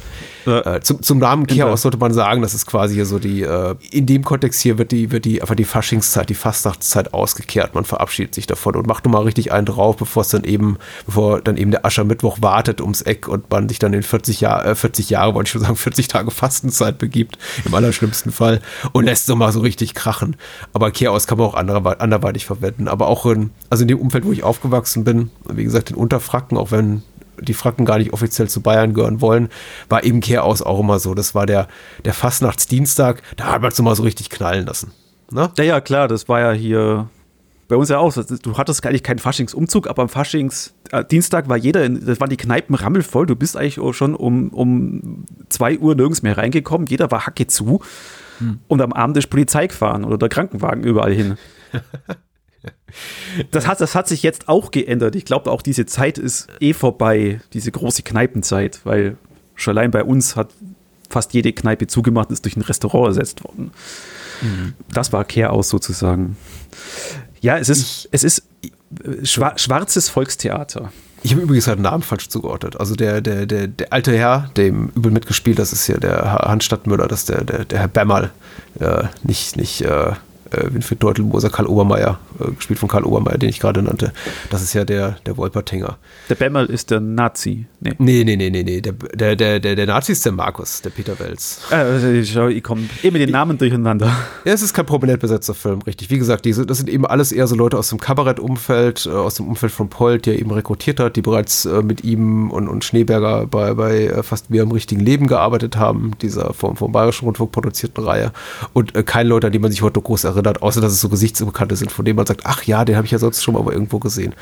Ja. 0.50 0.76
Äh, 0.76 0.80
zum, 0.80 1.02
zum 1.02 1.18
Namen 1.18 1.46
Chaos 1.46 1.82
sollte 1.82 1.98
man 1.98 2.12
sagen, 2.12 2.42
das 2.42 2.54
ist 2.54 2.66
quasi 2.66 2.94
hier 2.94 3.06
so 3.06 3.18
die, 3.18 3.42
äh, 3.42 3.74
in 3.90 4.06
dem 4.06 4.24
Kontext 4.24 4.60
hier 4.60 4.78
wird 4.78 4.92
die, 4.92 5.10
wird 5.10 5.24
die, 5.24 5.40
einfach 5.40 5.54
die 5.54 5.64
Faschingszeit, 5.64 6.28
die 6.28 6.34
Fastnachtszeit 6.34 7.14
ausgekehrt. 7.14 7.74
Man 7.74 7.84
verabschiedet 7.84 8.34
sich 8.34 8.46
davon 8.46 8.76
und 8.76 8.86
macht 8.86 9.04
nochmal 9.04 9.22
richtig 9.22 9.52
einen 9.52 9.66
drauf, 9.66 9.96
bevor 9.96 10.22
es 10.22 10.28
dann 10.28 10.44
eben, 10.44 10.78
bevor 11.06 11.40
dann 11.40 11.56
eben 11.56 11.70
der 11.70 11.86
Aschermittwoch 11.86 12.38
wartet 12.40 12.80
ums 12.80 13.02
Eck 13.02 13.28
und 13.28 13.50
man 13.50 13.68
sich 13.68 13.78
dann 13.78 13.92
in 13.92 14.02
40 14.02 14.40
Jahr, 14.40 14.64
äh, 14.66 14.74
40 14.74 15.10
Jahre, 15.10 15.34
wollte 15.34 15.48
ich 15.48 15.52
schon 15.52 15.62
sagen, 15.62 15.76
40 15.76 16.08
Tage 16.08 16.30
Fastenzeit 16.30 16.98
begibt, 16.98 17.38
im 17.64 17.74
allerschlimmsten 17.74 18.32
Fall, 18.32 18.60
und 18.92 19.04
lässt 19.04 19.28
nochmal 19.28 19.52
so 19.52 19.60
richtig 19.60 19.94
krachen. 19.94 20.36
Aber 20.72 20.90
Chaos 20.90 21.26
kann 21.26 21.38
man 21.38 21.46
auch 21.46 21.54
anderweitig 21.54 22.46
verwenden. 22.46 22.88
Aber 22.88 23.08
auch 23.08 23.26
in, 23.26 23.50
also 23.68 23.82
in 23.82 23.88
dem 23.88 23.98
Umfeld, 23.98 24.24
wo 24.24 24.32
ich 24.32 24.42
aufgewachsen 24.42 25.04
bin, 25.04 25.30
wie 25.48 25.64
gesagt, 25.64 25.90
in 25.90 25.96
Unterfracken, 25.96 26.56
auch 26.56 26.70
wenn 26.70 27.02
die 27.40 27.54
Fracken 27.54 27.84
gar 27.84 27.98
nicht 27.98 28.12
offiziell 28.12 28.48
zu 28.48 28.60
Bayern 28.60 28.94
gehören 28.94 29.20
wollen, 29.20 29.48
war 29.88 30.04
eben 30.04 30.20
Kehraus 30.20 30.62
auch 30.62 30.80
immer 30.80 30.98
so. 30.98 31.14
Das 31.14 31.34
war 31.34 31.46
der, 31.46 31.68
der 32.04 32.14
Fastnachtsdienstag, 32.14 33.22
da 33.36 33.52
hat 33.52 33.62
man 33.62 33.70
es 33.70 33.78
immer 33.78 33.94
so 33.94 34.02
richtig 34.02 34.30
knallen 34.30 34.66
lassen. 34.66 34.92
Ne? 35.30 35.50
Ja, 35.58 35.64
ja, 35.64 35.80
klar, 35.80 36.08
das 36.08 36.28
war 36.28 36.40
ja 36.40 36.52
hier 36.52 37.08
bei 37.68 37.76
uns 37.76 37.88
ja 37.88 37.98
auch. 37.98 38.12
Du 38.12 38.58
hattest 38.58 38.82
gar 38.82 38.90
nicht 38.90 39.04
keinen 39.04 39.20
Faschingsumzug, 39.20 39.88
aber 39.88 40.02
am 40.02 40.08
Faschingsdienstag 40.08 41.48
war 41.48 41.56
jeder, 41.56 41.84
in, 41.84 42.04
das 42.04 42.20
waren 42.20 42.28
die 42.28 42.36
Kneipen 42.36 42.74
rammelvoll. 42.74 43.26
Du 43.26 43.36
bist 43.36 43.56
eigentlich 43.56 43.78
auch 43.78 43.92
schon 43.92 44.16
um, 44.16 44.48
um 44.48 45.24
zwei 45.48 45.78
Uhr 45.78 45.94
nirgends 45.94 46.22
mehr 46.22 46.36
reingekommen. 46.36 46.88
Jeder 46.88 47.10
war 47.12 47.26
Hacke 47.26 47.46
zu. 47.46 47.80
Hm. 48.38 48.58
Und 48.66 48.82
am 48.82 48.92
Abend 48.92 49.16
ist 49.16 49.28
Polizei 49.28 49.68
gefahren 49.68 50.04
oder 50.04 50.18
der 50.18 50.28
Krankenwagen 50.28 50.82
überall 50.82 51.12
hin. 51.12 51.36
Das 53.50 53.66
hat, 53.66 53.80
das 53.80 53.94
hat 53.94 54.08
sich 54.08 54.22
jetzt 54.22 54.48
auch 54.48 54.70
geändert. 54.70 55.16
Ich 55.16 55.24
glaube, 55.24 55.50
auch 55.50 55.62
diese 55.62 55.86
Zeit 55.86 56.18
ist 56.18 56.48
eh 56.60 56.72
vorbei, 56.72 57.40
diese 57.52 57.70
große 57.70 58.02
Kneipenzeit, 58.02 58.80
weil 58.84 59.16
schon 59.54 59.76
allein 59.76 59.90
bei 59.90 60.04
uns 60.04 60.36
hat 60.36 60.50
fast 61.08 61.34
jede 61.34 61.52
Kneipe 61.52 61.86
zugemacht 61.86 62.28
und 62.28 62.34
ist 62.34 62.44
durch 62.44 62.56
ein 62.56 62.62
Restaurant 62.62 63.08
ersetzt 63.08 63.44
worden. 63.44 63.72
Mhm. 64.42 64.74
Das 64.92 65.12
war 65.12 65.24
Kehr 65.24 65.52
sozusagen. 65.62 66.36
Ja, 67.40 67.58
es 67.58 67.68
ist, 67.68 67.80
ich, 67.80 68.08
es 68.12 68.24
ist 68.24 68.42
schwar 69.24 69.58
schwarzes 69.58 70.08
Volkstheater. 70.08 70.92
Ich 71.22 71.32
habe 71.32 71.42
übrigens 71.42 71.68
einen 71.68 71.82
Namen 71.82 72.02
falsch 72.02 72.28
zugeordnet. 72.28 72.80
Also 72.80 72.94
der, 72.94 73.20
der, 73.20 73.44
der, 73.44 73.66
der 73.66 73.92
alte 73.92 74.16
Herr, 74.16 74.50
der 74.56 74.68
im 74.68 74.88
Übel 74.96 75.12
mitgespielt, 75.12 75.58
das 75.58 75.72
ist 75.72 75.86
ja 75.86 75.98
der 75.98 76.32
Hans 76.32 76.64
Stadtmüller, 76.64 77.08
das 77.08 77.20
ist 77.20 77.28
der, 77.28 77.44
der, 77.44 77.64
der 77.66 77.78
Herr 77.80 77.88
Bämmerl. 77.88 78.30
Äh, 78.78 79.04
nicht, 79.22 79.56
nicht 79.56 79.82
äh, 79.82 80.12
äh, 80.52 80.72
Winfried 80.72 81.02
Deutelmoser, 81.02 81.50
Karl 81.50 81.66
Obermeier, 81.66 82.18
äh, 82.40 82.50
gespielt 82.52 82.78
von 82.78 82.88
Karl 82.88 83.04
Obermeier, 83.04 83.38
den 83.38 83.48
ich 83.48 83.60
gerade 83.60 83.82
nannte. 83.82 84.12
Das 84.50 84.62
ist 84.62 84.74
ja 84.74 84.84
der, 84.84 85.16
der 85.26 85.36
Wolpertinger. 85.36 85.98
Der 86.28 86.34
Bemmel 86.34 86.66
ist 86.66 86.90
der 86.90 87.00
Nazi. 87.00 87.66
Nee, 87.80 87.94
nee, 87.98 88.24
nee, 88.24 88.36
nee, 88.36 88.50
nee. 88.50 88.62
nee. 88.62 88.80
Der, 88.80 89.36
der, 89.36 89.60
der, 89.60 89.76
der 89.76 89.86
Nazi 89.86 90.12
ist 90.12 90.24
der 90.24 90.32
Markus, 90.32 90.82
der 90.82 90.90
Peter 90.90 91.18
Wels. 91.18 91.60
Äh, 91.70 91.76
also 91.76 92.48
ich, 92.48 92.62
komme 92.62 92.82
eben 93.02 93.12
mit 93.14 93.22
den 93.22 93.30
Namen 93.30 93.58
durcheinander. 93.58 94.06
Ja, 94.44 94.52
es 94.52 94.62
ist 94.62 94.74
kein 94.74 94.86
prominent 94.86 95.20
besetzter 95.20 95.54
Film, 95.54 95.82
richtig. 95.82 96.10
Wie 96.10 96.18
gesagt, 96.18 96.44
diese, 96.44 96.66
das 96.66 96.78
sind 96.78 96.88
eben 96.88 97.06
alles 97.06 97.32
eher 97.32 97.46
so 97.46 97.54
Leute 97.54 97.78
aus 97.78 97.88
dem 97.88 98.00
Kabarettumfeld, 98.00 99.06
äh, 99.06 99.10
aus 99.10 99.34
dem 99.36 99.48
Umfeld 99.48 99.72
von 99.72 99.88
Polt, 99.88 100.26
der 100.26 100.38
eben 100.38 100.50
rekrutiert 100.50 101.00
hat, 101.00 101.16
die 101.16 101.22
bereits 101.22 101.64
äh, 101.64 101.82
mit 101.82 102.04
ihm 102.04 102.50
und, 102.50 102.68
und 102.68 102.84
Schneeberger 102.84 103.46
bei, 103.46 103.74
bei 103.74 104.06
äh, 104.06 104.22
fast 104.22 104.46
wie 104.50 104.58
im 104.58 104.72
richtigen 104.72 105.00
Leben 105.00 105.26
gearbeitet 105.26 105.76
haben, 105.76 106.12
dieser 106.20 106.52
vom, 106.54 106.76
vom 106.76 106.92
Bayerischen 106.92 107.26
Rundfunk 107.26 107.52
produzierten 107.52 108.04
Reihe. 108.04 108.32
Und 108.72 108.94
äh, 108.94 109.02
keine 109.02 109.28
Leute, 109.28 109.46
an 109.46 109.52
die 109.52 109.58
man 109.58 109.70
sich 109.70 109.82
heute 109.82 110.00
groß 110.00 110.24
erinnert 110.24 110.39
erinnert, 110.46 110.62
außer 110.62 110.80
dass 110.80 110.92
es 110.92 111.00
so 111.00 111.08
Gesichtsbekannte 111.08 111.76
sind, 111.76 111.92
von 111.92 112.04
denen 112.04 112.16
man 112.16 112.26
sagt, 112.26 112.42
ach 112.44 112.62
ja, 112.64 112.84
den 112.84 112.96
habe 112.96 113.06
ich 113.06 113.10
ja 113.10 113.18
sonst 113.18 113.42
schon 113.42 113.54
mal 113.54 113.72
irgendwo 113.72 113.98
gesehen. 113.98 114.34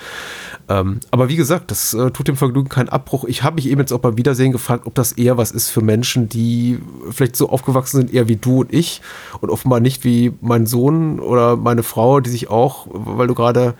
Ähm, 0.68 1.00
aber 1.10 1.28
wie 1.28 1.36
gesagt, 1.36 1.70
das 1.70 1.94
äh, 1.94 2.10
tut 2.10 2.28
dem 2.28 2.36
Vergnügen 2.36 2.68
keinen 2.68 2.88
Abbruch. 2.88 3.24
Ich 3.24 3.42
habe 3.42 3.56
mich 3.56 3.68
eben 3.68 3.80
jetzt 3.80 3.92
auch 3.92 4.00
beim 4.00 4.16
Wiedersehen 4.16 4.52
gefragt, 4.52 4.86
ob 4.86 4.94
das 4.94 5.12
eher 5.12 5.36
was 5.36 5.50
ist 5.50 5.70
für 5.70 5.80
Menschen, 5.80 6.28
die 6.28 6.78
vielleicht 7.10 7.36
so 7.36 7.48
aufgewachsen 7.48 7.98
sind, 7.98 8.14
eher 8.14 8.28
wie 8.28 8.36
du 8.36 8.60
und 8.60 8.72
ich 8.72 9.00
und 9.40 9.50
offenbar 9.50 9.80
nicht 9.80 10.04
wie 10.04 10.32
mein 10.40 10.66
Sohn 10.66 11.20
oder 11.20 11.56
meine 11.56 11.82
Frau, 11.82 12.20
die 12.20 12.30
sich 12.30 12.50
auch, 12.50 12.86
weil 12.90 13.26
du 13.26 13.34
gerade 13.34 13.74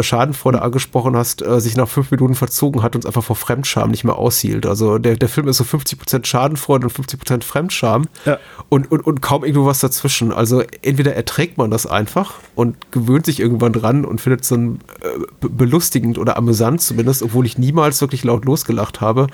Schadenfreude 0.00 0.62
angesprochen 0.62 1.16
hast, 1.16 1.42
äh, 1.42 1.60
sich 1.60 1.76
nach 1.76 1.88
fünf 1.88 2.10
Minuten 2.10 2.34
verzogen 2.34 2.82
hat 2.82 2.94
und 2.94 3.04
es 3.04 3.06
einfach 3.06 3.22
vor 3.22 3.36
Fremdscham 3.36 3.90
nicht 3.90 4.04
mehr 4.04 4.16
aushielt. 4.16 4.66
Also 4.66 4.98
der, 4.98 5.16
der 5.16 5.28
Film 5.28 5.48
ist 5.48 5.58
so 5.58 5.64
50% 5.64 6.26
Schadenfreude 6.26 6.86
und 6.86 6.92
50% 6.92 7.42
Fremdscham 7.42 8.06
ja. 8.24 8.38
und, 8.68 8.90
und, 8.90 9.06
und 9.06 9.22
kaum 9.22 9.44
irgendwo 9.44 9.66
was 9.66 9.80
dazwischen. 9.80 10.32
Also 10.32 10.62
entweder 10.82 11.14
erträgt 11.14 11.58
man 11.58 11.70
das 11.70 11.86
einfach 11.86 12.34
und 12.54 12.76
gewöhnt 12.90 13.26
sich 13.26 13.40
irgendwann 13.40 13.72
dran 13.72 14.04
und 14.04 14.20
findet 14.20 14.42
es 14.42 14.48
dann 14.48 14.80
äh, 15.02 15.48
belustigend 15.48 16.18
oder 16.18 16.36
amüsant 16.36 16.80
zumindest, 16.80 17.22
obwohl 17.22 17.46
ich 17.46 17.58
niemals 17.58 18.00
wirklich 18.00 18.24
laut 18.24 18.44
losgelacht 18.44 19.00
habe. 19.00 19.28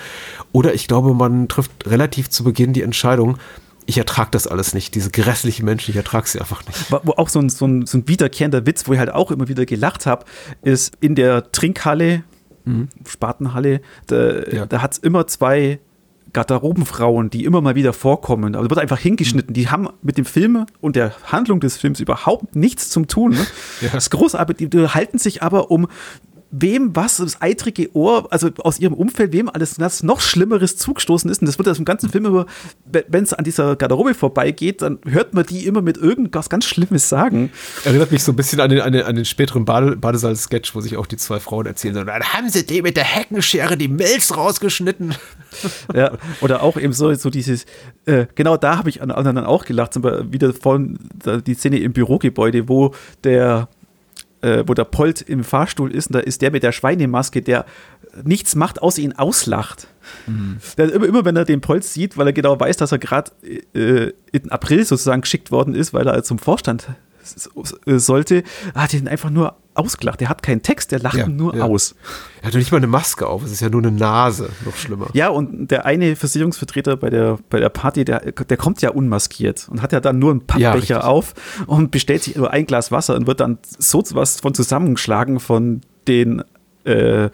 Oder 0.53 0.75
ich 0.75 0.88
glaube, 0.88 1.14
man 1.14 1.49
trifft 1.49 1.87
relativ 1.87 2.29
zu 2.29 2.44
Beginn 2.44 2.73
die 2.73 2.83
Entscheidung, 2.83 3.38
ich 3.90 3.98
ertrage 3.98 4.31
das 4.31 4.46
alles 4.46 4.72
nicht. 4.72 4.94
Diese 4.94 5.11
grässlichen 5.11 5.64
Menschen, 5.64 5.90
ich 5.90 5.96
ertrage 5.96 6.29
sie 6.29 6.38
einfach 6.38 6.64
nicht. 6.64 6.92
Wo 6.92 7.12
auch 7.14 7.29
so 7.29 7.40
ein, 7.40 7.48
so, 7.48 7.66
ein, 7.66 7.87
so 7.87 7.98
ein 7.98 8.07
wiederkehrender 8.07 8.64
Witz, 8.64 8.87
wo 8.87 8.92
ich 8.92 9.00
halt 9.00 9.11
auch 9.11 9.33
immer 9.33 9.48
wieder 9.48 9.66
gelacht 9.66 10.07
habe, 10.07 10.24
ist 10.62 10.96
in 11.00 11.16
der 11.16 11.50
Trinkhalle, 11.50 12.22
mhm. 12.64 12.88
Spatenhalle, 13.05 13.81
da, 14.07 14.44
ja. 14.44 14.66
da 14.66 14.81
hat 14.81 14.92
es 14.92 14.98
immer 14.98 15.26
zwei 15.26 15.81
Garderobenfrauen, 16.33 17.31
die 17.31 17.44
immer 17.44 17.61
mal 17.62 17.74
wieder 17.74 17.92
vorkommen. 17.92 18.55
Also 18.55 18.70
wird 18.70 18.79
einfach 18.79 19.00
hingeschnitten. 19.00 19.55
Die 19.55 19.68
haben 19.68 19.88
mit 20.03 20.16
dem 20.16 20.24
Film 20.24 20.66
und 20.81 20.94
der 20.94 21.12
Handlung 21.24 21.59
des 21.59 21.76
Films 21.76 21.98
überhaupt 21.98 22.55
nichts 22.55 22.90
zum 22.90 23.09
tun. 23.09 23.33
Ne? 23.33 23.46
Ja. 23.81 23.88
Das 23.92 24.05
ist 24.05 24.11
großartig. 24.11 24.57
Die, 24.59 24.70
die 24.70 24.87
halten 24.87 25.18
sich 25.18 25.42
aber 25.42 25.70
um 25.70 25.88
wem 26.51 26.95
was 26.95 27.19
das 27.19 27.41
eitrige 27.41 27.95
Ohr, 27.95 28.27
also 28.33 28.51
aus 28.59 28.81
ihrem 28.81 28.95
Umfeld, 28.95 29.33
wem 29.33 29.49
alles 29.49 29.75
das 29.75 30.03
noch 30.03 30.21
Schlimmeres 30.21 30.77
zugestoßen 30.77 31.31
ist. 31.31 31.41
Und 31.43 31.47
das 31.47 31.59
wird 31.59 31.67
das 31.67 31.79
im 31.79 31.85
ganzen 31.85 32.11
Film 32.11 32.27
über, 32.27 32.47
wenn 32.85 33.25
es 33.25 33.33
an 33.33 33.45
dieser 33.45 33.77
Garderobe 33.77 34.15
vorbeigeht, 34.15 34.83
dann 34.83 34.99
hört 35.07 35.35
man 35.35 35.47
die 35.47 35.67
immer 35.67 35.83
mit 35.83 35.97
irgendwas 35.97 36.49
ganz 36.49 36.65
Schlimmes 36.65 37.09
sagen. 37.09 37.51
Erinnert 37.85 38.11
mich 38.11 38.25
so 38.25 38.33
ein 38.33 38.37
bisschen 38.37 38.61
an 38.61 38.71
den, 38.71 38.81
an 38.81 38.93
den, 38.93 39.03
an 39.05 39.15
den 39.15 39.25
späteren 39.25 39.65
Bade, 39.65 39.97
Badesaal-Sketch, 39.97 40.75
wo 40.75 40.81
sich 40.81 40.97
auch 40.97 41.07
die 41.07 41.17
zwei 41.17 41.39
Frauen 41.39 41.67
erzählen. 41.67 41.95
So, 41.95 42.05
dann 42.05 42.23
haben 42.23 42.49
sie 42.49 42.67
die 42.67 42.83
mit 42.83 42.97
der 42.97 43.05
Heckenschere 43.05 43.77
die 43.77 43.89
Milz 43.89 44.37
rausgeschnitten. 44.37 45.15
Ja, 45.93 46.13
oder 46.41 46.63
auch 46.63 46.77
eben 46.77 46.93
so, 46.93 47.13
so 47.15 47.29
dieses, 47.29 47.67
äh, 48.07 48.27
genau 48.37 48.57
da 48.57 48.79
habe 48.79 48.89
ich 48.89 49.03
an 49.03 49.11
anderen 49.11 49.39
auch 49.39 49.65
gelacht, 49.65 49.93
zum 49.93 50.03
Beispiel 50.03 50.33
wieder 50.33 50.55
von 50.55 50.97
die 51.45 51.55
Szene 51.55 51.81
im 51.81 51.93
Bürogebäude, 51.93 52.69
wo 52.69 52.95
der 53.25 53.69
äh, 54.42 54.64
wo 54.66 54.74
der 54.74 54.85
Polt 54.85 55.22
im 55.22 55.44
Fahrstuhl 55.44 55.92
ist 55.92 56.09
und 56.09 56.14
da 56.14 56.20
ist 56.20 56.42
der 56.42 56.50
mit 56.50 56.62
der 56.62 56.72
Schweinemaske, 56.72 57.42
der 57.42 57.66
nichts 58.24 58.55
macht, 58.55 58.83
außer 58.83 59.00
ihn 59.00 59.12
auslacht. 59.12 59.88
Mhm. 60.26 60.59
Der, 60.79 60.92
immer, 60.92 61.07
immer, 61.07 61.24
wenn 61.24 61.37
er 61.37 61.44
den 61.44 61.61
Polt 61.61 61.85
sieht, 61.85 62.16
weil 62.16 62.26
er 62.26 62.33
genau 62.33 62.59
weiß, 62.59 62.76
dass 62.76 62.92
er 62.92 62.98
gerade 62.98 63.31
äh, 63.74 64.12
im 64.33 64.50
April 64.50 64.85
sozusagen 64.85 65.22
geschickt 65.22 65.50
worden 65.50 65.74
ist, 65.74 65.92
weil 65.92 66.07
er 66.07 66.22
zum 66.22 66.38
Vorstand 66.38 66.88
sollte, 67.87 68.42
hat 68.74 68.94
ihn 68.94 69.09
einfach 69.09 69.31
nur 69.31 69.57
ausgelacht. 69.81 70.21
Der 70.21 70.29
hat 70.29 70.43
keinen 70.43 70.62
Text, 70.62 70.93
der 70.93 71.01
lacht 71.01 71.16
ja, 71.16 71.27
nur 71.27 71.57
ja. 71.57 71.64
aus. 71.64 71.95
Er 72.43 72.49
hat 72.49 72.55
nicht 72.55 72.71
mal 72.71 72.77
eine 72.79 72.87
Maske 72.87 73.27
auf, 73.27 73.43
es 73.43 73.53
ist 73.53 73.61
ja 73.61 73.69
nur 73.69 73.83
eine 73.83 73.90
Nase, 73.90 74.51
noch 74.64 74.77
schlimmer. 74.77 75.09
Ja, 75.12 75.29
und 75.29 75.71
der 75.71 75.87
eine 75.87 76.16
Versicherungsvertreter 76.16 76.97
bei 76.97 77.11
der, 77.11 77.38
bei 77.49 77.61
der 77.61 77.69
Party, 77.69 78.05
der, 78.05 78.33
der 78.33 78.57
kommt 78.57 78.83
ja 78.83 78.90
unmaskiert 78.90 79.69
und 79.71 79.83
hat 79.83 79.93
ja 79.93 80.01
dann 80.01 80.19
nur 80.19 80.31
einen 80.31 80.47
Pappbecher 80.47 80.97
ja, 80.97 81.01
auf 81.01 81.35
und 81.66 81.90
bestellt 81.90 82.23
sich 82.23 82.37
nur 82.37 82.51
ein 82.51 82.66
Glas 82.66 82.93
Wasser 82.93 83.16
und 83.16 83.27
wird 83.27 83.40
dann 83.40 83.59
so 83.79 84.03
was 84.12 84.40
von 84.40 84.55
zusammengeschlagen 84.55 85.40
von 85.40 85.81
den 86.07 86.43
äh, 86.85 87.31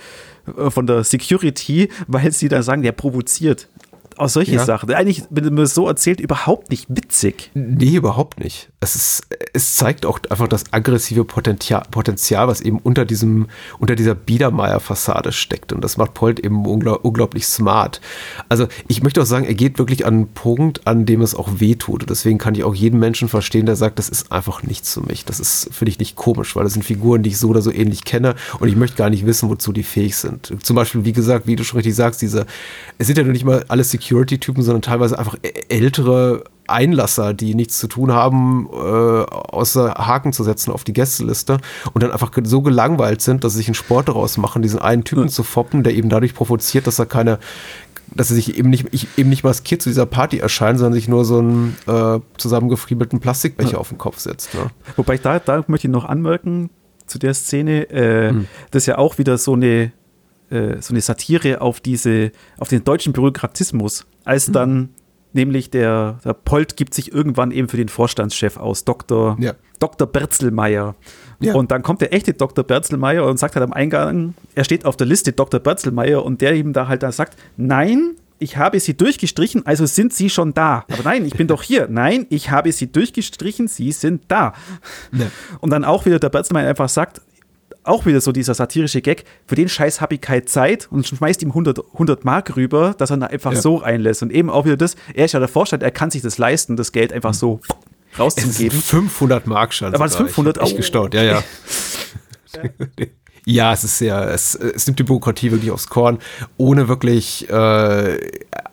von 0.68 0.86
der 0.86 1.04
Security, 1.04 1.88
weil 2.06 2.32
sie 2.32 2.48
dann 2.48 2.62
sagen, 2.62 2.82
der 2.82 2.92
provoziert 2.92 3.68
aus 4.16 4.32
solche 4.32 4.54
ja. 4.54 4.64
Sachen. 4.64 4.92
Eigentlich, 4.92 5.24
wenn 5.30 5.44
du 5.44 5.50
mir 5.50 5.66
so 5.66 5.86
erzählt, 5.86 6.20
überhaupt 6.20 6.70
nicht 6.70 6.86
witzig. 6.88 7.50
Nee, 7.54 7.96
überhaupt 7.96 8.40
nicht. 8.40 8.70
Es, 8.86 8.94
ist, 8.94 9.26
es 9.52 9.74
zeigt 9.74 10.06
auch 10.06 10.18
einfach 10.30 10.48
das 10.48 10.72
aggressive 10.72 11.24
Potenzial, 11.24 11.82
Potenzial, 11.90 12.48
was 12.48 12.60
eben 12.60 12.78
unter 12.78 13.04
diesem, 13.04 13.46
unter 13.78 13.96
dieser 13.96 14.14
Biedermeier-Fassade 14.14 15.32
steckt. 15.32 15.72
Und 15.72 15.82
das 15.82 15.96
macht 15.96 16.14
Polt 16.14 16.40
eben 16.40 16.66
unglaub, 16.66 17.04
unglaublich 17.04 17.46
smart. 17.46 18.00
Also 18.48 18.66
ich 18.88 19.02
möchte 19.02 19.22
auch 19.22 19.26
sagen, 19.26 19.44
er 19.44 19.54
geht 19.54 19.78
wirklich 19.78 20.06
an 20.06 20.14
einen 20.14 20.28
Punkt, 20.28 20.86
an 20.86 21.06
dem 21.06 21.20
es 21.20 21.34
auch 21.34 21.60
wehtut. 21.60 22.02
Und 22.02 22.10
deswegen 22.10 22.38
kann 22.38 22.54
ich 22.54 22.64
auch 22.64 22.74
jeden 22.74 22.98
Menschen 22.98 23.28
verstehen, 23.28 23.66
der 23.66 23.76
sagt, 23.76 23.98
das 23.98 24.08
ist 24.08 24.32
einfach 24.32 24.62
nichts 24.62 24.94
für 24.94 25.02
mich. 25.02 25.24
Das 25.24 25.40
ist, 25.40 25.68
finde 25.72 25.90
ich, 25.90 25.98
nicht 25.98 26.16
komisch, 26.16 26.56
weil 26.56 26.64
das 26.64 26.72
sind 26.72 26.84
Figuren, 26.84 27.22
die 27.22 27.30
ich 27.30 27.38
so 27.38 27.48
oder 27.48 27.62
so 27.62 27.72
ähnlich 27.72 28.04
kenne 28.04 28.34
und 28.60 28.68
ich 28.68 28.76
möchte 28.76 28.96
gar 28.96 29.10
nicht 29.10 29.26
wissen, 29.26 29.48
wozu 29.48 29.72
die 29.72 29.82
fähig 29.82 30.16
sind. 30.16 30.52
Zum 30.62 30.76
Beispiel, 30.76 31.04
wie 31.04 31.12
gesagt, 31.12 31.46
wie 31.46 31.56
du 31.56 31.64
schon 31.64 31.78
richtig 31.78 31.94
sagst, 31.94 32.22
diese, 32.22 32.46
es 32.98 33.06
sind 33.06 33.18
ja 33.18 33.24
nicht 33.24 33.44
mal 33.44 33.64
alle 33.68 33.84
Security 33.84 34.16
Security-Typen, 34.16 34.62
sondern 34.62 34.82
teilweise 34.82 35.18
einfach 35.18 35.36
ältere 35.68 36.44
Einlasser, 36.68 37.34
die 37.34 37.54
nichts 37.54 37.78
zu 37.78 37.88
tun 37.88 38.12
haben, 38.12 38.68
äh, 38.72 38.76
außer 38.76 39.94
Haken 39.94 40.32
zu 40.32 40.44
setzen 40.44 40.72
auf 40.72 40.84
die 40.84 40.92
Gästeliste 40.92 41.58
und 41.92 42.02
dann 42.02 42.10
einfach 42.10 42.30
so 42.44 42.62
gelangweilt 42.62 43.22
sind, 43.22 43.44
dass 43.44 43.52
sie 43.52 43.58
sich 43.58 43.68
einen 43.68 43.74
Sport 43.74 44.08
daraus 44.08 44.36
machen, 44.36 44.62
diesen 44.62 44.80
einen 44.80 45.04
Typen 45.04 45.24
ja. 45.24 45.30
zu 45.30 45.42
foppen, 45.42 45.82
der 45.82 45.94
eben 45.94 46.08
dadurch 46.08 46.34
provoziert, 46.34 46.86
dass 46.86 46.98
er 46.98 47.06
keine, 47.06 47.38
dass 48.14 48.30
er 48.30 48.36
sich 48.36 48.56
eben 48.58 48.70
nicht, 48.70 48.88
eben 49.18 49.30
nicht 49.30 49.44
maskiert 49.44 49.82
zu 49.82 49.90
dieser 49.90 50.06
Party 50.06 50.38
erscheint, 50.38 50.78
sondern 50.78 50.94
sich 50.94 51.08
nur 51.08 51.24
so 51.24 51.38
einen 51.38 51.76
äh, 51.86 52.20
zusammengefriebelten 52.38 53.20
Plastikbecher 53.20 53.72
ja. 53.72 53.78
auf 53.78 53.88
den 53.88 53.98
Kopf 53.98 54.18
setzt. 54.18 54.54
Ne? 54.54 54.70
Wobei 54.96 55.14
ich 55.14 55.20
da, 55.22 55.38
da 55.38 55.64
möchte 55.66 55.86
ich 55.88 55.92
noch 55.92 56.04
anmerken, 56.04 56.70
zu 57.06 57.18
der 57.18 57.34
Szene. 57.34 57.88
Äh, 57.90 58.30
hm. 58.30 58.46
Das 58.70 58.82
ist 58.82 58.86
ja 58.86 58.98
auch 58.98 59.18
wieder 59.18 59.38
so 59.38 59.54
eine, 59.54 59.92
äh, 60.50 60.80
so 60.80 60.92
eine 60.92 61.00
Satire 61.00 61.60
auf 61.60 61.80
diese, 61.80 62.32
auf 62.58 62.68
den 62.68 62.84
deutschen 62.84 63.12
Bürokratismus, 63.12 64.06
als 64.24 64.46
hm. 64.46 64.52
dann 64.52 64.88
nämlich 65.36 65.70
der, 65.70 66.18
der 66.24 66.34
Polt 66.34 66.76
gibt 66.76 66.94
sich 66.94 67.12
irgendwann 67.12 67.52
eben 67.52 67.68
für 67.68 67.76
den 67.76 67.88
Vorstandschef 67.88 68.56
aus, 68.56 68.84
Dr. 68.84 69.36
Ja. 69.38 69.54
Dr. 69.78 70.06
Berzelmeier. 70.06 70.94
Ja. 71.38 71.54
Und 71.54 71.70
dann 71.70 71.82
kommt 71.82 72.00
der 72.00 72.12
echte 72.12 72.32
Dr. 72.32 72.64
Berzelmeier 72.64 73.24
und 73.26 73.38
sagt 73.38 73.54
halt 73.54 73.64
am 73.64 73.72
Eingang, 73.72 74.34
er 74.54 74.64
steht 74.64 74.84
auf 74.84 74.96
der 74.96 75.06
Liste 75.06 75.32
Dr. 75.32 75.60
Berzelmeier 75.60 76.24
und 76.24 76.40
der 76.40 76.54
ihm 76.54 76.72
da 76.72 76.88
halt 76.88 77.02
dann 77.02 77.12
sagt, 77.12 77.36
nein, 77.56 78.16
ich 78.38 78.56
habe 78.56 78.80
sie 78.80 78.96
durchgestrichen, 78.96 79.64
also 79.64 79.86
sind 79.86 80.12
sie 80.12 80.28
schon 80.28 80.52
da. 80.52 80.84
Aber 80.90 81.02
nein, 81.04 81.24
ich 81.24 81.34
bin 81.34 81.46
doch 81.46 81.62
hier. 81.62 81.88
Nein, 81.90 82.26
ich 82.28 82.50
habe 82.50 82.70
sie 82.72 82.90
durchgestrichen, 82.90 83.68
sie 83.68 83.92
sind 83.92 84.24
da. 84.28 84.52
Ja. 85.12 85.26
Und 85.60 85.70
dann 85.70 85.84
auch 85.84 86.04
wieder 86.04 86.18
der 86.18 86.28
Berzelmeier 86.28 86.68
einfach 86.68 86.88
sagt, 86.88 87.22
auch 87.86 88.06
wieder 88.06 88.20
so 88.20 88.32
dieser 88.32 88.54
satirische 88.54 89.00
Gag, 89.00 89.24
für 89.46 89.54
den 89.54 89.68
Scheiß 89.68 90.00
habe 90.00 90.14
ich 90.16 90.20
keine 90.20 90.44
Zeit 90.44 90.88
und 90.90 91.06
schmeißt 91.06 91.42
ihm 91.42 91.50
100, 91.50 91.80
100 91.94 92.24
Mark 92.24 92.56
rüber, 92.56 92.94
dass 92.96 93.10
er 93.10 93.16
da 93.18 93.26
einfach 93.26 93.52
ja. 93.52 93.60
so 93.60 93.76
reinlässt. 93.76 94.22
Und 94.22 94.32
eben 94.32 94.50
auch 94.50 94.64
wieder 94.64 94.76
das, 94.76 94.96
er 95.14 95.24
ist 95.24 95.32
ja 95.32 95.40
der 95.40 95.48
Vorstand, 95.48 95.82
er 95.82 95.90
kann 95.90 96.10
sich 96.10 96.22
das 96.22 96.38
leisten, 96.38 96.76
das 96.76 96.92
Geld 96.92 97.12
einfach 97.12 97.34
so 97.34 97.60
rauszugeben. 98.18 98.80
500 98.80 99.46
Mark 99.46 99.74
schon. 99.74 99.94
Aber 99.94 100.04
es 100.04 100.16
500 100.16 100.58
auch. 100.58 100.66
Ich 100.66 100.76
gestaunt, 100.76 101.14
ja, 101.14 101.22
ja. 101.22 101.42
Ja, 103.48 103.72
es 103.72 103.84
ist 103.84 103.98
sehr, 103.98 104.28
es, 104.30 104.56
es 104.56 104.88
nimmt 104.88 104.98
die 104.98 105.04
Bürokratie 105.04 105.52
wirklich 105.52 105.70
aufs 105.70 105.86
Korn, 105.86 106.18
ohne 106.56 106.88
wirklich 106.88 107.48
äh, 107.48 108.16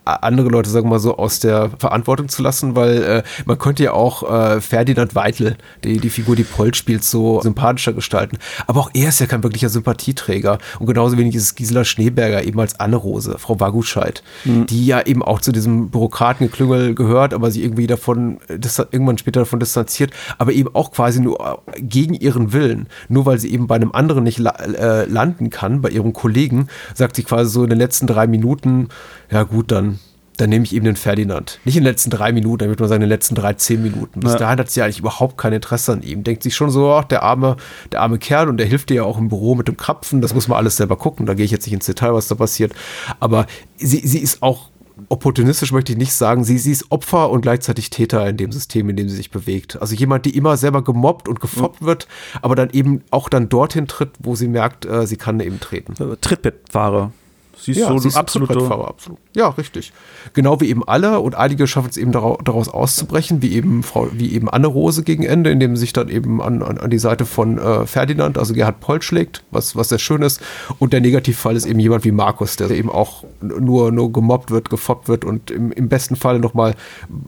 andere 0.04 0.48
Leute, 0.48 0.70
sagen 0.70 0.86
wir 0.86 0.90
mal 0.90 0.98
so, 0.98 1.16
aus 1.16 1.40
der 1.40 1.70
Verantwortung 1.78 2.28
zu 2.28 2.42
lassen, 2.42 2.76
weil 2.76 3.02
äh, 3.02 3.22
man 3.46 3.58
könnte 3.58 3.84
ja 3.84 3.92
auch 3.92 4.30
äh, 4.30 4.60
Ferdinand 4.60 5.14
Weitel, 5.14 5.56
die, 5.82 5.98
die 5.98 6.10
Figur, 6.10 6.36
die 6.36 6.44
Polt 6.44 6.76
spielt, 6.76 7.04
so 7.04 7.40
sympathischer 7.40 7.92
gestalten. 7.92 8.38
Aber 8.66 8.80
auch 8.80 8.90
er 8.92 9.08
ist 9.08 9.20
ja 9.20 9.26
kein 9.26 9.42
wirklicher 9.42 9.68
Sympathieträger. 9.68 10.58
Und 10.78 10.86
genauso 10.86 11.16
wenig 11.16 11.34
ist 11.34 11.42
es 11.42 11.54
Gisela 11.54 11.84
Schneeberger 11.84 12.44
eben 12.44 12.60
als 12.60 12.78
Anne-Rose, 12.78 13.36
Frau 13.38 13.60
Waguscheid, 13.60 14.22
mhm. 14.44 14.66
die 14.66 14.86
ja 14.86 15.00
eben 15.00 15.22
auch 15.22 15.40
zu 15.40 15.52
diesem 15.52 15.88
Bürokratengeklüngel 15.88 16.94
gehört, 16.94 17.32
aber 17.32 17.50
sie 17.50 17.62
irgendwie 17.62 17.86
davon, 17.86 18.38
das 18.48 18.78
irgendwann 18.78 19.18
später 19.18 19.40
davon 19.40 19.60
distanziert, 19.60 20.12
aber 20.38 20.52
eben 20.52 20.74
auch 20.74 20.92
quasi 20.92 21.20
nur 21.20 21.62
gegen 21.78 22.14
ihren 22.14 22.52
Willen, 22.52 22.88
nur 23.08 23.26
weil 23.26 23.38
sie 23.38 23.52
eben 23.52 23.66
bei 23.66 23.76
einem 23.76 23.92
anderen 23.92 24.24
nicht 24.24 24.38
la 24.38 24.50
äh, 24.50 25.06
landen 25.06 25.50
kann, 25.50 25.80
bei 25.80 25.90
ihrem 25.90 26.12
Kollegen, 26.12 26.68
sagt 26.94 27.16
sie 27.16 27.22
quasi 27.22 27.50
so 27.50 27.64
in 27.64 27.70
den 27.70 27.78
letzten 27.78 28.06
drei 28.06 28.26
Minuten, 28.26 28.88
ja 29.30 29.42
gut, 29.44 29.72
dann 29.72 29.93
dann 30.36 30.50
nehme 30.50 30.64
ich 30.64 30.74
eben 30.74 30.84
den 30.84 30.96
Ferdinand. 30.96 31.60
Nicht 31.64 31.76
in 31.76 31.82
den 31.82 31.90
letzten 31.90 32.10
drei 32.10 32.32
Minuten, 32.32 32.58
dann 32.58 32.68
würde 32.68 32.82
man 32.82 32.88
sagen, 32.88 33.02
in 33.02 33.08
den 33.08 33.14
letzten 33.14 33.34
drei, 33.34 33.52
zehn 33.54 33.82
Minuten. 33.82 34.20
Bis 34.20 34.32
ja. 34.32 34.38
dahin 34.38 34.58
hat 34.58 34.70
sie 34.70 34.82
eigentlich 34.82 34.98
überhaupt 34.98 35.38
kein 35.38 35.52
Interesse 35.52 35.92
an 35.92 36.02
ihm. 36.02 36.24
Denkt 36.24 36.42
sich 36.42 36.56
schon 36.56 36.70
so, 36.70 36.92
ach, 36.92 37.04
der 37.04 37.22
arme, 37.22 37.56
der 37.92 38.00
arme 38.00 38.18
Kerl 38.18 38.48
und 38.48 38.56
der 38.56 38.66
hilft 38.66 38.90
dir 38.90 38.94
ja 38.94 39.02
auch 39.04 39.18
im 39.18 39.28
Büro 39.28 39.54
mit 39.54 39.68
dem 39.68 39.76
Krapfen. 39.76 40.20
Das 40.20 40.34
muss 40.34 40.48
man 40.48 40.58
alles 40.58 40.76
selber 40.76 40.96
gucken. 40.96 41.26
Da 41.26 41.34
gehe 41.34 41.44
ich 41.44 41.50
jetzt 41.50 41.66
nicht 41.66 41.74
ins 41.74 41.86
Detail, 41.86 42.14
was 42.14 42.28
da 42.28 42.34
passiert. 42.34 42.72
Aber 43.20 43.46
sie, 43.76 44.06
sie 44.06 44.18
ist 44.18 44.42
auch 44.42 44.70
opportunistisch 45.08 45.72
möchte 45.72 45.92
ich 45.92 45.98
nicht 45.98 46.12
sagen, 46.12 46.44
sie, 46.44 46.58
sie 46.58 46.70
ist 46.70 46.90
Opfer 46.90 47.30
und 47.30 47.40
gleichzeitig 47.40 47.90
Täter 47.90 48.28
in 48.28 48.36
dem 48.36 48.52
System, 48.52 48.88
in 48.88 48.96
dem 48.96 49.08
sie 49.08 49.16
sich 49.16 49.30
bewegt. 49.30 49.80
Also 49.80 49.94
jemand, 49.94 50.24
die 50.24 50.36
immer 50.36 50.56
selber 50.56 50.84
gemobbt 50.84 51.28
und 51.28 51.40
gefoppt 51.40 51.82
mhm. 51.82 51.86
wird, 51.86 52.08
aber 52.42 52.54
dann 52.54 52.70
eben 52.70 53.02
auch 53.10 53.28
dann 53.28 53.48
dorthin 53.48 53.88
tritt, 53.88 54.10
wo 54.20 54.36
sie 54.36 54.48
merkt, 54.48 54.86
äh, 54.86 55.06
sie 55.06 55.16
kann 55.16 55.40
eben 55.40 55.58
treten. 55.58 55.94
Trittbettfahrer. 56.20 57.12
Sie 57.58 57.72
ist 57.72 57.78
ja, 57.78 57.98
so 57.98 58.08
ein 58.08 58.14
absoluter 58.14 58.88
absolut. 58.88 59.18
Ja, 59.34 59.48
richtig. 59.48 59.92
Genau 60.32 60.60
wie 60.60 60.68
eben 60.68 60.86
alle 60.86 61.20
und 61.20 61.34
einige 61.34 61.66
schaffen 61.66 61.88
es 61.90 61.96
eben 61.96 62.12
daraus 62.12 62.68
auszubrechen, 62.68 63.42
wie 63.42 63.54
eben 63.54 63.82
Frau, 63.82 64.08
wie 64.12 64.32
eben 64.32 64.48
Anne 64.48 64.66
Rose 64.66 65.02
gegen 65.02 65.22
Ende, 65.24 65.50
indem 65.50 65.76
sie 65.76 65.80
sich 65.80 65.92
dann 65.92 66.08
eben 66.08 66.42
an, 66.42 66.62
an, 66.62 66.78
an 66.78 66.90
die 66.90 66.98
Seite 66.98 67.26
von 67.26 67.58
äh, 67.58 67.86
Ferdinand, 67.86 68.38
also 68.38 68.54
Gerhard 68.54 68.80
Poll 68.80 69.02
schlägt, 69.02 69.42
was, 69.50 69.76
was 69.76 69.88
sehr 69.88 69.98
schön 69.98 70.22
ist. 70.22 70.40
Und 70.78 70.92
der 70.92 71.00
Negativfall 71.00 71.56
ist 71.56 71.66
eben 71.66 71.80
jemand 71.80 72.04
wie 72.04 72.12
Markus, 72.12 72.56
der 72.56 72.70
eben 72.70 72.90
auch 72.90 73.24
nur, 73.40 73.92
nur 73.92 74.12
gemobbt 74.12 74.50
wird, 74.50 74.70
gefoppt 74.70 75.08
wird 75.08 75.24
und 75.24 75.50
im, 75.50 75.72
im 75.72 75.88
besten 75.88 76.16
Fall 76.16 76.38
nochmal 76.38 76.74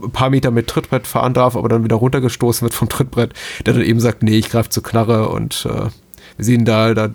ein 0.03 0.11
paar 0.11 0.31
Meter 0.31 0.51
mit 0.51 0.67
Trittbrett 0.67 1.07
fahren 1.07 1.35
darf, 1.35 1.57
aber 1.57 1.69
dann 1.69 1.85
wieder 1.85 1.97
runtergestoßen 1.97 2.63
wird 2.63 2.75
vom 2.75 2.89
Trittbrett, 2.89 3.33
der 3.65 3.75
dann 3.75 3.83
eben 3.83 4.01
sagt, 4.01 4.23
nee, 4.23 4.39
ich 4.39 4.51
greife 4.51 4.71
zur 4.71 4.83
Knarre 4.83 5.29
und 5.29 5.67
äh, 5.71 5.89
wir 6.37 6.45
sehen 6.45 6.65
da, 6.65 6.93
da 6.95 7.11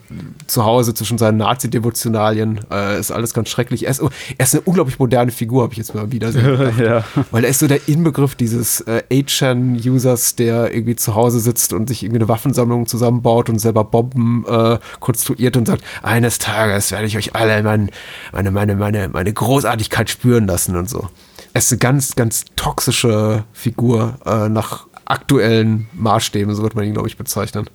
zu 0.47 0.65
Hause 0.65 0.93
zwischen 0.93 1.17
seinen 1.17 1.37
Nazi-Devotionalien. 1.37 2.61
Äh, 2.71 2.99
ist 2.99 3.11
alles 3.11 3.33
ganz 3.33 3.49
schrecklich. 3.49 3.85
Er 3.85 3.91
ist, 3.91 4.01
er 4.01 4.09
ist 4.43 4.55
eine 4.55 4.61
unglaublich 4.61 4.97
moderne 4.99 5.31
Figur, 5.31 5.63
habe 5.63 5.73
ich 5.73 5.77
jetzt 5.77 5.93
mal 5.93 6.11
wieder 6.11 6.31
ja. 6.83 7.03
Weil 7.29 7.43
er 7.43 7.49
ist 7.49 7.59
so 7.59 7.67
der 7.67 7.87
Inbegriff 7.87 8.35
dieses 8.35 8.81
äh, 8.81 9.03
8chan-Users, 9.11 10.35
der 10.35 10.73
irgendwie 10.73 10.95
zu 10.95 11.15
Hause 11.15 11.39
sitzt 11.39 11.73
und 11.73 11.87
sich 11.87 12.03
irgendwie 12.03 12.19
eine 12.19 12.27
Waffensammlung 12.27 12.87
zusammenbaut 12.87 13.49
und 13.49 13.59
selber 13.59 13.83
Bomben 13.83 14.45
äh, 14.47 14.79
konstruiert 14.99 15.55
und 15.57 15.67
sagt, 15.67 15.83
eines 16.01 16.39
Tages 16.39 16.91
werde 16.91 17.05
ich 17.05 17.17
euch 17.17 17.35
alle 17.35 17.61
mein, 17.63 17.89
meine, 18.31 18.51
meine, 18.51 18.75
meine, 18.75 19.09
meine 19.09 19.33
Großartigkeit 19.33 20.09
spüren 20.09 20.47
lassen 20.47 20.75
und 20.75 20.89
so. 20.89 21.09
Er 21.53 21.59
ist 21.59 21.71
eine 21.71 21.79
ganz, 21.79 22.15
ganz 22.15 22.45
toxische 22.55 23.43
Figur 23.53 24.15
äh, 24.25 24.49
nach 24.49 24.87
aktuellen 25.05 25.89
Maßstäben, 25.93 26.55
so 26.55 26.63
wird 26.63 26.75
man 26.75 26.85
ihn, 26.85 26.93
glaube 26.93 27.09
ich, 27.09 27.17
bezeichnen. 27.17 27.65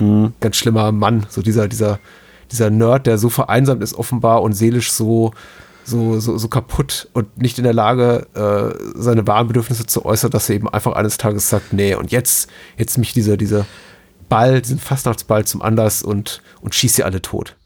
Mhm. 0.00 0.32
Ganz 0.40 0.56
schlimmer 0.56 0.92
Mann, 0.92 1.26
so 1.28 1.42
dieser, 1.42 1.68
dieser, 1.68 1.98
dieser 2.50 2.70
Nerd, 2.70 3.06
der 3.06 3.18
so 3.18 3.28
vereinsamt 3.28 3.82
ist 3.82 3.94
offenbar 3.94 4.42
und 4.42 4.52
seelisch 4.52 4.90
so, 4.92 5.32
so, 5.84 6.18
so, 6.20 6.38
so 6.38 6.48
kaputt 6.48 7.08
und 7.12 7.38
nicht 7.38 7.58
in 7.58 7.64
der 7.64 7.74
Lage, 7.74 8.26
äh, 8.34 8.98
seine 8.98 9.26
wahren 9.26 9.48
Bedürfnisse 9.48 9.86
zu 9.86 10.04
äußern, 10.04 10.30
dass 10.30 10.48
er 10.48 10.56
eben 10.56 10.68
einfach 10.68 10.92
eines 10.92 11.18
Tages 11.18 11.48
sagt, 11.48 11.72
nee, 11.72 11.94
und 11.94 12.10
jetzt, 12.10 12.50
jetzt 12.76 12.98
mich 12.98 13.12
dieser, 13.12 13.36
dieser 13.36 13.66
Ball, 14.28 14.62
diesen 14.62 14.78
Fastnachtsball 14.78 15.44
zum 15.44 15.62
Anlass 15.62 16.02
und, 16.02 16.42
und 16.60 16.74
schießt 16.74 16.96
sie 16.96 17.04
alle 17.04 17.20
tot. 17.20 17.56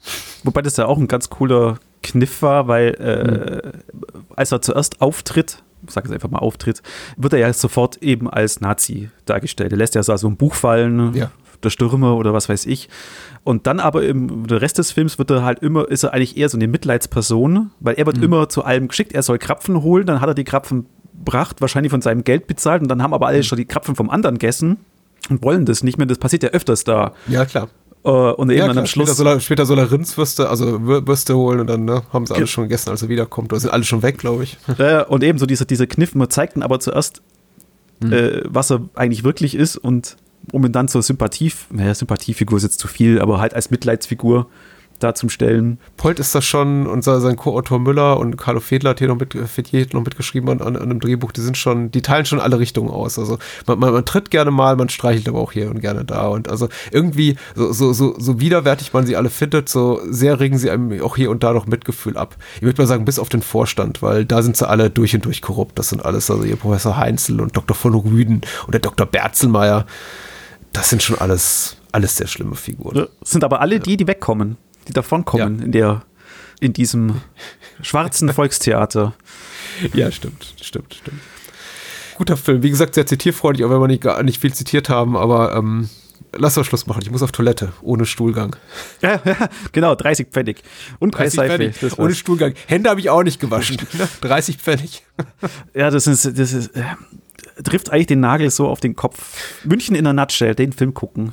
Wobei 0.43 0.63
das 0.63 0.77
ja 0.77 0.87
auch 0.87 0.99
ein 0.99 1.09
ganz 1.09 1.31
cooler 1.31 1.79
Kniff 2.03 2.43
war, 2.43 2.69
weil 2.69 2.95
äh, 2.95 3.69
mhm. 3.69 4.25
als 4.37 4.53
er 4.53 4.61
zuerst 4.61 5.01
auftritt, 5.01 5.63
sag 5.87 6.07
es 6.07 6.11
einfach 6.11 6.31
mal 6.31 6.39
auftritt, 6.39 6.83
wird 7.17 7.35
er 7.35 7.39
ja 7.39 7.53
sofort 7.53 8.03
eben 8.03 8.29
als 8.31 8.61
Nazi 8.61 9.11
dargestellt. 9.27 9.73
Er 9.73 9.79
lässt 9.79 9.95
ja 9.95 10.03
so 10.03 10.27
ein 10.27 10.37
Buch 10.37 10.55
fallen, 10.55 11.15
ja 11.15 11.31
der 11.63 11.71
Stürme 11.71 12.15
oder 12.15 12.33
was 12.33 12.49
weiß 12.49 12.67
ich. 12.67 12.89
Und 13.43 13.67
dann 13.67 13.81
aber 13.81 14.05
im 14.05 14.45
Rest 14.47 14.79
des 14.79 14.93
Films 14.93 15.19
wird 15.19 15.31
er 15.31 15.45
halt 15.45 15.61
immer, 15.61 15.89
ist 15.89 16.03
er 16.03 16.13
eigentlich 16.13 16.37
eher 16.37 16.49
so 16.49 16.57
eine 16.57 16.67
Mitleidsperson, 16.67 17.71
weil 17.81 17.95
er 17.97 18.07
wird 18.07 18.19
mhm. 18.19 18.25
immer 18.25 18.49
zu 18.49 18.65
allem 18.65 18.89
geschickt, 18.89 19.13
er 19.13 19.23
soll 19.23 19.39
Krapfen 19.39 19.83
holen, 19.83 20.07
dann 20.07 20.21
hat 20.21 20.29
er 20.29 20.35
die 20.35 20.45
Krapfen 20.45 20.87
gebracht, 21.17 21.61
wahrscheinlich 21.61 21.91
von 21.91 22.03
seinem 22.03 22.25
Geld 22.25 22.47
bezahlt 22.47 22.83
und 22.83 22.89
dann 22.89 23.03
haben 23.03 23.15
aber 23.15 23.27
alle 23.27 23.39
mhm. 23.39 23.43
schon 23.45 23.59
die 23.59 23.67
Krapfen 23.67 23.95
vom 23.97 24.11
anderen 24.11 24.39
gegessen 24.39 24.79
und 25.31 25.43
wollen 25.43 25.65
das 25.65 25.83
nicht 25.83 25.99
mehr. 25.99 26.07
Das 26.07 26.19
passiert 26.19 26.43
ja 26.43 26.51
öfters 26.51 26.85
da. 26.85 27.13
Ja, 27.29 27.45
klar. 27.45 27.69
Uh, 28.07 28.35
und 28.37 28.51
eben 28.51 28.59
ja, 28.59 28.67
dann 28.67 28.77
am 28.77 28.87
Schluss. 28.87 29.09
Später 29.09 29.17
soll, 29.17 29.27
er, 29.27 29.41
später 29.41 29.65
soll 29.65 29.79
er 29.79 29.91
Rindswürste, 29.91 30.51
also 30.51 30.83
Würste 30.83 31.37
holen 31.37 31.61
und 31.61 31.69
dann 31.69 31.87
ne, 31.87 32.03
haben 32.13 32.27
sie 32.27 32.35
alle 32.35 32.47
schon 32.47 32.65
gegessen, 32.65 32.91
als 32.91 33.01
er 33.01 33.09
wiederkommt. 33.09 33.51
Oder 33.51 33.61
sind 33.61 33.71
alle 33.71 33.85
schon 33.85 34.03
weg, 34.03 34.19
glaube 34.19 34.45
ich. 34.45 34.59
Ja, 34.79 35.03
und 35.05 35.25
eben 35.25 35.39
so 35.39 35.47
diese, 35.47 35.65
diese 35.65 35.87
Kniff, 35.87 36.15
man 36.15 36.29
zeigt 36.29 36.57
dann 36.57 36.63
aber 36.63 36.81
zuerst, 36.81 37.23
hm. 38.03 38.13
äh, 38.13 38.43
was 38.45 38.71
er 38.71 38.83
eigentlich 38.95 39.25
wirklich 39.25 39.55
ist 39.55 39.79
und 39.79 40.19
um 40.53 40.65
ihn 40.65 40.73
dann 40.73 40.89
zur 40.89 41.03
Sympathie, 41.03 41.53
naja, 41.71 41.95
Sympathiefigur 41.95 42.57
ist 42.57 42.65
jetzt 42.65 42.81
zu 42.81 42.89
viel, 42.89 43.21
aber 43.21 43.41
halt 43.41 43.55
als 43.55 43.71
Mitleidsfigur 43.71 44.49
da 44.99 45.15
zum 45.15 45.29
Stellen. 45.29 45.79
Polt 45.97 46.19
ist 46.19 46.35
das 46.35 46.45
schon, 46.45 46.87
und 46.87 47.03
sein 47.03 47.37
Co-Autor 47.37 47.79
Müller 47.79 48.19
und 48.19 48.37
Carlo 48.37 48.61
Fedler 48.61 48.91
hat 48.91 48.99
hier 48.99 49.09
noch, 49.09 49.19
mit, 49.19 49.35
noch 49.35 50.05
mitgeschrieben 50.05 50.49
an, 50.49 50.61
an, 50.61 50.77
einem 50.77 51.01
Drehbuch, 51.01 51.33
die 51.33 51.41
sind 51.41 51.57
schon, 51.57 51.91
die 51.91 52.03
teilen 52.03 52.25
schon 52.27 52.41
alle 52.41 52.59
Richtungen 52.59 52.91
aus. 52.91 53.19
Also 53.19 53.39
man, 53.67 53.79
man, 53.79 53.93
man, 53.93 54.05
tritt 54.05 54.31
gerne 54.31 54.51
mal, 54.51 54.77
man 54.77 54.89
streichelt 54.89 55.29
aber 55.29 55.41
auch 55.41 55.53
hier 55.53 55.71
und 55.71 55.81
gerne 55.81 56.05
da. 56.05 56.29
Und 56.29 56.49
also 56.49 56.69
irgendwie, 56.91 57.37
so, 57.55 57.73
so, 57.73 57.93
so, 57.93 58.15
so 58.19 58.41
widerwärtig 58.41 58.93
man 58.93 59.07
sie 59.07 59.17
alle 59.17 59.31
findet, 59.31 59.69
so 59.69 60.01
sehr 60.09 60.41
regen 60.41 60.59
sie 60.59 60.71
einem 60.71 61.01
auch 61.03 61.17
hier 61.17 61.31
und 61.31 61.43
da 61.43 61.53
noch 61.53 61.67
Mitgefühl 61.67 62.17
ab. 62.17 62.37
Ich 62.57 62.63
würde 62.63 62.81
mal 62.81 62.89
sagen, 62.89 63.05
bis 63.05 63.19
auf 63.19 63.29
den 63.29 63.43
Vorstand, 63.43 64.03
weil 64.03 64.25
da 64.25 64.43
sind 64.43 64.57
sie 64.57 64.69
alle 64.69 64.91
durch 64.91 65.15
und 65.15 65.25
durch 65.25 65.43
korrupt. 65.43 65.79
Das 65.79 65.89
sind 65.89 66.05
alles, 66.05 66.31
also 66.31 66.45
ihr 66.45 66.57
Professor 66.57 66.97
Heinzel 66.97 67.41
und 67.41 67.57
Dr. 67.57 67.77
von 67.77 67.95
Rüden 67.95 68.43
und 68.67 68.73
der 68.73 68.81
Dr. 68.81 69.07
Berzelmeier 69.07 69.87
das 70.75 70.91
sind 70.91 71.03
schon 71.03 71.17
alles, 71.19 71.77
alles 71.93 72.17
sehr 72.17 72.27
schlimme 72.27 72.57
Figuren. 72.57 73.09
Das 73.21 73.31
sind 73.31 73.45
aber 73.45 73.61
alle 73.61 73.81
die, 73.81 73.97
die 73.97 74.07
wegkommen, 74.07 74.59
die 74.89 74.93
davonkommen 74.93 75.59
ja. 75.59 75.65
in 75.65 75.73
der, 75.73 76.03
in 76.61 76.73
diesem 76.73 77.21
schwarzen 77.81 78.29
Volkstheater. 78.35 79.15
Ja, 79.95 80.11
stimmt, 80.11 80.55
stimmt, 80.61 80.95
stimmt. 80.95 81.21
Guter 82.17 82.37
Film. 82.37 82.63
Wie 82.63 82.71
gesagt, 82.71 82.95
sehr 82.95 83.07
zitierfreundlich, 83.07 83.65
auch 83.65 83.71
wenn 83.71 83.81
wir 83.81 83.89
nicht, 83.89 84.03
gar 84.03 84.23
nicht 84.23 84.41
viel 84.41 84.53
zitiert 84.53 84.89
haben, 84.89 85.17
aber 85.17 85.55
ähm, 85.57 85.89
lass 86.33 86.57
uns 86.59 86.67
Schluss 86.67 86.87
machen. 86.87 87.03
Ich 87.03 87.11
muss 87.11 87.23
auf 87.23 87.33
Toilette, 87.33 87.73
ohne 87.83 88.07
Stuhlgang. 88.07 88.57
Ja, 89.01 89.21
ja 89.25 89.49
genau, 89.73 89.95
30 89.95 90.29
Pfennig. 90.29 90.63
Und 90.99 91.13
30 91.13 91.41
Pfennig, 91.41 91.99
ohne 91.99 92.15
Stuhlgang. 92.15 92.55
Hände 92.67 92.91
habe 92.91 93.01
ich 93.01 93.11
auch 93.11 93.23
nicht 93.23 93.41
gewaschen. 93.41 93.79
30 94.21 94.57
Pfennig. 94.59 95.03
Ja, 95.75 95.91
das 95.91 96.07
ist, 96.07 96.39
das 96.39 96.53
ist, 96.53 96.71
trifft 97.63 97.91
eigentlich 97.91 98.07
den 98.07 98.21
Nagel 98.21 98.51
so 98.51 98.69
auf 98.69 98.81
den 98.81 98.97
Kopf. 98.97 99.63
München 99.65 99.95
in 99.95 100.05
der 100.05 100.13
Nutshell, 100.13 100.55
den 100.55 100.73
Film 100.73 100.95
gucken. 100.95 101.33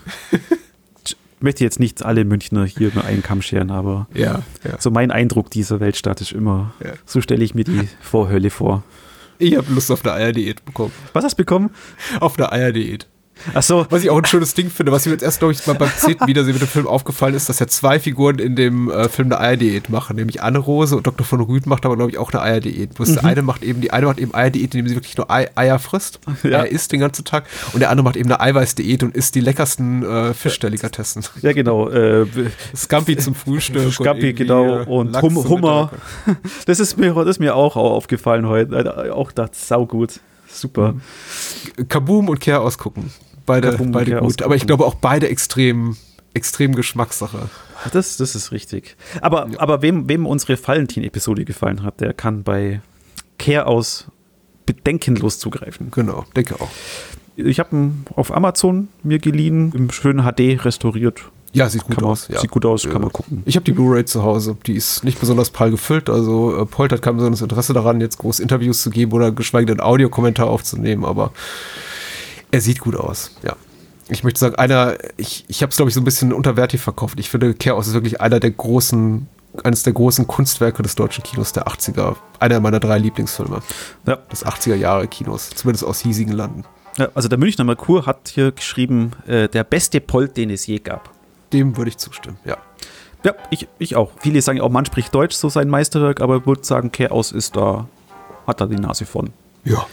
ich 1.05 1.15
möchte 1.39 1.63
jetzt 1.63 1.79
nicht 1.79 2.03
alle 2.03 2.25
Münchner 2.25 2.65
hier 2.65 2.87
über 2.87 3.03
einen 3.03 3.23
Kamm 3.23 3.41
scheren, 3.41 3.71
aber 3.71 4.07
ja, 4.13 4.43
ja. 4.63 4.79
so 4.79 4.91
mein 4.91 5.11
Eindruck 5.11 5.49
dieser 5.49 5.79
Weltstadt 5.79 6.21
ist 6.21 6.31
immer, 6.31 6.73
ja. 6.83 6.93
so 7.05 7.21
stelle 7.21 7.43
ich 7.43 7.55
mir 7.55 7.63
die 7.63 7.87
Vorhölle 8.01 8.49
vor. 8.49 8.83
Ich 9.39 9.57
habe 9.57 9.73
Lust 9.73 9.89
auf 9.89 10.05
eine 10.05 10.13
Eierdiät 10.13 10.63
bekommen. 10.65 10.91
Was 11.13 11.23
hast 11.23 11.33
du 11.33 11.37
bekommen? 11.37 11.71
Auf 12.19 12.37
eine 12.37 12.51
Eierdiät. 12.51 13.07
Ach 13.53 13.63
so. 13.63 13.85
Was 13.89 14.03
ich 14.03 14.09
auch 14.09 14.17
ein 14.17 14.25
schönes 14.25 14.53
Ding 14.53 14.69
finde, 14.69 14.91
was 14.91 15.05
mir 15.05 15.13
jetzt 15.13 15.23
erst, 15.23 15.39
glaube 15.39 15.53
ich, 15.53 15.65
mal 15.65 15.73
beim 15.73 15.89
zehnten 15.95 16.27
Wiedersehen 16.27 16.53
mit 16.53 16.61
dem 16.61 16.67
Film 16.67 16.87
aufgefallen 16.87 17.35
ist, 17.35 17.49
dass 17.49 17.59
ja 17.59 17.67
zwei 17.67 17.99
Figuren 17.99 18.39
in 18.39 18.55
dem 18.55 18.89
äh, 18.89 19.09
Film 19.09 19.31
eine 19.31 19.39
Eierdiät 19.39 19.89
machen, 19.89 20.15
nämlich 20.15 20.41
Anne 20.41 20.59
Rose 20.59 20.95
und 20.95 21.07
Dr. 21.07 21.25
von 21.25 21.41
Rüth 21.41 21.65
macht 21.65 21.85
aber, 21.85 21.95
glaube 21.95 22.11
ich, 22.11 22.17
auch 22.17 22.31
eine 22.31 22.41
Eierdiät. 22.41 22.95
Bloß 22.95 23.09
mhm. 23.09 23.13
der 23.15 23.25
eine 23.25 23.41
macht 23.41 23.63
eben, 23.63 23.81
die 23.81 23.91
eine 23.91 24.05
macht 24.05 24.19
eben 24.19 24.33
Eierdiät, 24.33 24.73
indem 24.73 24.87
sie 24.87 24.95
wirklich 24.95 25.17
nur 25.17 25.29
Ei, 25.31 25.49
Eier 25.55 25.79
frisst, 25.79 26.19
ja. 26.43 26.59
Eier 26.59 26.67
isst 26.67 26.91
den 26.91 26.99
ganzen 26.99 27.25
Tag 27.25 27.45
und 27.73 27.79
der 27.79 27.89
andere 27.89 28.03
macht 28.03 28.15
eben 28.15 28.31
eine 28.31 28.39
Eiweißdiät 28.39 29.03
und 29.03 29.15
isst 29.15 29.35
die 29.35 29.41
leckersten 29.41 30.03
äh, 30.03 30.33
Fischdelikatessen. 30.33 31.23
Ja, 31.41 31.53
genau. 31.53 31.89
Äh, 31.89 32.25
Scampi 32.75 33.17
zum 33.17 33.35
Frühstück. 33.35 33.91
Scampi, 33.93 34.33
genau. 34.33 34.83
Und 34.83 35.19
hum 35.21 35.35
Hummer. 35.35 35.91
Das 36.65 36.79
ist, 36.79 36.97
mir, 36.97 37.13
das 37.13 37.27
ist 37.27 37.39
mir 37.39 37.55
auch 37.55 37.75
aufgefallen 37.75 38.47
heute. 38.47 39.13
Auch 39.13 39.31
da 39.31 39.49
saugut. 39.51 40.19
Super. 40.47 40.95
Kaboom 41.87 42.29
und 42.29 42.39
Kehr 42.39 42.61
ausgucken. 42.61 43.11
Beide, 43.51 43.77
beide 43.91 44.19
gut. 44.19 44.41
Aber 44.41 44.55
ich 44.55 44.65
glaube 44.65 44.85
auch 44.85 44.95
beide 44.95 45.27
extrem, 45.29 45.97
extrem 46.33 46.75
Geschmackssache. 46.75 47.49
Das, 47.91 48.17
das 48.17 48.35
ist 48.35 48.51
richtig. 48.51 48.95
Aber, 49.21 49.47
ja. 49.49 49.59
aber 49.59 49.81
wem, 49.81 50.07
wem 50.07 50.25
unsere 50.25 50.57
Valentin-Episode 50.57 51.45
gefallen 51.45 51.83
hat, 51.83 51.99
der 51.99 52.13
kann 52.13 52.43
bei 52.43 52.81
Care 53.37 53.65
aus 53.65 54.07
bedenkenlos 54.65 55.39
zugreifen. 55.39 55.91
Genau, 55.91 56.25
denke 56.35 56.55
auch. 56.61 56.69
Ich 57.35 57.59
habe 57.59 57.75
ihn 57.75 58.05
auf 58.15 58.33
Amazon 58.33 58.89
mir 59.03 59.19
geliehen, 59.19 59.73
im 59.75 59.91
schönen 59.91 60.23
HD 60.23 60.63
restauriert. 60.63 61.23
Ja, 61.53 61.69
sieht 61.69 61.83
gut 61.83 61.97
kann 61.97 62.05
aus. 62.05 62.29
Man, 62.29 62.35
ja. 62.35 62.41
Sieht 62.41 62.51
gut 62.51 62.65
aus, 62.65 62.87
kann 62.87 63.01
man 63.01 63.11
gucken. 63.11 63.43
Ich 63.45 63.55
habe 63.55 63.65
die 63.65 63.73
Blu-ray 63.73 64.05
zu 64.05 64.23
Hause. 64.23 64.55
Die 64.67 64.75
ist 64.75 65.03
nicht 65.03 65.19
besonders 65.19 65.49
prall 65.49 65.71
gefüllt. 65.71 66.09
Also 66.09 66.57
äh, 66.57 66.65
Polt 66.65 66.93
hat 66.93 67.01
kein 67.01 67.15
besonderes 67.15 67.41
Interesse 67.41 67.73
daran, 67.73 67.99
jetzt 67.99 68.19
groß 68.19 68.39
Interviews 68.39 68.81
zu 68.81 68.89
geben 68.89 69.11
oder 69.11 69.31
geschweige 69.31 69.65
denn 69.65 69.81
Audiokommentar 69.81 70.47
aufzunehmen. 70.47 71.03
Aber 71.03 71.33
er 72.51 72.61
sieht 72.61 72.79
gut 72.79 72.95
aus, 72.95 73.35
ja. 73.43 73.55
Ich 74.09 74.25
möchte 74.25 74.39
sagen, 74.39 74.55
einer, 74.55 74.97
ich, 75.15 75.45
ich 75.47 75.61
habe 75.61 75.69
es, 75.69 75.77
glaube 75.77 75.89
ich, 75.89 75.95
so 75.95 76.01
ein 76.01 76.03
bisschen 76.03 76.33
unterwertig 76.33 76.81
verkauft. 76.81 77.17
Ich 77.19 77.29
finde, 77.29 77.53
Chaos 77.53 77.87
ist 77.87 77.93
wirklich 77.93 78.19
einer 78.19 78.41
der 78.41 78.51
großen, 78.51 79.25
eines 79.63 79.83
der 79.83 79.93
großen 79.93 80.27
Kunstwerke 80.27 80.83
des 80.83 80.95
deutschen 80.95 81.23
Kinos 81.23 81.53
der 81.53 81.67
80er. 81.67 82.17
Einer 82.39 82.59
meiner 82.59 82.81
drei 82.81 82.97
Lieblingsfilme. 82.97 83.61
Ja. 84.05 84.17
Des 84.17 84.45
80er 84.45 84.75
Jahre 84.75 85.07
Kinos, 85.07 85.51
zumindest 85.51 85.85
aus 85.85 86.01
hiesigen 86.01 86.33
Landen. 86.33 86.65
Ja, 86.97 87.09
also 87.13 87.29
der 87.29 87.37
Münchner 87.37 87.63
Merkur 87.63 88.05
hat 88.05 88.31
hier 88.33 88.51
geschrieben, 88.51 89.11
äh, 89.27 89.47
der 89.47 89.63
beste 89.63 90.01
Polt, 90.01 90.35
den 90.35 90.49
es 90.49 90.67
je 90.67 90.79
gab. 90.79 91.09
Dem 91.53 91.77
würde 91.77 91.89
ich 91.89 91.97
zustimmen, 91.97 92.37
ja. 92.43 92.57
Ja, 93.23 93.33
ich, 93.49 93.67
ich 93.77 93.95
auch. 93.95 94.11
Viele 94.19 94.41
sagen 94.41 94.59
auch, 94.61 94.69
man 94.69 94.85
spricht 94.85 95.13
Deutsch, 95.13 95.35
so 95.35 95.47
sein 95.47 95.69
Meisterwerk, 95.69 96.21
aber 96.21 96.37
ich 96.37 96.45
würde 96.45 96.65
sagen, 96.65 96.91
Chaos 96.91 97.31
ist 97.31 97.55
da, 97.55 97.87
hat 98.47 98.59
da 98.59 98.65
die 98.65 98.75
Nase 98.75 99.05
von. 99.05 99.31
Ja. 99.63 99.85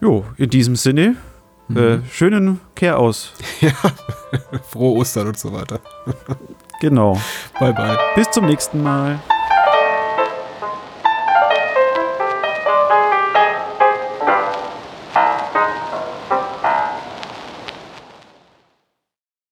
Jo, 0.00 0.24
in 0.36 0.50
diesem 0.50 0.76
Sinne, 0.76 1.16
Mhm. 1.68 1.76
Äh, 1.76 1.98
schönen 2.10 2.60
Kehr 2.74 2.98
aus. 2.98 3.32
Ja, 3.60 3.72
frohe 4.70 4.98
Ostern 4.98 5.28
und 5.28 5.38
so 5.38 5.52
weiter. 5.52 5.80
genau. 6.80 7.18
Bye, 7.58 7.72
bye. 7.72 7.96
Bis 8.14 8.30
zum 8.30 8.46
nächsten 8.46 8.82
Mal. 8.82 9.18